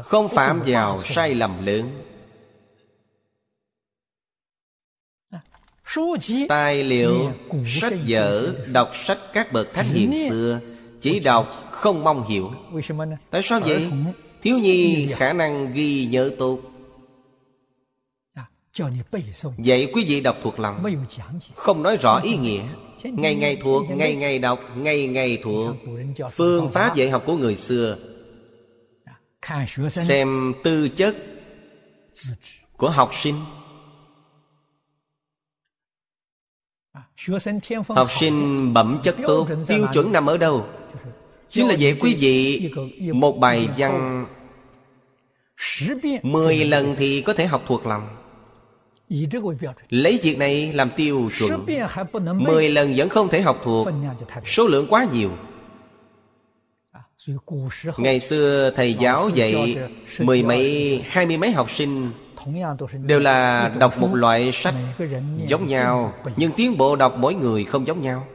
Không 0.04 0.30
phạm 0.30 0.64
vào 0.66 1.02
sai 1.04 1.36
lầm 1.36 1.66
lớn 1.66 1.90
tài 6.50 6.84
liệu 6.84 7.32
sách 7.68 7.94
vở 8.08 8.56
đọc 8.72 8.92
sách 8.96 9.18
các 9.34 9.54
bậc 9.54 9.74
thánh 9.74 9.86
hiền 9.86 10.30
xưa 10.30 10.60
chỉ 11.02 11.20
đọc 11.20 11.70
không 11.72 12.04
mong 12.04 12.28
hiểu. 12.28 12.52
Tại 13.32 13.42
sao 13.42 13.60
vậy? 13.60 13.90
thiếu 14.42 14.60
nhi 14.60 15.08
khả 15.16 15.34
năng 15.34 15.74
ghi 15.74 16.06
nhớ 16.06 16.32
tốt. 16.38 16.60
Vậy 19.58 19.92
quý 19.94 20.06
vị 20.08 20.22
đọc 20.22 20.38
thuộc 20.44 20.60
lòng. 20.60 20.84
Không 21.56 21.84
nói 21.84 21.98
rõ 21.98 22.20
ý 22.20 22.38
nghĩa. 22.38 22.62
Ngày 23.04 23.36
ngày 23.36 23.58
thuộc, 23.64 23.90
ngày 23.90 24.16
ngày 24.16 24.40
đọc, 24.40 24.60
ngày 24.76 25.08
ngày 25.08 25.38
thuộc. 25.44 25.76
Phương 26.32 26.70
pháp 26.70 26.96
dạy 26.96 27.10
học 27.10 27.24
của 27.26 27.38
người 27.38 27.56
xưa. 27.56 27.98
Xem 29.90 30.54
tư 30.64 30.90
chất. 30.90 31.16
Của 32.78 32.90
học 32.90 33.12
sinh 33.14 33.36
Học 37.88 38.12
sinh 38.20 38.74
bẩm 38.74 39.00
chất 39.04 39.16
tốt 39.28 39.48
Tiêu 39.68 39.88
chuẩn 39.94 40.12
nằm 40.12 40.26
ở 40.26 40.38
đâu? 40.38 40.66
Chính 41.50 41.68
là 41.68 41.74
dạy 41.74 41.98
quý 42.00 42.16
vị 42.20 42.72
Một 43.14 43.38
bài 43.38 43.70
văn 43.78 44.26
Mười 46.24 46.66
lần 46.66 46.96
thì 46.98 47.22
có 47.22 47.34
thể 47.34 47.46
học 47.46 47.64
thuộc 47.68 47.86
lòng. 47.86 48.08
Lấy 49.90 50.20
việc 50.24 50.38
này 50.38 50.74
làm 50.74 50.90
tiêu 50.98 51.30
chuẩn. 51.40 51.66
Mười 52.38 52.70
lần 52.70 52.94
vẫn 52.98 53.10
không 53.10 53.30
thể 53.30 53.42
học 53.42 53.62
thuộc. 53.64 53.88
Số 54.46 54.68
lượng 54.68 54.88
quá 54.90 55.08
nhiều. 55.14 55.32
Ngày 57.98 58.20
xưa 58.20 58.72
thầy 58.76 58.94
giáo 58.94 59.30
dạy 59.30 59.78
Mười 60.20 60.44
mấy, 60.44 61.02
hai 61.08 61.26
mươi 61.26 61.38
mấy 61.38 61.52
học 61.52 61.70
sinh 61.70 62.12
Đều 63.06 63.20
là 63.20 63.72
đọc 63.80 64.00
một 64.00 64.14
loại 64.14 64.52
sách 64.52 64.74
Giống 65.46 65.68
nhau 65.68 66.14
Nhưng 66.38 66.52
tiến 66.52 66.78
bộ 66.78 66.96
đọc 66.96 67.16
mỗi 67.18 67.34
người 67.34 67.64
không 67.64 67.88
giống 67.88 68.02
nhau. 68.02 68.28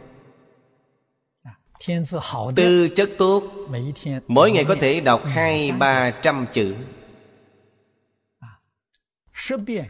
Tư 2.57 2.89
chất 2.89 3.11
tốt 3.19 3.43
Mỗi 4.29 4.51
ngày 4.51 4.65
có 4.65 4.77
thể 4.81 5.01
đọc 5.01 5.23
hai 5.25 5.73
ba 5.73 6.11
trăm 6.11 6.47
chữ. 6.53 6.75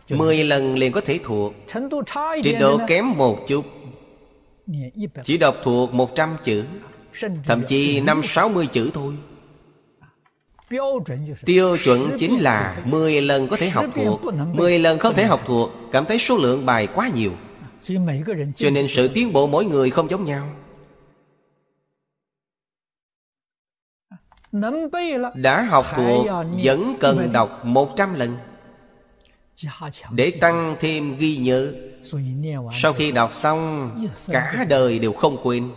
Mười 0.08 0.44
lần 0.44 0.74
liền 0.74 0.92
có 0.92 1.00
thể 1.00 1.18
thuộc. 1.24 1.54
Trình 2.42 2.58
độ 2.58 2.80
kém 2.86 3.10
một 3.16 3.38
chút. 3.48 3.64
Chỉ 5.24 5.38
đọc 5.38 5.56
thuộc 5.62 5.94
một 5.94 6.14
trăm 6.14 6.36
chữ. 6.44 6.64
Thậm 7.44 7.62
chí 7.68 8.00
năm 8.00 8.20
sáu 8.24 8.48
mươi 8.48 8.66
chữ 8.72 8.90
thôi 8.94 9.14
Tiêu 11.44 11.76
chuẩn 11.84 12.16
chính 12.18 12.38
là 12.40 12.82
mười 12.84 13.20
lần 13.20 13.48
có 13.48 13.56
thể 13.56 13.68
học 13.68 13.84
thuộc 13.94 14.20
mười 14.52 14.78
lần 14.78 14.98
không 14.98 15.14
thể 15.14 15.24
học 15.24 15.42
thuộc 15.46 15.70
Cảm 15.92 16.04
thấy 16.04 16.18
số 16.18 16.36
lượng 16.36 16.66
bài 16.66 16.88
quá 16.94 17.10
nhiều. 17.14 17.32
Cho 18.56 18.70
nên 18.70 18.88
sự 18.88 19.08
tiến 19.08 19.32
bộ 19.32 19.46
mỗi 19.46 19.64
người 19.64 19.90
không 19.90 20.10
giống 20.10 20.24
nhau. 20.24 20.50
Đã 25.34 25.62
học 25.62 25.86
thuộc 25.96 26.26
Vẫn 26.64 26.94
cần 27.00 27.32
đọc 27.32 27.64
một 27.64 27.96
trăm 27.96 28.14
lần. 28.14 28.36
Để 30.10 30.32
tăng 30.40 30.76
thêm 30.80 31.16
ghi 31.16 31.36
nhớ. 31.36 31.72
sau 32.72 32.92
khi 32.92 33.12
đọc 33.12 33.34
xong 33.34 33.90
cả 34.26 34.64
đời 34.68 34.98
đều 34.98 35.12
không 35.12 35.36
quên 35.42 35.70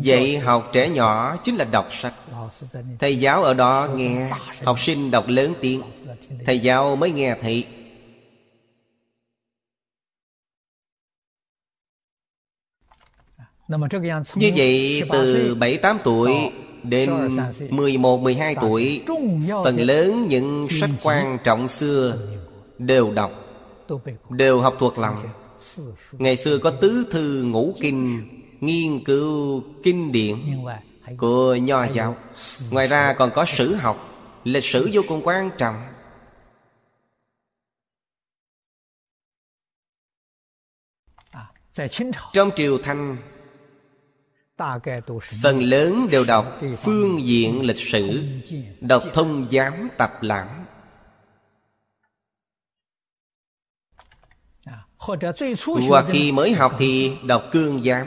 Dạy 0.00 0.38
học 0.38 0.70
trẻ 0.72 0.88
nhỏ 0.88 1.36
chính 1.44 1.56
là 1.56 1.64
đọc 1.64 1.88
sách. 1.90 2.14
Thầy 2.98 3.16
giáo 3.16 3.42
ở 3.42 3.54
đó 3.54 3.88
nghe 3.94 4.30
Học 4.64 4.80
sinh 4.80 5.10
đọc 5.10 5.24
lớn 5.28 5.54
tiếng. 5.60 5.82
Thầy 6.46 6.58
giáo 6.58 6.96
mới 6.96 7.10
nghe 7.10 7.36
thầy 7.40 7.66
Như 14.34 14.52
vậy 14.56 15.02
từ 15.12 15.56
7-8 15.60 15.96
tuổi 16.04 16.34
đến 16.82 17.10
11-12 17.58 18.54
tuổi 18.60 19.02
Phần 19.64 19.80
lớn 19.80 20.26
những 20.28 20.68
sách 20.80 20.90
quan 21.02 21.38
trọng 21.44 21.68
xưa 21.68 22.18
đều 22.78 23.12
đọc 23.12 23.32
Đều 24.30 24.60
học 24.60 24.76
thuộc 24.78 24.98
lòng. 24.98 25.16
Ngày 26.12 26.36
xưa 26.36 26.58
có 26.58 26.70
tứ 26.70 27.06
thư 27.10 27.42
ngũ 27.42 27.74
kinh 27.80 28.28
Nghiên 28.62 29.04
cứu 29.04 29.62
kinh 29.82 30.12
điển 30.12 30.36
của 31.18 31.54
nho 31.54 31.84
giáo. 31.84 32.16
Ngoài 32.70 32.88
ra 32.88 33.14
còn 33.18 33.30
có 33.34 33.44
sử 33.44 33.74
học. 33.74 34.08
Lịch 34.44 34.64
sử 34.64 34.90
vô 34.92 35.02
cùng 35.08 35.20
quan 35.24 35.50
trọng. 35.58 35.74
Trong 42.32 42.50
triều 42.56 42.78
Thanh 42.78 43.16
Phần 45.42 45.62
lớn 45.62 46.06
đều 46.10 46.24
đọc 46.24 46.60
phương 46.82 47.26
diện 47.26 47.66
lịch 47.66 47.76
sử 47.76 48.22
Đọc 48.80 49.02
thông 49.14 49.46
giám 49.50 49.88
tập 49.98 50.10
lãm 50.20 50.48
Hoặc 55.88 56.04
khi 56.08 56.32
mới 56.32 56.52
học 56.52 56.76
thì 56.78 57.12
đọc 57.26 57.44
cương 57.52 57.82
giám. 57.84 58.06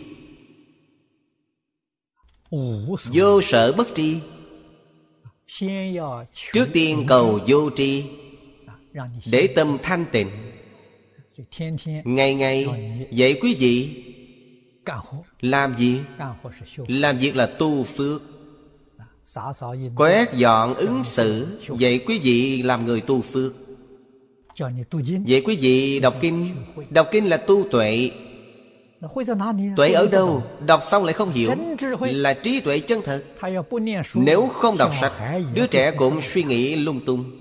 Vô 3.13 3.41
sở 3.41 3.71
bất 3.71 3.87
tri. 3.95 4.19
Trước 6.53 6.67
tiên 6.73 7.05
cầu 7.07 7.39
vô 7.47 7.69
tri 7.75 8.03
Để 9.31 9.47
tâm 9.47 9.77
thanh 9.83 10.05
tịnh. 10.11 10.29
Ngày 12.03 12.35
ngày 12.35 12.67
dạy 13.11 13.39
quý 13.41 13.55
vị 13.59 14.03
Làm 15.41 15.75
gì? 15.77 15.99
Làm 16.87 17.17
việc 17.17 17.35
là 17.35 17.45
tu 17.45 17.83
phước. 17.83 18.21
Quét 19.95 20.33
dọn 20.33 20.73
ứng 20.73 21.03
xử. 21.03 21.47
Dạy 21.77 21.99
quý 22.07 22.19
vị 22.19 22.61
làm 22.61 22.85
người 22.85 23.01
tu 23.01 23.21
phước. 23.21 23.53
Dạy 25.25 25.41
quý 25.45 25.55
vị 25.55 25.99
đọc 25.99 26.15
kinh. 26.21 26.47
Đọc 26.89 27.07
kinh 27.11 27.29
là 27.29 27.37
tu 27.37 27.65
tuệ. 27.71 28.11
Tuệ 29.75 29.91
ở 29.91 30.07
đâu? 30.07 30.43
Đọc 30.65 30.83
xong 30.91 31.03
lại 31.05 31.13
không 31.13 31.29
hiểu. 31.29 31.51
Là 32.01 32.33
trí 32.33 32.59
tuệ 32.59 32.79
chân 32.79 33.01
thật. 33.05 33.23
Nếu 34.13 34.47
không 34.47 34.77
đọc 34.77 34.91
sách 35.01 35.11
Đứa 35.53 35.67
trẻ 35.67 35.91
cũng 35.91 36.21
suy 36.21 36.43
nghĩ 36.43 36.75
lung 36.75 37.05
tung 37.05 37.38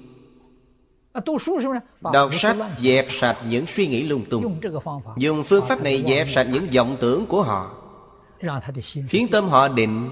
Đọc 2.12 2.34
sách 2.34 2.56
dẹp 2.78 3.06
sạch 3.10 3.36
những 3.48 3.66
suy 3.66 3.86
nghĩ 3.86 4.02
lung 4.02 4.24
tung. 4.30 4.60
Dùng 5.16 5.44
phương 5.44 5.66
pháp 5.66 5.82
này 5.82 6.04
dẹp 6.06 6.26
sạch 6.34 6.46
những 6.52 6.66
vọng 6.74 6.96
tưởng 7.00 7.26
của 7.26 7.42
họ. 7.42 7.70
Khiến 9.08 9.28
tâm 9.30 9.48
họ 9.48 9.68
định. 9.68 10.10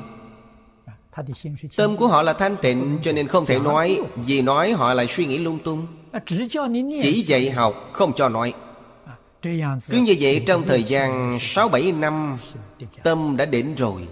Tâm 1.77 1.97
của 1.97 2.07
họ 2.07 2.23
là 2.23 2.33
thanh 2.33 2.57
tịnh 2.57 2.99
Cho 3.03 3.13
nên 3.13 3.29
không 3.29 3.47
thể 3.47 3.59
nói 3.59 4.01
Vì 4.17 4.43
nói 4.43 4.73
họ 4.73 4.95
lại 4.95 5.07
suy 5.07 5.27
nghĩ 5.27 5.39
lung 5.39 5.59
tung. 5.59 5.87
Chỉ 7.03 7.23
dạy 7.27 7.51
học 7.51 7.91
không 7.93 8.13
cho 8.17 8.29
nói. 8.29 8.55
Cứ 9.89 9.99
như 10.03 10.17
vậy 10.21 10.45
trong 10.47 10.63
thời 10.63 10.83
gian 10.83 11.39
6-7 11.39 12.01
năm 12.01 12.39
Tâm 13.03 13.37
đã 13.37 13.45
đến 13.45 13.75
rồi. 13.75 14.07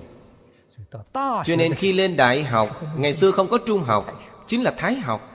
Cho 1.45 1.57
nên 1.59 1.75
khi 1.75 1.93
lên 1.93 2.17
đại 2.17 2.43
học 2.43 2.83
Ngày 2.97 3.13
xưa 3.13 3.31
không 3.31 3.49
có 3.49 3.59
trung 3.67 3.81
học. 3.81 4.21
Chính 4.47 4.63
là 4.63 4.75
thái 4.77 4.95
học 4.95 5.34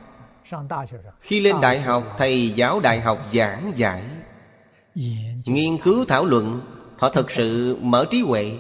Khi 1.19 1.39
lên 1.39 1.55
đại 1.61 1.81
học 1.81 2.15
Thầy 2.17 2.49
giáo 2.49 2.79
đại 2.79 2.99
học 2.99 3.25
giảng 3.33 3.71
giải 3.75 4.03
Nghiên 5.45 5.77
cứu 5.83 6.05
thảo 6.05 6.25
luận 6.25 6.61
Họ 6.97 7.09
thật 7.09 7.31
sự 7.31 7.77
mở 7.81 8.05
trí 8.11 8.21
huệ. 8.21 8.51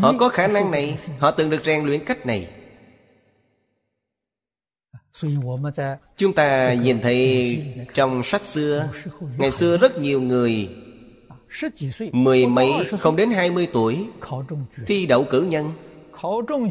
Họ 0.00 0.12
có 0.18 0.28
khả 0.28 0.46
năng 0.46 0.70
này 0.70 0.98
Họ 1.18 1.30
từng 1.30 1.50
được 1.50 1.64
rèn 1.64 1.84
luyện 1.84 2.04
cách 2.04 2.26
này. 2.26 2.48
Chúng 6.16 6.32
ta 6.32 6.74
nhìn 6.74 7.00
thấy 7.00 7.58
trong 7.94 8.22
sách 8.24 8.42
xưa 8.42 8.88
Ngày 9.38 9.50
xưa 9.50 9.78
rất 9.78 9.98
nhiều 9.98 10.20
người 10.20 10.68
Mười 12.12 12.46
mấy 12.46 12.70
không 13.00 13.16
đến 13.16 13.30
hai 13.30 13.50
mươi 13.50 13.68
tuổi 13.72 14.06
Thi 14.86 15.06
đậu 15.06 15.24
cử 15.24 15.42
nhân 15.42 15.72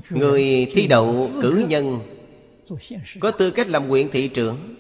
Người 0.10 0.68
thi 0.72 0.88
đậu 0.88 1.30
cử 1.42 1.66
nhân 1.68 2.00
Có 3.20 3.32
tư 3.32 3.52
cách 3.52 3.68
làm 3.68 3.88
huyện 3.88 4.10
thị 4.12 4.28
trưởng. 4.28 4.76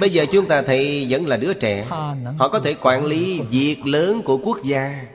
Bây 0.00 0.10
giờ 0.10 0.26
chúng 0.32 0.48
ta 0.48 0.62
thấy 0.62 1.06
vẫn 1.10 1.26
là 1.26 1.36
đứa 1.36 1.54
trẻ. 1.54 1.84
Họ 2.38 2.48
có 2.48 2.60
thể 2.60 2.74
quản 2.82 3.04
lý 3.04 3.40
việc 3.40 3.86
lớn 3.86 4.22
của 4.24 4.38
quốc 4.38 4.64
gia. 4.64 5.06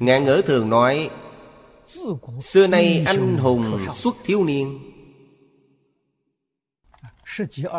Ngạn 0.00 0.24
ngữ 0.24 0.42
thường 0.46 0.70
nói 0.70 1.10
Xưa 2.42 2.66
nay 2.66 3.02
anh 3.06 3.36
hùng 3.36 3.78
xuất 3.90 4.16
thiếu 4.24 4.44
niên. 4.44 4.78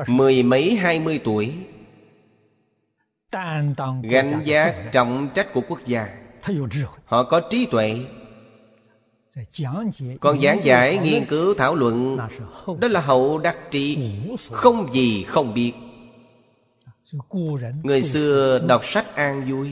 Mười 0.08 0.44
mấy 0.44 0.76
hai 0.76 1.00
mươi 1.00 1.22
tuổi. 1.24 1.54
Gánh 4.04 4.42
giác 4.44 4.76
trọng 4.92 5.30
trách 5.34 5.54
của 5.54 5.62
quốc 5.68 5.80
gia. 5.86 6.18
Họ 7.06 7.24
có 7.24 7.42
trí 7.52 7.66
tuệ. 7.66 8.00
Còn 10.20 10.42
giảng 10.42 10.66
giải, 10.66 10.98
nghiên 10.98 11.26
cứu, 11.26 11.54
thảo 11.54 11.76
luận 11.76 12.18
Đó 12.80 12.88
là 12.88 13.02
hậu 13.02 13.38
đắc 13.38 13.58
trí 13.72 13.98
Không 14.52 14.94
gì 14.94 15.24
không 15.24 15.54
biết. 15.54 15.74
Người 17.84 18.04
xưa 18.04 18.60
đọc 18.68 18.86
sách 18.86 19.16
an 19.16 19.52
vui 19.52 19.72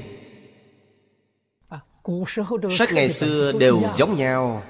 Sách 2.78 2.92
ngày 2.92 3.08
xưa 3.08 3.52
đều 3.52 3.82
giống 3.96 4.16
nhau. 4.16 4.62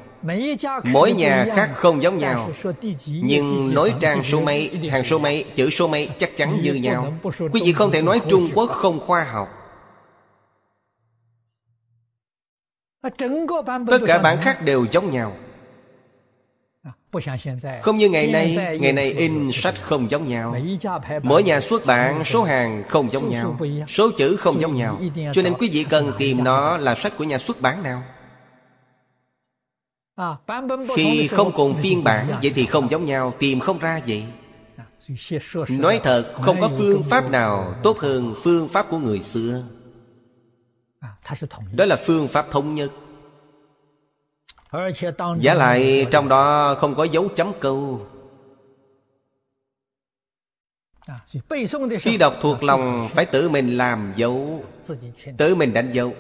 Mỗi 0.84 1.12
nhà 1.12 1.46
khác 1.54 1.70
không 1.74 2.02
giống 2.02 2.18
nhau. 2.18 2.50
Nhưng 3.06 3.74
nói 3.74 3.94
trang 4.00 4.24
số 4.24 4.40
mấy 4.40 4.70
Hàng 4.90 5.04
số 5.04 5.18
mấy 5.18 5.44
Chữ 5.54 5.70
số 5.70 5.88
mấy 5.88 6.08
chắc 6.18 6.36
chắn 6.36 6.60
như 6.62 6.74
nhau. 6.74 7.12
Quý 7.52 7.60
vị 7.64 7.72
không 7.72 7.90
thể 7.90 8.02
nói 8.02 8.20
Trung 8.28 8.48
Quốc 8.54 8.70
không 8.70 9.00
khoa 9.00 9.24
học 9.24 9.61
Tất 13.02 14.02
cả 14.06 14.18
bản 14.18 14.38
khác 14.40 14.64
đều 14.64 14.86
giống 14.90 15.10
nhau. 15.10 15.32
Không 17.82 17.96
như 17.96 18.08
ngày 18.08 18.26
nay 18.26 18.78
Ngày 18.80 18.92
nay 18.92 19.12
in 19.12 19.52
sách 19.52 19.74
không 19.82 20.10
giống 20.10 20.28
nhau. 20.28 20.56
Mỗi 21.22 21.42
nhà 21.42 21.60
xuất 21.60 21.86
bản 21.86 22.24
số 22.24 22.44
hàng 22.44 22.82
không 22.88 23.12
giống 23.12 23.28
nhau. 23.28 23.58
Số 23.88 24.10
chữ 24.16 24.36
không 24.36 24.60
giống 24.60 24.76
nhau. 24.76 25.00
Cho 25.32 25.42
nên 25.42 25.54
quý 25.54 25.68
vị 25.72 25.84
cần 25.90 26.12
tìm 26.18 26.44
nó 26.44 26.76
là 26.76 26.94
sách 26.94 27.12
của 27.18 27.24
nhà 27.24 27.38
xuất 27.38 27.60
bản 27.60 27.82
nào? 27.82 28.02
Khi 30.96 31.28
không 31.28 31.52
cùng 31.52 31.74
phiên 31.74 32.04
bản 32.04 32.38
Vậy 32.42 32.52
thì 32.54 32.66
không 32.66 32.90
giống 32.90 33.06
nhau 33.06 33.34
Tìm 33.38 33.60
không 33.60 33.78
ra 33.78 34.00
vậy 34.06 34.24
Nói 35.68 36.00
thật 36.02 36.32
không 36.42 36.60
có 36.60 36.70
phương 36.78 37.02
pháp 37.02 37.30
nào 37.30 37.74
Tốt 37.82 37.98
hơn 37.98 38.34
phương 38.42 38.68
pháp 38.68 38.86
của 38.90 38.98
người 38.98 39.20
xưa 39.20 39.62
Đó 41.72 41.84
là 41.84 41.96
phương 41.96 42.28
pháp 42.28 42.50
thống 42.50 42.74
nhất. 42.74 42.90
Giả 45.40 45.54
lại 45.54 46.06
trong 46.10 46.28
đó 46.28 46.74
không 46.74 46.94
có 46.94 47.04
dấu 47.04 47.28
chấm 47.28 47.52
câu. 47.60 48.06
Khi 52.00 52.16
đọc 52.16 52.34
thuộc 52.40 52.62
lòng 52.62 53.08
Phải 53.12 53.26
tự 53.26 53.48
mình 53.48 53.76
làm 53.76 54.12
dấu. 54.16 54.64
Tự 55.38 55.54
mình 55.54 55.72
đánh 55.72 55.90
dấu. 55.92 56.14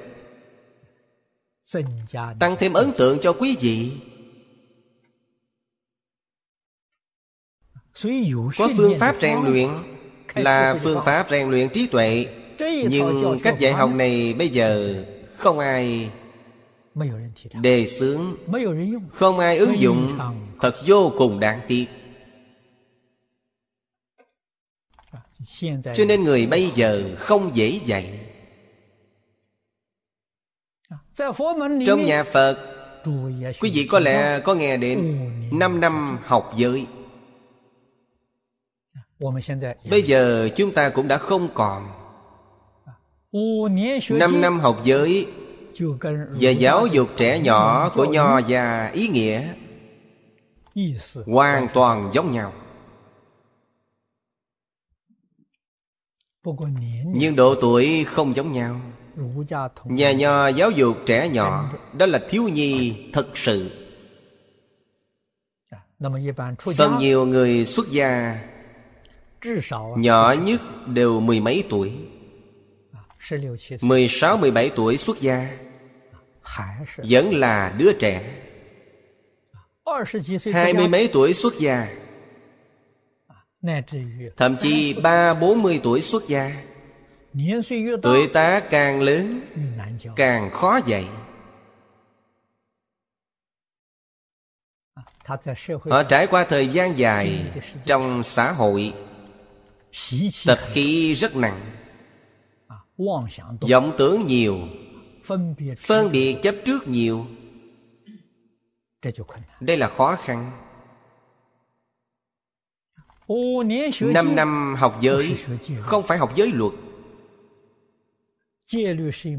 Tăng 2.38 2.56
thêm 2.58 2.72
ấn 2.72 2.92
tượng 2.98 3.18
cho 3.22 3.32
quý 3.32 3.56
vị. 3.60 3.92
Có 8.58 8.68
phương 8.76 8.98
pháp 8.98 9.16
rèn 9.20 9.38
luyện 9.44 9.68
Là 10.34 10.78
phương 10.82 11.00
pháp 11.04 11.26
rèn 11.30 11.50
luyện 11.50 11.68
trí 11.68 11.86
tuệ 11.86 12.26
Nhưng 12.90 13.38
cách 13.42 13.58
dạy 13.58 13.72
học 13.72 13.90
này 13.94 14.34
bây 14.38 14.48
giờ 14.48 14.94
Không 15.36 15.58
ai 15.58 16.10
đề 17.62 17.86
xướng 17.86 18.36
Không 19.10 19.38
ai 19.38 19.58
ứng 19.58 19.80
dụng 19.80 20.18
Thật 20.60 20.74
vô 20.86 21.12
cùng 21.18 21.40
đáng 21.40 21.60
tiếc. 21.68 21.86
Cho 25.94 26.04
nên 26.08 26.24
người 26.24 26.46
bây 26.46 26.70
giờ 26.74 27.14
không 27.18 27.50
dễ 27.54 27.80
dạy. 27.84 28.20
Trong 31.86 32.04
nhà 32.04 32.24
Phật 32.24 32.72
Quý 33.60 33.70
vị 33.74 33.86
có 33.90 34.00
lẽ 34.00 34.40
có 34.40 34.54
nghe 34.54 34.76
đến 34.76 35.28
5 35.52 35.80
năm 35.80 36.18
học 36.24 36.52
giới. 36.56 36.86
Bây 39.90 40.02
giờ 40.02 40.48
chúng 40.56 40.72
ta 40.74 40.88
cũng 40.88 41.08
đã 41.08 41.18
không 41.18 41.48
còn 41.54 42.01
Năm 44.10 44.40
năm 44.40 44.60
học 44.60 44.80
giới 44.84 45.26
Và 46.40 46.50
giáo 46.50 46.86
dục 46.86 47.08
trẻ 47.16 47.38
nhỏ 47.38 47.92
của 47.94 48.04
Nho 48.04 48.38
già 48.38 48.90
ý 48.94 49.08
nghĩa. 49.08 49.54
Hoàn 51.26 51.68
toàn 51.74 52.10
giống 52.14 52.32
nhau. 52.32 52.52
Nhưng 57.06 57.36
độ 57.36 57.54
tuổi 57.60 58.04
không 58.04 58.34
giống 58.34 58.52
nhau. 58.52 58.80
Nhà 59.84 60.12
nho 60.12 60.48
giáo 60.48 60.70
dục 60.70 60.96
trẻ 61.06 61.28
nhỏ 61.28 61.72
Đó 61.92 62.06
là 62.06 62.20
thiếu 62.30 62.48
nhi 62.48 62.94
thật 63.12 63.28
sự. 63.34 63.70
Phần 66.76 66.98
nhiều 66.98 67.26
người 67.26 67.66
xuất 67.66 67.90
gia 67.90 68.38
Nhỏ 69.96 70.34
nhất 70.44 70.60
đều 70.86 71.20
mười 71.20 71.40
mấy 71.40 71.64
tuổi 71.70 71.92
Mười 73.80 74.08
sáu, 74.08 74.36
mười 74.36 74.50
bảy 74.50 74.70
tuổi 74.76 74.96
xuất 74.96 75.20
gia. 75.20 75.58
Vẫn 76.96 77.34
là 77.34 77.74
đứa 77.78 77.92
trẻ. 77.92 78.42
Hai 80.52 80.72
mươi 80.72 80.88
mấy 80.88 81.10
tuổi 81.12 81.34
xuất 81.34 81.58
gia. 81.58 81.88
Thậm 84.36 84.56
chí 84.62 84.94
ba 85.02 85.34
bốn 85.34 85.62
mươi 85.62 85.80
tuổi 85.82 86.02
xuất 86.02 86.28
gia. 86.28 86.62
Tuổi 88.02 88.28
tác 88.34 88.70
càng 88.70 89.00
lớn 89.00 89.40
Càng 90.16 90.50
khó 90.50 90.80
dạy. 90.86 91.06
Họ 95.90 96.02
trải 96.02 96.26
qua 96.26 96.44
thời 96.44 96.68
gian 96.68 96.98
dài 96.98 97.44
Trong 97.84 98.22
xã 98.22 98.52
hội 98.52 98.92
Tập 100.46 100.58
khí 100.72 101.14
rất 101.14 101.36
nặng 101.36 101.81
vọng 103.68 103.92
tưởng 103.98 104.26
nhiều 104.26 104.58
phân 105.84 106.12
biệt 106.12 106.36
chấp 106.42 106.54
trước 106.64 106.88
nhiều。đây 106.88 109.76
là 109.76 109.88
khó 109.88 110.16
khăn. 110.16 110.52
Năm 114.00 114.36
năm 114.36 114.74
học 114.78 114.98
giới 115.00 115.36
Không 115.80 116.06
phải 116.06 116.18
học 116.18 116.32
giới 116.34 116.52
luật. 116.52 116.72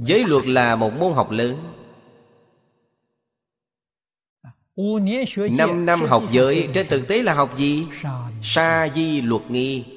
Giới 0.05 0.23
luật 0.27 0.45
là 0.45 0.75
một 0.75 0.93
môn 0.93 1.13
học 1.13 1.31
lớn. 1.31 1.57
Năm 5.57 5.85
năm 5.85 6.01
học 6.01 6.23
giới 6.31 6.69
Trên 6.73 6.87
thực 6.87 7.07
tế 7.07 7.23
là 7.23 7.33
học 7.33 7.57
gì? 7.57 7.85
Sa 8.43 8.89
di 8.95 9.21
luật 9.21 9.51
nghi 9.51 9.92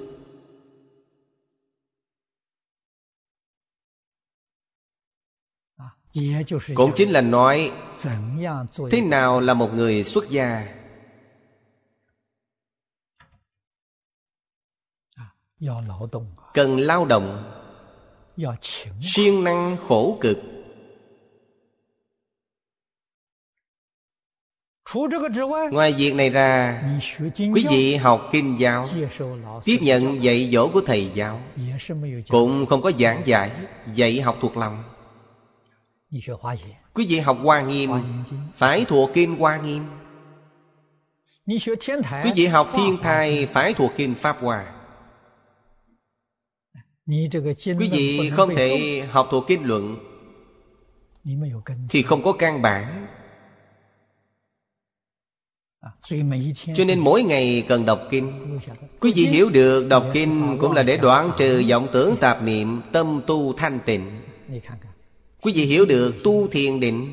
Cũng 6.74 6.93
chính 6.97 7.10
là 7.10 7.20
nói 7.20 7.73
thế 8.90 9.01
nào 9.01 9.40
là 9.40 9.55
một 9.55 9.74
người 9.74 10.05
xuất 10.05 10.31
gia? 10.31 10.74
Cần 16.55 16.77
lao 16.77 17.06
động. 17.06 17.52
Siêng 19.02 19.44
năng 19.44 19.77
khổ 19.89 20.19
cực 20.20 20.39
Ngoài 25.70 25.94
việc 25.98 26.15
này 26.15 26.31
ra 26.31 26.82
Quý 27.39 27.66
vị 27.70 27.97
học 27.97 28.28
kinh 28.32 28.60
giáo 28.60 28.89
Tiếp 29.65 29.78
nhận 29.81 30.23
dạy 30.23 30.51
dỗ 30.52 30.69
của 30.69 30.81
thầy 30.86 31.10
giáo 31.15 31.40
Cũng 32.28 32.66
không 32.66 32.82
có 32.82 32.93
giảng 32.98 33.23
giải 33.24 33.51
Dạy 33.94 34.20
học 34.20 34.36
thuộc 34.40 34.56
lòng. 34.56 34.82
Quý 36.94 37.06
vị 37.09 37.19
học 37.19 37.39
Hoa 37.43 37.60
Nghiêm 37.60 37.90
Phải 38.55 38.85
thuộc 38.89 39.10
kinh 39.15 39.36
Hoa 39.39 39.56
Nghiêm. 39.56 39.85
Quý 41.47 42.32
vị 42.36 42.47
học 42.47 42.69
Thiên 42.77 42.97
Thai 43.02 43.47
Phải 43.47 43.74
thuộc 43.74 43.93
kinh 43.97 44.15
Pháp 44.15 44.36
Hoa. 44.40 44.73
Quý 47.65 47.89
vị 47.93 48.31
không 48.31 48.55
thể 48.55 49.02
học 49.10 49.28
thuộc 49.31 49.44
kinh 49.48 49.65
luận 49.65 49.97
Thì 51.89 52.02
không 52.02 52.23
có 52.23 52.32
căn 52.32 52.62
bản 52.62 53.06
cho 56.74 56.85
nên 56.85 56.98
mỗi 56.98 57.23
ngày 57.23 57.65
cần 57.69 57.86
đọc 57.86 58.01
kinh. 58.10 58.59
Quý 59.01 59.12
vị 59.16 59.27
hiểu 59.27 59.51
được 59.51 59.89
đọc 59.89 60.05
kinh 60.12 60.56
Cũng 60.60 60.73
là 60.73 60.82
để 60.82 60.97
đoạn 60.97 61.31
trừ 61.36 61.62
vọng 61.70 61.86
tưởng 61.93 62.16
tạp 62.20 62.43
niệm 62.43 62.81
Tâm 62.93 63.20
tu 63.27 63.52
thanh 63.52 63.78
tịnh. 63.85 64.20
Quý 65.43 65.52
vị 65.55 65.65
hiểu 65.65 65.85
được 65.85 66.15
tu 66.24 66.48
thiền 66.48 66.81
định 66.81 67.12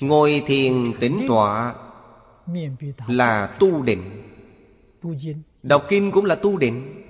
Ngồi 0.00 0.42
thiền 0.46 0.92
tĩnh 1.00 1.24
tọa 1.28 1.74
Là 3.08 3.46
tu 3.46 3.82
định. 3.82 4.22
Đọc 5.62 5.84
kinh 5.88 6.10
cũng 6.10 6.24
là 6.24 6.34
tu 6.34 6.56
định. 6.56 7.04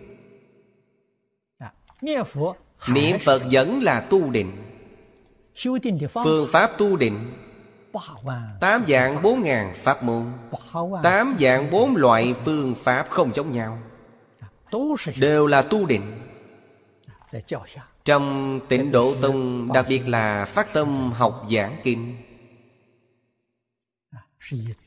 Niệm 2.89 3.19
Phật 3.19 3.43
vẫn 3.53 3.83
là 3.83 4.01
tu 4.01 4.31
định. 4.31 4.53
Phương 6.25 6.49
pháp 6.53 6.71
tu 6.79 6.97
định 6.97 7.19
Tám 8.61 8.85
dạng 8.89 9.23
bốn 9.23 9.43
ngàn 9.43 9.75
pháp 9.75 10.03
môn. 10.03 10.25
Tám 11.03 11.37
dạng 11.41 11.71
bốn 11.71 11.97
loại 11.97 12.35
phương 12.45 12.75
pháp 12.75 13.07
không 13.11 13.35
giống 13.35 13.53
nhau. 13.53 13.79
Đều 15.17 15.47
là 15.47 15.63
tu 15.63 15.87
định. 15.87 16.03
Trong 18.05 18.61
tịnh 18.69 18.93
độ 18.93 19.15
tông 19.23 19.69
Đặc 19.73 19.87
biệt 19.89 20.09
là 20.09 20.45
phát 20.45 20.73
tâm 20.73 21.13
học 21.13 21.47
giảng 21.51 21.81
kinh. 21.83 22.17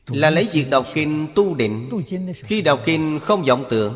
Là 0.06 0.30
lấy 0.30 0.48
việc 0.52 0.70
đọc 0.70 0.86
kinh 0.94 1.26
tu 1.34 1.54
định. 1.54 1.90
Khi 2.34 2.62
đọc 2.62 2.80
kinh 2.84 3.20
không 3.22 3.42
vọng 3.42 3.64
tưởng 3.70 3.94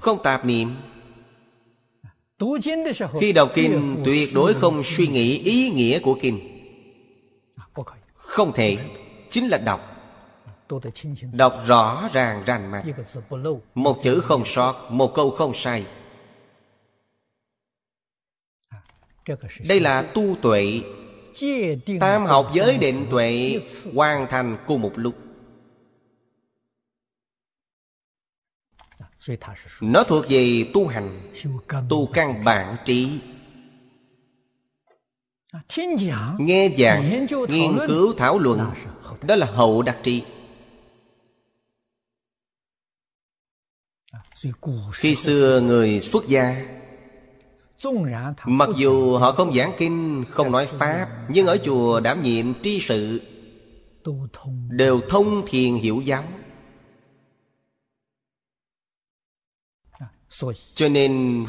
Không 0.00 0.22
tạp 0.22 0.44
niệm. 0.44 0.74
Khi 3.20 3.32
đọc 3.32 3.50
kinh 3.54 4.02
tuyệt 4.04 4.28
đối 4.34 4.54
không 4.54 4.82
suy 4.84 5.06
nghĩ 5.06 5.38
ý 5.38 5.70
nghĩa 5.70 5.98
của 5.98 6.18
kinh 6.20 6.59
không 8.30 8.52
thể, 8.52 8.78
Chính 9.30 9.48
là 9.48 9.58
đọc. 9.58 9.80
Đọc 11.32 11.62
rõ 11.66 12.08
ràng, 12.12 12.44
rành 12.46 12.70
mạch. 12.70 12.84
Một 13.74 14.02
chữ 14.02 14.20
không 14.20 14.44
sót, 14.46 14.86
Một 14.90 15.14
câu 15.14 15.30
không 15.30 15.54
sai. 15.54 15.86
Đây 19.68 19.80
là 19.80 20.02
tu 20.02 20.36
tuệ. 20.42 20.80
Tam 22.00 22.26
học 22.26 22.50
giới 22.54 22.78
định 22.78 23.06
tuệ 23.10 23.60
Hoàn 23.94 24.26
thành 24.30 24.56
cùng 24.66 24.80
một 24.80 24.92
lúc. 24.96 25.14
Nó 29.80 30.04
thuộc 30.04 30.24
về 30.28 30.64
tu 30.74 30.86
hành, 30.86 31.32
Tu 31.88 32.06
căn 32.06 32.44
bản 32.44 32.76
trí. 32.84 33.20
Nghe 36.38 36.70
giảng 36.78 37.26
Nghiên 37.48 37.78
cứu 37.88 38.14
thảo 38.16 38.38
luận 38.38 38.70
Đó 39.22 39.36
là 39.36 39.46
hậu 39.46 39.82
đặc 39.82 39.98
trị 40.02 40.22
Khi 44.92 45.16
xưa 45.16 45.60
người 45.60 46.00
xuất 46.00 46.28
gia 46.28 46.66
Mặc 48.44 48.68
dù 48.76 49.16
họ 49.16 49.32
không 49.32 49.54
giảng 49.54 49.72
kinh 49.78 50.24
Không 50.30 50.52
nói 50.52 50.66
Pháp 50.66 51.08
Nhưng 51.28 51.46
ở 51.46 51.58
chùa 51.64 52.00
đảm 52.00 52.22
nhiệm 52.22 52.62
tri 52.62 52.80
sự 52.80 53.20
Đều 54.70 55.00
thông 55.08 55.42
thiền 55.46 55.74
hiểu 55.74 56.00
giáo. 56.04 56.24
Cho 60.74 60.88
nên 60.88 61.46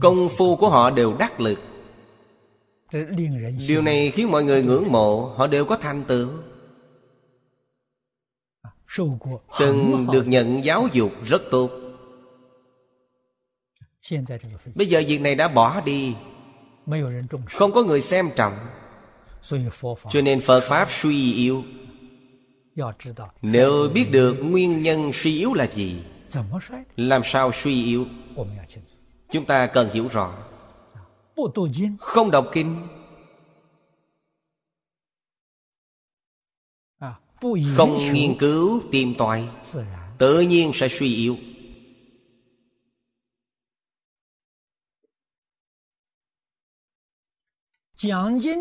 Công 0.00 0.28
phu 0.36 0.56
của 0.56 0.68
họ 0.68 0.90
đều 0.90 1.16
đắc 1.18 1.40
lực 1.40 1.58
Điều 3.68 3.82
này 3.82 4.10
khiến 4.10 4.30
mọi 4.30 4.44
người 4.44 4.62
ngưỡng 4.62 4.92
mộ 4.92 5.34
Họ 5.36 5.46
đều 5.46 5.64
có 5.64 5.76
thành 5.76 6.04
tựu. 6.04 6.28
Từng 9.58 10.06
được 10.12 10.28
nhận 10.28 10.64
giáo 10.64 10.88
dục 10.92 11.12
rất 11.24 11.42
tốt. 11.50 11.70
Bây 14.74 14.86
giờ 14.86 15.02
việc 15.06 15.20
này 15.20 15.34
đã 15.34 15.48
bỏ 15.48 15.80
đi. 15.80 16.14
Không 17.50 17.72
có 17.72 17.84
người 17.84 18.00
xem 18.00 18.30
trọng. 18.36 18.58
Cho 20.10 20.20
nên 20.24 20.40
Phật 20.40 20.60
Pháp 20.60 20.88
suy 20.90 21.32
yếu. 21.32 21.62
Nếu 23.42 23.88
biết 23.94 24.06
được 24.10 24.36
nguyên 24.42 24.82
nhân 24.82 25.10
suy 25.14 25.38
yếu 25.38 25.54
là 25.54 25.66
gì 25.66 25.96
Làm 26.96 27.22
sao 27.24 27.52
suy 27.52 27.84
yếu? 27.84 28.06
Chúng 29.30 29.44
ta 29.44 29.66
cần 29.66 29.90
hiểu 29.92 30.08
rõ 30.08 30.34
Không 31.98 32.30
đọc 32.30 32.46
kinh. 32.52 32.76
Không 37.76 37.98
nghiên 38.12 38.38
cứu 38.38 38.82
tìm 38.92 39.14
tòi. 39.18 39.48
Tự 40.18 40.40
nhiên 40.40 40.70
sẽ 40.74 40.88
suy 40.88 41.14
yếu. 41.14 41.36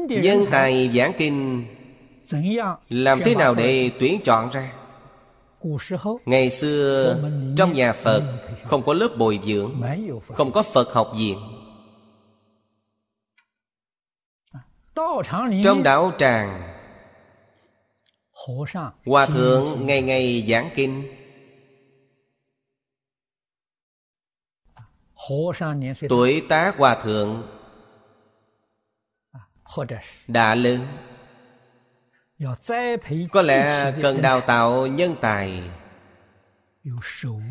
Nhân 0.08 0.42
tài 0.52 0.92
giảng 0.96 1.14
kinh. 1.18 1.66
Làm 2.90 3.20
thế 3.26 3.36
nào 3.36 3.56
để 3.56 3.92
tuyển 4.00 4.22
chọn 4.24 4.50
ra? 4.50 4.74
Ngày 6.26 6.50
xưa 6.50 7.20
Trong 7.58 7.74
nhà 7.74 7.94
Phật 7.94 8.24
Không 8.64 8.84
có 8.86 8.94
lớp 8.94 9.10
bồi 9.18 9.40
dưỡng 9.46 9.82
Không 10.28 10.52
có 10.52 10.64
Phật 10.64 10.94
học 10.94 11.14
viện 11.18 11.38
Trong 15.64 15.84
đạo 15.84 16.12
tràng 16.20 16.74
Hòa 19.06 19.26
thượng 19.26 19.86
ngày 19.86 20.02
ngày 20.02 20.46
giảng 20.50 20.70
kinh. 20.76 21.04
Tuổi 26.10 26.46
tác 26.50 26.78
hòa 26.78 26.96
thượng 27.04 27.44
đã 30.28 30.56
lớn. 30.56 30.88
có 33.32 33.42
lẽ 33.42 33.94
cần 34.02 34.22
đào 34.22 34.42
tạo 34.42 34.88
nhân 34.88 35.16
tài 35.22 35.64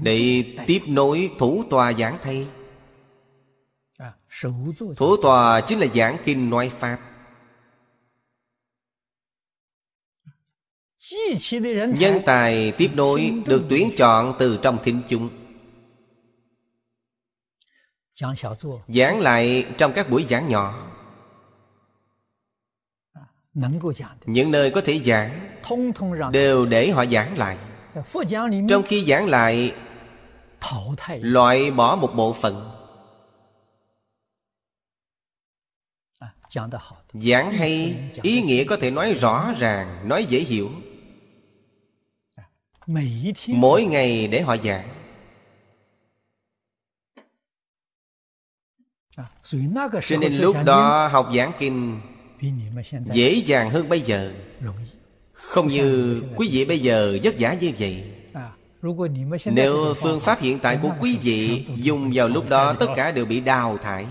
để 0.02 0.44
tiếp 0.66 0.80
nối 0.86 1.30
thủ 1.38 1.64
tòa 1.70 1.92
giảng 1.92 2.18
thầy. 2.22 2.46
thủ 4.96 5.16
tòa 5.22 5.60
chính 5.60 5.78
là 5.78 5.86
giảng 5.94 6.16
kinh 6.24 6.50
nói 6.50 6.68
pháp 6.68 7.11
nhân 11.98 12.22
tài 12.26 12.72
tiếp 12.78 12.90
nối 12.94 13.32
được 13.46 13.64
tuyển 13.68 13.90
chọn 13.96 14.34
từ 14.38 14.58
trong 14.62 14.78
thính 14.84 15.02
chúng. 15.08 15.28
Giảng 18.88 19.20
lại 19.20 19.66
trong 19.78 19.92
các 19.92 20.10
buổi 20.10 20.26
giảng 20.28 20.48
nhỏ. 20.48 20.88
Những 24.24 24.50
nơi 24.50 24.70
có 24.70 24.80
thể 24.80 25.00
giảng 25.04 25.56
đều 26.32 26.66
để 26.66 26.90
họ 26.90 27.04
giảng 27.06 27.38
lại. 27.38 27.58
trong 28.68 28.82
khi 28.82 29.04
giảng 29.04 29.26
lại 29.26 29.74
loại 31.22 31.70
bỏ 31.70 31.96
một 31.96 32.12
bộ 32.16 32.32
phận. 32.32 32.70
Giảng 37.12 37.52
hay 37.52 37.96
ý 38.22 38.42
nghĩa 38.42 38.64
có 38.64 38.76
thể 38.76 38.90
nói 38.90 39.14
rõ 39.14 39.52
ràng 39.58 40.08
nói 40.08 40.26
dễ 40.28 40.40
hiểu 40.40 40.70
mỗi 43.48 43.84
ngày 43.84 44.28
để 44.28 44.40
họ 44.40 44.56
giảng. 44.56 44.88
Cho 50.08 50.16
nên 50.20 50.36
lúc 50.36 50.56
đó 50.64 51.06
học 51.06 51.28
giảng 51.36 51.52
kinh 51.58 52.00
dễ 53.12 53.32
dàng 53.32 53.70
hơn 53.70 53.88
bây 53.88 54.00
giờ. 54.00 54.32
Không 55.32 55.68
như 55.68 56.22
quý 56.36 56.48
vị 56.52 56.64
bây 56.64 56.80
giờ 56.80 57.18
vất 57.22 57.34
vả 57.38 57.56
như 57.60 57.72
vậy. 57.78 58.04
Nếu 59.44 59.94
phương 59.94 60.20
pháp 60.20 60.40
hiện 60.40 60.58
tại 60.58 60.78
của 60.82 60.90
quý 61.00 61.18
vị 61.22 61.66
dùng 61.76 62.10
vào 62.14 62.28
lúc 62.28 62.44
đó 62.48 62.72
tất 62.72 62.86
cả 62.96 63.10
đều 63.10 63.26
bị 63.26 63.40
đào 63.40 63.78
thải. 63.78 64.06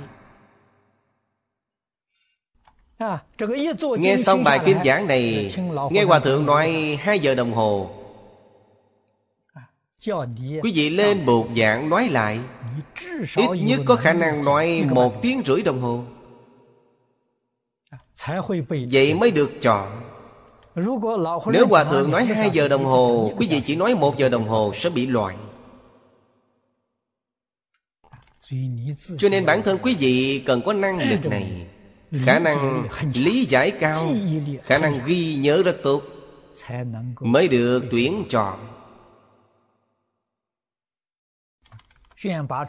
Nghe 3.97 4.17
xong 4.25 4.43
bài 4.43 4.59
kinh 4.65 4.77
giảng 4.85 5.07
này 5.07 5.55
nghe 5.91 6.03
hòa 6.03 6.19
thượng 6.19 6.45
nói 6.45 6.97
hai 7.01 7.19
giờ 7.19 7.35
đồng 7.35 7.53
hồ 7.53 8.00
quý 10.61 10.71
vị 10.75 10.89
lên 10.89 11.25
bục 11.25 11.49
giảng 11.57 11.89
nói 11.89 12.09
lại. 12.09 12.39
ít 13.35 13.49
nhất 13.61 13.81
có 13.85 13.95
khả 13.95 14.13
năng 14.13 14.45
nói 14.45 14.83
một 14.89 15.21
tiếng 15.21 15.41
rưỡi 15.45 15.61
đồng 15.61 15.81
hồ. 15.81 16.03
Vậy 18.91 19.13
mới 19.13 19.31
được 19.31 19.51
chọn. 19.61 20.01
Nếu 21.51 21.67
Hòa 21.69 21.83
Thượng 21.83 22.11
nói 22.11 22.25
hai 22.25 22.49
giờ 22.53 22.67
đồng 22.67 22.85
hồ 22.85 23.33
Quý 23.37 23.47
vị 23.47 23.61
chỉ 23.65 23.75
nói 23.75 23.95
một 23.95 24.17
giờ 24.17 24.29
đồng 24.29 24.47
hồ 24.47 24.71
sẽ 24.75 24.89
bị 24.89 25.07
loại. 25.07 25.35
Cho 29.17 29.29
nên 29.29 29.45
bản 29.45 29.61
thân 29.61 29.77
quý 29.81 29.95
vị 29.99 30.43
cần 30.45 30.61
có 30.61 30.73
năng 30.73 31.09
lực 31.09 31.25
này. 31.25 31.67
Khả 32.25 32.39
năng 32.39 32.87
lý 33.13 33.45
giải 33.45 33.71
cao 33.71 34.15
Khả 34.63 34.77
năng 34.77 35.05
ghi 35.05 35.35
nhớ 35.35 35.63
rất 35.63 35.77
tốt 35.83 36.03
Mới 37.19 37.47
được 37.47 37.83
tuyển 37.91 38.23
chọn 38.29 38.80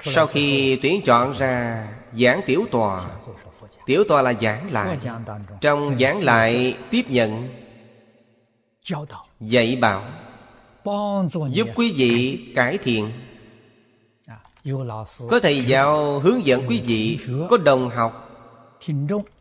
Sau 0.01 0.27
khi 0.27 0.77
tuyển 0.83 1.03
chọn 1.05 1.39
ra 1.39 1.87
giảng 2.19 2.41
tiểu 2.47 2.65
tòa 2.71 3.11
Tiểu 3.87 4.05
tòa 4.09 4.23
là 4.23 4.33
giảng 4.41 4.73
lại. 4.73 4.99
Trong 5.61 5.99
giảng 5.99 6.23
lại 6.23 6.77
tiếp 6.91 7.03
nhận 7.09 7.49
Dạy 9.41 9.77
bảo 9.81 10.03
Giúp 11.53 11.69
quý 11.75 11.93
vị 11.97 12.41
cải 12.55 12.79
thiện. 12.79 13.13
Có 15.31 15.41
thầy 15.43 15.61
giáo 15.61 16.19
hướng 16.19 16.47
dẫn 16.47 16.63
quý 16.69 16.83
vị 16.87 17.19
Có 17.51 17.57
đồng 17.57 17.91
học 17.91 18.29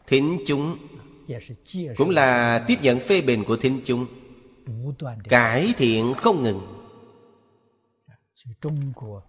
Thính 0.07 0.37
chúng. 0.47 0.77
Cũng 1.97 2.09
là 2.09 2.59
tiếp 2.67 2.75
nhận 2.81 2.99
phê 2.99 3.21
bình 3.21 3.43
của 3.43 3.57
thính 3.57 3.81
chúng. 3.85 4.05
Cải 5.29 5.73
thiện 5.77 6.13
không 6.13 6.43
ngừng 6.43 6.80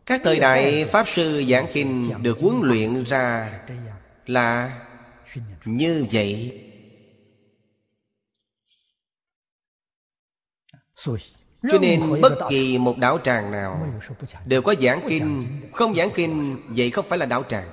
Các 0.06 0.20
thời 0.24 0.40
đại 0.40 0.84
Pháp 0.84 1.08
Sư 1.08 1.44
giảng 1.48 1.66
kinh 1.72 2.22
Được 2.22 2.38
huấn 2.40 2.60
luyện 2.62 3.04
ra 3.04 3.60
Là 4.26 4.80
như 5.64 6.06
vậy. 6.12 6.60
Cho 11.70 11.78
nên 11.80 12.20
bất 12.20 12.38
kỳ 12.50 12.78
một 12.78 12.98
đạo 12.98 13.18
tràng 13.24 13.50
nào 13.50 13.86
đều 14.46 14.62
có 14.62 14.74
giảng 14.80 15.00
kinh. 15.08 15.46
không 15.72 15.94
giảng 15.94 16.10
kinh 16.14 16.56
vậy 16.68 16.90
không 16.90 17.06
phải 17.08 17.18
là 17.18 17.26
đạo 17.26 17.42
tràng. 17.48 17.68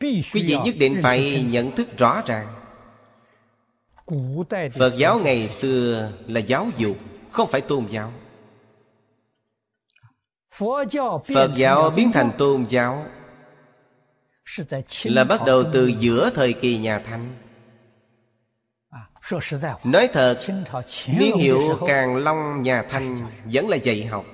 Quý 0.00 0.22
vị 0.32 0.58
nhất 0.64 0.74
định 0.78 1.00
phải 1.02 1.42
nhận 1.42 1.76
thức 1.76 1.98
rõ 1.98 2.22
ràng. 2.26 2.62
Phật 4.78 4.94
giáo 4.98 5.20
ngày 5.20 5.48
xưa 5.48 6.12
là 6.26 6.40
giáo 6.40 6.70
dục 6.76 6.96
không 7.36 7.48
phải 7.50 7.60
tôn 7.60 7.86
giáo. 7.86 8.12
Phật 11.34 11.50
giáo 11.56 11.90
biến 11.90 12.12
thành 12.12 12.30
tôn 12.38 12.66
giáo. 12.68 13.06
Là 15.04 15.24
bắt 15.24 15.40
đầu 15.46 15.64
từ 15.72 15.86
giữa 15.86 16.30
thời 16.34 16.52
kỳ 16.52 16.78
nhà 16.78 16.98
thanh. 16.98 17.36
Nói 19.84 20.08
thật 20.12 20.38
niên 21.18 21.36
hiệu 21.36 21.78
càng 21.88 22.16
long 22.16 22.62
nhà 22.62 22.82
thanh 22.82 23.30
vẫn 23.44 23.68
là 23.68 23.76
dạy 23.76 24.04
học. 24.04 24.24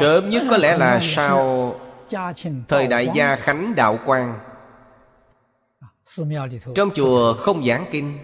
Sớm 0.00 0.30
nhất 0.30 0.42
có 0.50 0.56
lẽ 0.56 0.78
là 0.78 1.00
sau 1.02 1.74
thời 2.68 2.86
đại 2.86 3.08
gia 3.14 3.36
khánh 3.36 3.74
đạo 3.74 3.98
quang 4.06 4.49
trong 6.74 6.90
chùa 6.94 7.32
không 7.32 7.64
giảng 7.64 7.84
kinh. 7.90 8.18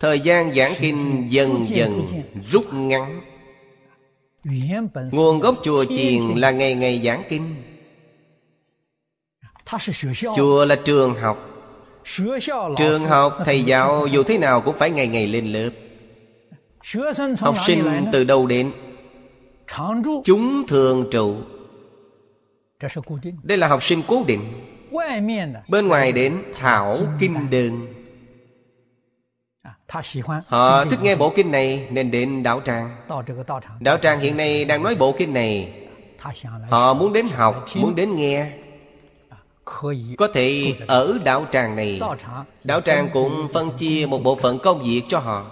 Thời 0.00 0.20
gian 0.20 0.54
giảng 0.54 0.72
kinh 0.78 1.26
dần 1.30 1.66
dần 1.66 2.06
rút 2.50 2.74
ngắn. 2.74 3.20
Nguồn 5.12 5.40
gốc 5.40 5.54
chùa 5.62 5.84
chiền 5.84 6.22
là 6.36 6.50
ngày 6.50 6.74
ngày 6.74 7.00
giảng 7.04 7.22
kinh. 7.28 7.54
Chùa 10.36 10.64
là 10.64 10.76
trường 10.84 11.14
học. 11.14 11.44
Trường 12.76 13.04
học 13.04 13.38
thầy 13.44 13.62
giáo 13.62 14.06
dù 14.06 14.22
thế 14.22 14.38
nào 14.38 14.60
cũng 14.60 14.76
phải 14.78 14.90
ngày 14.90 15.08
ngày 15.08 15.26
lên 15.26 15.52
lớp. 15.52 15.70
Học 17.38 17.56
sinh 17.66 17.84
từ 18.12 18.24
đâu 18.24 18.46
đến? 18.46 18.72
Chúng 20.24 20.66
thường 20.68 21.08
trụ. 21.10 21.36
Đây 23.42 23.58
là 23.58 23.68
học 23.68 23.82
sinh 23.82 24.02
cố 24.08 24.24
định 24.26 24.67
Bên 25.68 25.88
ngoài 25.88 26.12
đến 26.12 26.42
thảo 26.54 26.96
kinh 27.20 27.50
đơn 27.50 27.94
Họ 30.46 30.84
thích 30.84 30.98
nghe 31.02 31.16
bộ 31.16 31.32
kinh 31.36 31.50
này 31.50 31.88
nên 31.90 32.10
đến 32.10 32.42
đạo 32.42 32.60
tràng 32.64 32.96
Đạo 33.80 33.98
tràng 33.98 34.20
hiện 34.20 34.36
nay 34.36 34.64
đang 34.64 34.82
nói 34.82 34.94
bộ 34.94 35.14
kinh 35.18 35.34
này. 35.34 35.84
Họ 36.70 36.94
muốn 36.94 37.12
đến 37.12 37.28
học, 37.28 37.66
muốn 37.74 37.94
đến 37.94 38.16
nghe. 38.16 38.52
Có 40.18 40.28
thể 40.34 40.74
ở 40.88 41.18
đạo 41.24 41.46
tràng 41.52 41.76
này. 41.76 42.00
Đạo 42.64 42.80
tràng 42.80 43.10
cũng 43.12 43.48
phân 43.52 43.70
chia 43.78 44.06
một 44.06 44.22
bộ 44.22 44.36
phận 44.36 44.58
công 44.58 44.82
việc 44.82 45.02
cho 45.08 45.18
họ. 45.18 45.50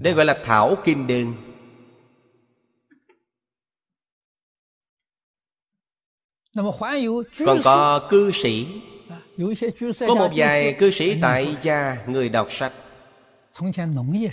Đây 0.00 0.12
gọi 0.12 0.24
là 0.24 0.38
thảo 0.44 0.74
kinh 0.84 1.06
đơn 1.06 1.49
Còn 7.46 7.60
có 7.64 7.98
cư 8.08 8.30
sĩ. 8.30 8.66
Có 10.00 10.14
một 10.14 10.30
vài 10.34 10.72
cư 10.72 10.90
sĩ 10.90 11.18
tại 11.22 11.56
gia 11.62 11.96
người 12.06 12.28
đọc 12.28 12.52
sách. 12.52 12.72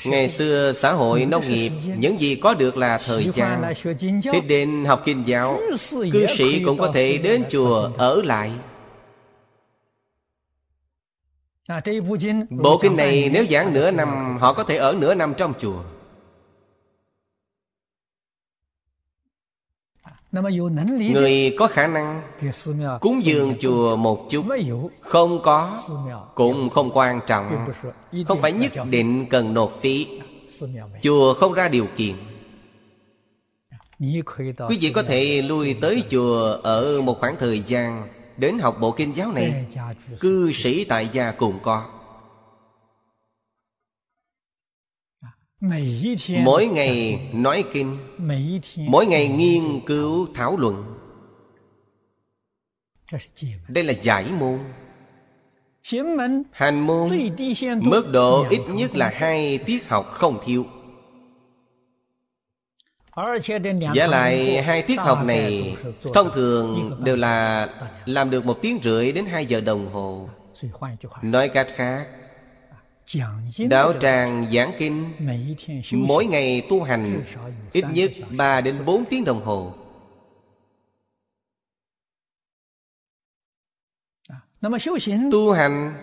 Ngày 0.06 0.30
xưa 0.30 0.74
xã 0.76 0.94
hội 0.94 1.26
nông 1.26 1.44
nghiệp 1.48 1.72
Những 1.98 2.20
gì 2.20 2.36
có 2.36 2.54
được 2.54 2.78
là 2.78 2.98
thời 2.98 3.30
gian. 3.34 3.74
Thế 4.32 4.42
đến 4.48 4.86
học 4.86 5.02
kinh 5.06 5.24
giáo 5.28 5.60
Cư 5.90 6.26
sĩ 6.38 6.64
cũng 6.66 6.78
có 6.78 6.92
thể 6.92 7.18
đến 7.18 7.44
chùa 7.50 7.92
ở 7.98 8.22
lại. 8.24 8.52
Bộ 12.50 12.80
kinh 12.82 12.96
này 12.96 13.30
nếu 13.34 13.46
giảng 13.50 13.74
nửa 13.74 13.92
năm 13.92 14.38
Họ 14.40 14.54
có 14.54 14.64
thể 14.64 14.78
ở 14.78 14.96
nửa 15.00 15.16
năm 15.16 15.34
trong 15.38 15.54
chùa 15.60 15.84
Người 21.12 21.56
có 21.58 21.68
khả 21.68 21.88
năng 21.88 22.22
cúng 23.00 23.24
dường 23.24 23.56
chùa 23.60 23.96
một 23.96 24.28
chút. 24.30 24.46
Không 25.02 25.42
có 25.44 25.78
Cũng 26.36 26.70
không 26.70 26.92
quan 26.94 27.20
trọng. 27.28 27.68
Không 28.28 28.42
phải 28.42 28.52
nhất 28.52 28.72
định 28.90 29.26
cần 29.30 29.54
nộp 29.54 29.82
phí. 29.82 30.08
Chùa 31.02 31.34
không 31.34 31.54
ra 31.54 31.68
điều 31.68 31.86
kiện. 31.96 32.16
Quý 34.70 34.78
vị 34.82 34.92
có 34.94 35.04
thể 35.04 35.42
lui 35.42 35.74
tới 35.82 36.04
chùa 36.10 36.58
ở 36.64 37.02
một 37.02 37.20
khoảng 37.20 37.36
thời 37.40 37.60
gian 37.60 38.08
Đến 38.38 38.60
học 38.60 38.78
bộ 38.82 38.92
kinh 38.92 39.16
giáo 39.16 39.32
này. 39.32 39.66
Cư 40.20 40.52
sĩ 40.52 40.84
tại 40.84 41.10
gia 41.12 41.32
cũng 41.32 41.60
có 41.62 41.86
Mỗi 46.44 46.68
ngày 46.68 47.20
nói 47.34 47.64
kinh 47.74 47.98
Mỗi 48.78 49.06
ngày 49.06 49.28
nghiên 49.28 49.80
cứu 49.86 50.28
thảo 50.34 50.58
luận. 50.58 50.84
Đây 53.68 53.84
là 53.84 53.94
giải 53.94 54.26
môn. 54.40 54.60
Hành 56.52 56.80
môn 56.80 57.10
Mức 57.82 58.12
độ 58.12 58.46
ít 58.50 58.62
nhất 58.70 58.96
là 58.96 59.12
hai 59.16 59.58
tiết 59.58 59.88
học 59.88 60.10
không 60.12 60.40
thiếu. 60.46 60.66
Giả 63.96 64.08
lại 64.08 64.62
hai 64.64 64.82
tiết 64.82 65.00
học 65.00 65.26
này 65.26 65.76
Thông 66.14 66.30
thường 66.34 66.98
đều 67.04 67.16
là 67.16 67.68
Làm 68.06 68.30
được 68.30 68.46
một 68.46 68.60
tiếng 68.62 68.80
rưỡi 68.84 69.12
đến 69.12 69.26
hai 69.26 69.46
giờ 69.46 69.62
đồng 69.62 69.94
hồ. 69.94 70.30
Nói 71.22 71.50
cách 71.50 71.68
khác 71.76 72.08
Đạo 73.70 73.94
tràng 74.02 74.52
giảng 74.52 74.72
kinh 74.78 75.12
Mỗi 75.92 76.26
ngày 76.26 76.68
tu 76.70 76.84
hành 76.84 77.24
Ít 77.72 77.86
nhất 77.94 78.12
3 78.38 78.62
đến 78.62 78.76
4 78.86 79.06
tiếng 79.06 79.26
đồng 79.26 79.46
hồ. 79.46 79.74
Tu 85.32 85.52
hành 85.52 85.94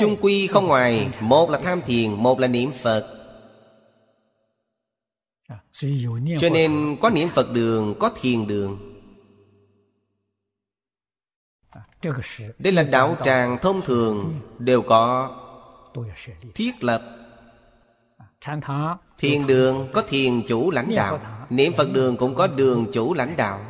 Chung 0.00 0.16
quy 0.20 0.46
không 0.46 0.66
ngoài 0.66 1.10
Một 1.20 1.50
là 1.50 1.58
tham 1.58 1.80
thiền 1.86 2.12
Một 2.12 2.40
là 2.40 2.48
niệm 2.48 2.70
Phật. 2.82 3.16
Cho 6.40 6.48
nên 6.52 6.96
có 7.00 7.10
niệm 7.10 7.28
Phật 7.28 7.52
đường 7.52 7.94
Có 7.98 8.10
thiền 8.20 8.46
đường. 8.46 8.96
Đây 12.58 12.72
là 12.72 12.82
đạo 12.82 13.16
tràng 13.24 13.58
thông 13.62 13.80
thường 13.82 14.40
Đều 14.58 14.82
có 14.82 15.36
thiết 16.54 16.84
lập. 16.84 17.02
Thiền 19.18 19.46
đường 19.46 19.88
có 19.92 20.02
thiền 20.02 20.42
chủ 20.48 20.70
lãnh 20.70 20.94
đạo. 20.94 21.18
Niệm 21.50 21.72
phật 21.76 21.92
đường 21.92 22.16
cũng 22.16 22.34
có 22.34 22.46
đường 22.46 22.86
chủ 22.92 23.14
lãnh 23.14 23.36
đạo. 23.36 23.60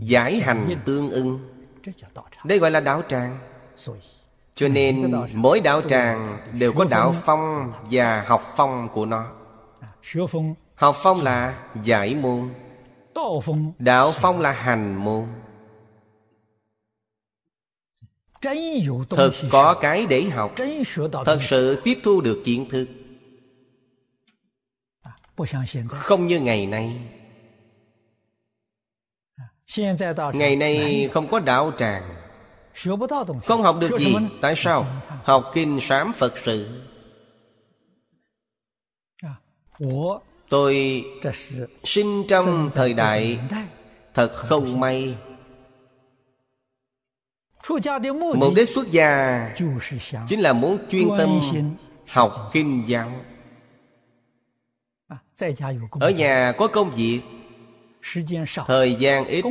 Giải 0.00 0.40
hành 0.40 0.80
tương 0.84 1.10
ưng. 1.10 1.38
Đây 2.44 2.58
gọi 2.58 2.70
là 2.70 2.80
đạo 2.80 3.02
tràng. 3.08 3.38
Cho 4.54 4.68
nên 4.68 5.12
mỗi 5.32 5.60
đạo 5.60 5.82
tràng 5.82 6.38
đều 6.52 6.72
có 6.72 6.84
đạo 6.90 7.14
phong. 7.24 7.72
và 7.90 8.24
học 8.26 8.54
phong 8.56 8.88
của 8.94 9.06
nó. 9.06 9.26
Học 10.74 10.96
phong 11.02 11.22
là 11.22 11.58
giải 11.82 12.14
môn. 12.14 12.48
Đạo 13.78 14.12
phong 14.12 14.40
là 14.40 14.52
hành 14.52 15.04
môn 15.04 15.26
Thật 19.10 19.30
có 19.50 19.74
cái 19.74 20.06
để 20.06 20.22
học. 20.22 20.54
Thật 21.24 21.38
sự 21.40 21.80
tiếp 21.84 21.98
thu 22.02 22.20
được 22.20 22.42
kiến 22.44 22.68
thức. 22.70 22.88
Không 25.88 26.26
như 26.26 26.40
ngày 26.40 26.66
nay. 26.66 26.96
Ngày 30.32 30.56
nay 30.56 31.08
không 31.12 31.28
có 31.28 31.38
đạo 31.38 31.72
tràng. 31.78 32.14
Không 33.44 33.62
học 33.62 33.76
được 33.80 33.98
gì. 33.98 34.14
Tại 34.40 34.54
sao? 34.56 34.86
Học 35.24 35.44
kinh 35.54 35.80
sám 35.80 36.12
Phật 36.16 36.34
sự. 36.44 36.82
Tôi 40.48 41.04
sinh 41.84 42.24
trong 42.28 42.70
thời 42.74 42.94
đại. 42.94 43.38
Thật 44.14 44.32
không 44.34 44.80
may 44.80 45.14
Mục 48.34 48.54
đích 48.56 48.68
xuất 48.68 48.90
gia 48.90 49.54
Chính 50.28 50.40
là 50.40 50.52
muốn 50.52 50.78
chuyên 50.90 51.08
tâm 51.18 51.40
Học 52.08 52.50
kinh 52.52 52.84
giáo. 52.86 53.10
Ở 56.00 56.10
nhà 56.10 56.52
có 56.58 56.66
công 56.66 56.90
việc. 56.90 57.20
Thời 58.66 58.94
gian 58.94 59.24
ít. 59.24 59.44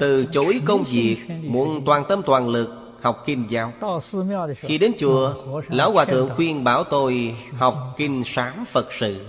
Từ 0.00 0.26
chối 0.32 0.60
công 0.66 0.84
việc 0.84 1.16
Muốn 1.42 1.84
toàn 1.86 2.04
tâm 2.08 2.22
toàn 2.26 2.48
lực 2.48 2.96
Học 3.00 3.22
kinh 3.26 3.46
giáo. 3.48 3.72
Khi 4.56 4.78
đến 4.78 4.92
chùa 4.98 5.34
Lão 5.68 5.92
Hòa 5.92 6.04
Thượng 6.04 6.30
khuyên 6.36 6.64
bảo 6.64 6.84
tôi 6.84 7.36
Học 7.56 7.94
kinh 7.96 8.22
sáng 8.26 8.64
Phật 8.64 8.92
sự. 8.92 9.26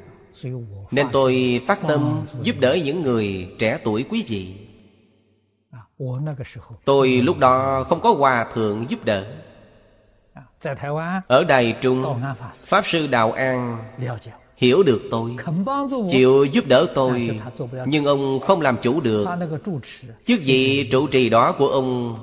Nên 0.91 1.07
tôi 1.13 1.63
phát 1.67 1.81
tâm 1.89 2.27
giúp 2.43 2.57
đỡ 2.61 2.79
những 2.85 3.03
người 3.03 3.49
trẻ 3.59 3.79
tuổi 3.85 4.05
quý 4.11 4.25
vị. 4.29 4.55
Tôi 6.85 7.09
lúc 7.11 7.39
đó 7.39 7.85
không 7.89 8.01
có 8.01 8.13
hòa 8.13 8.47
thượng 8.55 8.87
giúp 8.89 9.05
đỡ. 9.05 9.25
Ở 11.27 11.45
Đài 11.45 11.77
Trung 11.81 12.23
Pháp 12.55 12.87
Sư 12.87 13.07
Đạo 13.07 13.33
An 13.33 13.79
Hiểu 14.57 14.83
được 14.83 15.01
tôi 15.11 15.37
Chịu 16.11 16.45
giúp 16.45 16.65
đỡ 16.69 16.87
tôi 16.95 17.41
Nhưng 17.87 18.05
ông 18.05 18.41
không 18.41 18.61
làm 18.61 18.77
chủ 18.83 19.01
được. 19.01 19.27
Chức 20.27 20.41
vị 20.45 20.89
trụ 20.93 21.07
trì 21.07 21.29
đó 21.29 21.53
của 21.53 21.69
ông 21.69 22.17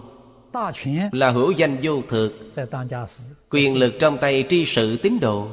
Là 1.11 1.31
hữu 1.31 1.51
danh 1.51 1.77
vô 1.81 2.01
thực 2.09 2.51
Quyền 3.49 3.75
lực 3.75 3.93
trong 3.99 4.17
tay 4.17 4.45
tri 4.49 4.65
sự 4.65 4.97
tín 4.97 5.19
đồ. 5.21 5.47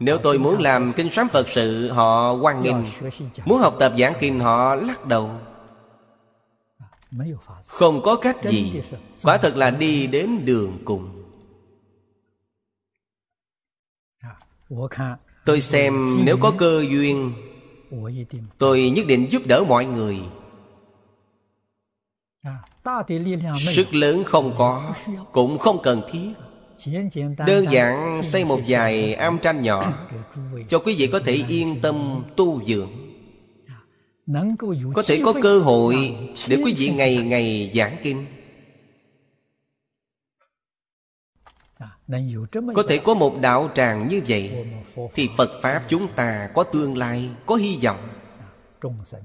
Nếu 0.00 0.18
tôi 0.18 0.38
muốn 0.38 0.60
làm 0.60 0.92
kinh 0.96 1.10
sám 1.10 1.28
Phật 1.28 1.48
sự 1.48 1.90
Họ 1.92 2.32
quan 2.32 2.62
nghênh. 2.62 2.76
Muốn 3.44 3.60
học 3.60 3.76
tập 3.78 3.92
giảng 3.98 4.14
kinh 4.20 4.40
họ 4.40 4.74
lắc 4.74 5.06
đầu. 5.06 5.30
không 7.66 8.02
có 8.02 8.16
cách 8.16 8.36
gì. 8.42 8.82
quả 9.22 9.36
thật 9.36 9.56
là 9.56 9.70
đi 9.70 10.06
đến 10.06 10.44
đường 10.44 10.78
cùng. 10.84 11.20
tôi 15.44 15.60
xem 15.60 16.18
nếu 16.24 16.36
có 16.40 16.52
cơ 16.58 16.84
duyên 16.90 17.32
tôi 18.58 18.90
nhất 18.90 19.06
định 19.06 19.26
giúp 19.30 19.42
đỡ 19.46 19.64
mọi 19.68 19.84
người 19.84 20.18
sức 23.74 23.94
lớn 23.94 24.24
không 24.24 24.54
có 24.58 24.94
cũng 25.32 25.58
không 25.58 25.78
cần 25.82 26.02
thiết. 26.10 26.32
Đơn 27.46 27.66
giản 27.70 28.22
xây 28.22 28.44
một 28.44 28.60
vài 28.66 29.14
am 29.14 29.38
tranh 29.38 29.62
nhỏ 29.62 29.92
cho 30.68 30.78
quý 30.78 30.94
vị 30.98 31.06
có 31.12 31.20
thể 31.24 31.44
yên 31.48 31.80
tâm 31.82 32.24
tu 32.36 32.64
dưỡng. 32.64 32.90
Có 34.94 35.02
thể 35.06 35.20
có 35.24 35.34
cơ 35.42 35.58
hội 35.58 36.16
để 36.48 36.58
quý 36.64 36.74
vị 36.78 36.90
ngày 36.90 37.16
ngày 37.16 37.72
giảng 37.74 37.96
kinh. 38.02 38.26
Có 42.74 42.82
thể 42.88 42.98
có 42.98 43.14
một 43.14 43.40
đạo 43.40 43.70
tràng 43.74 44.08
như 44.08 44.20
vậy 44.28 44.66
thì 45.14 45.28
phật 45.36 45.50
pháp 45.62 45.82
chúng 45.88 46.08
ta 46.08 46.50
có 46.54 46.62
tương 46.62 46.96
lai 46.96 47.28
có 47.46 47.54
hy 47.54 47.78
vọng. 47.82 48.08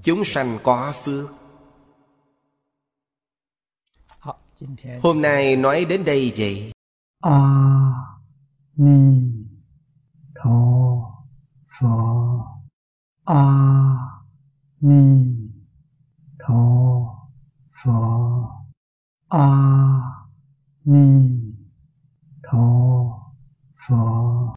Chúng 0.03 0.25
sanh 0.25 0.57
có 0.63 0.93
phước 1.03 1.44
Hôm 5.01 5.21
nay 5.21 5.55
nói 5.55 5.85
đến 5.85 6.05
đây 6.05 6.33
vậy? 6.37 6.71
A 7.21 7.31
à, 7.31 7.91
Ni 8.75 9.31
Tho 10.35 10.51
Phở 11.79 11.87
A 13.23 13.35
à, 13.35 13.95
Ni 14.81 15.35
Tho 16.39 16.63
Phở 17.83 17.91
A 19.29 19.39
à, 19.39 19.99
Ni 20.85 21.39
Tho 22.43 22.59
Phở 23.87 24.45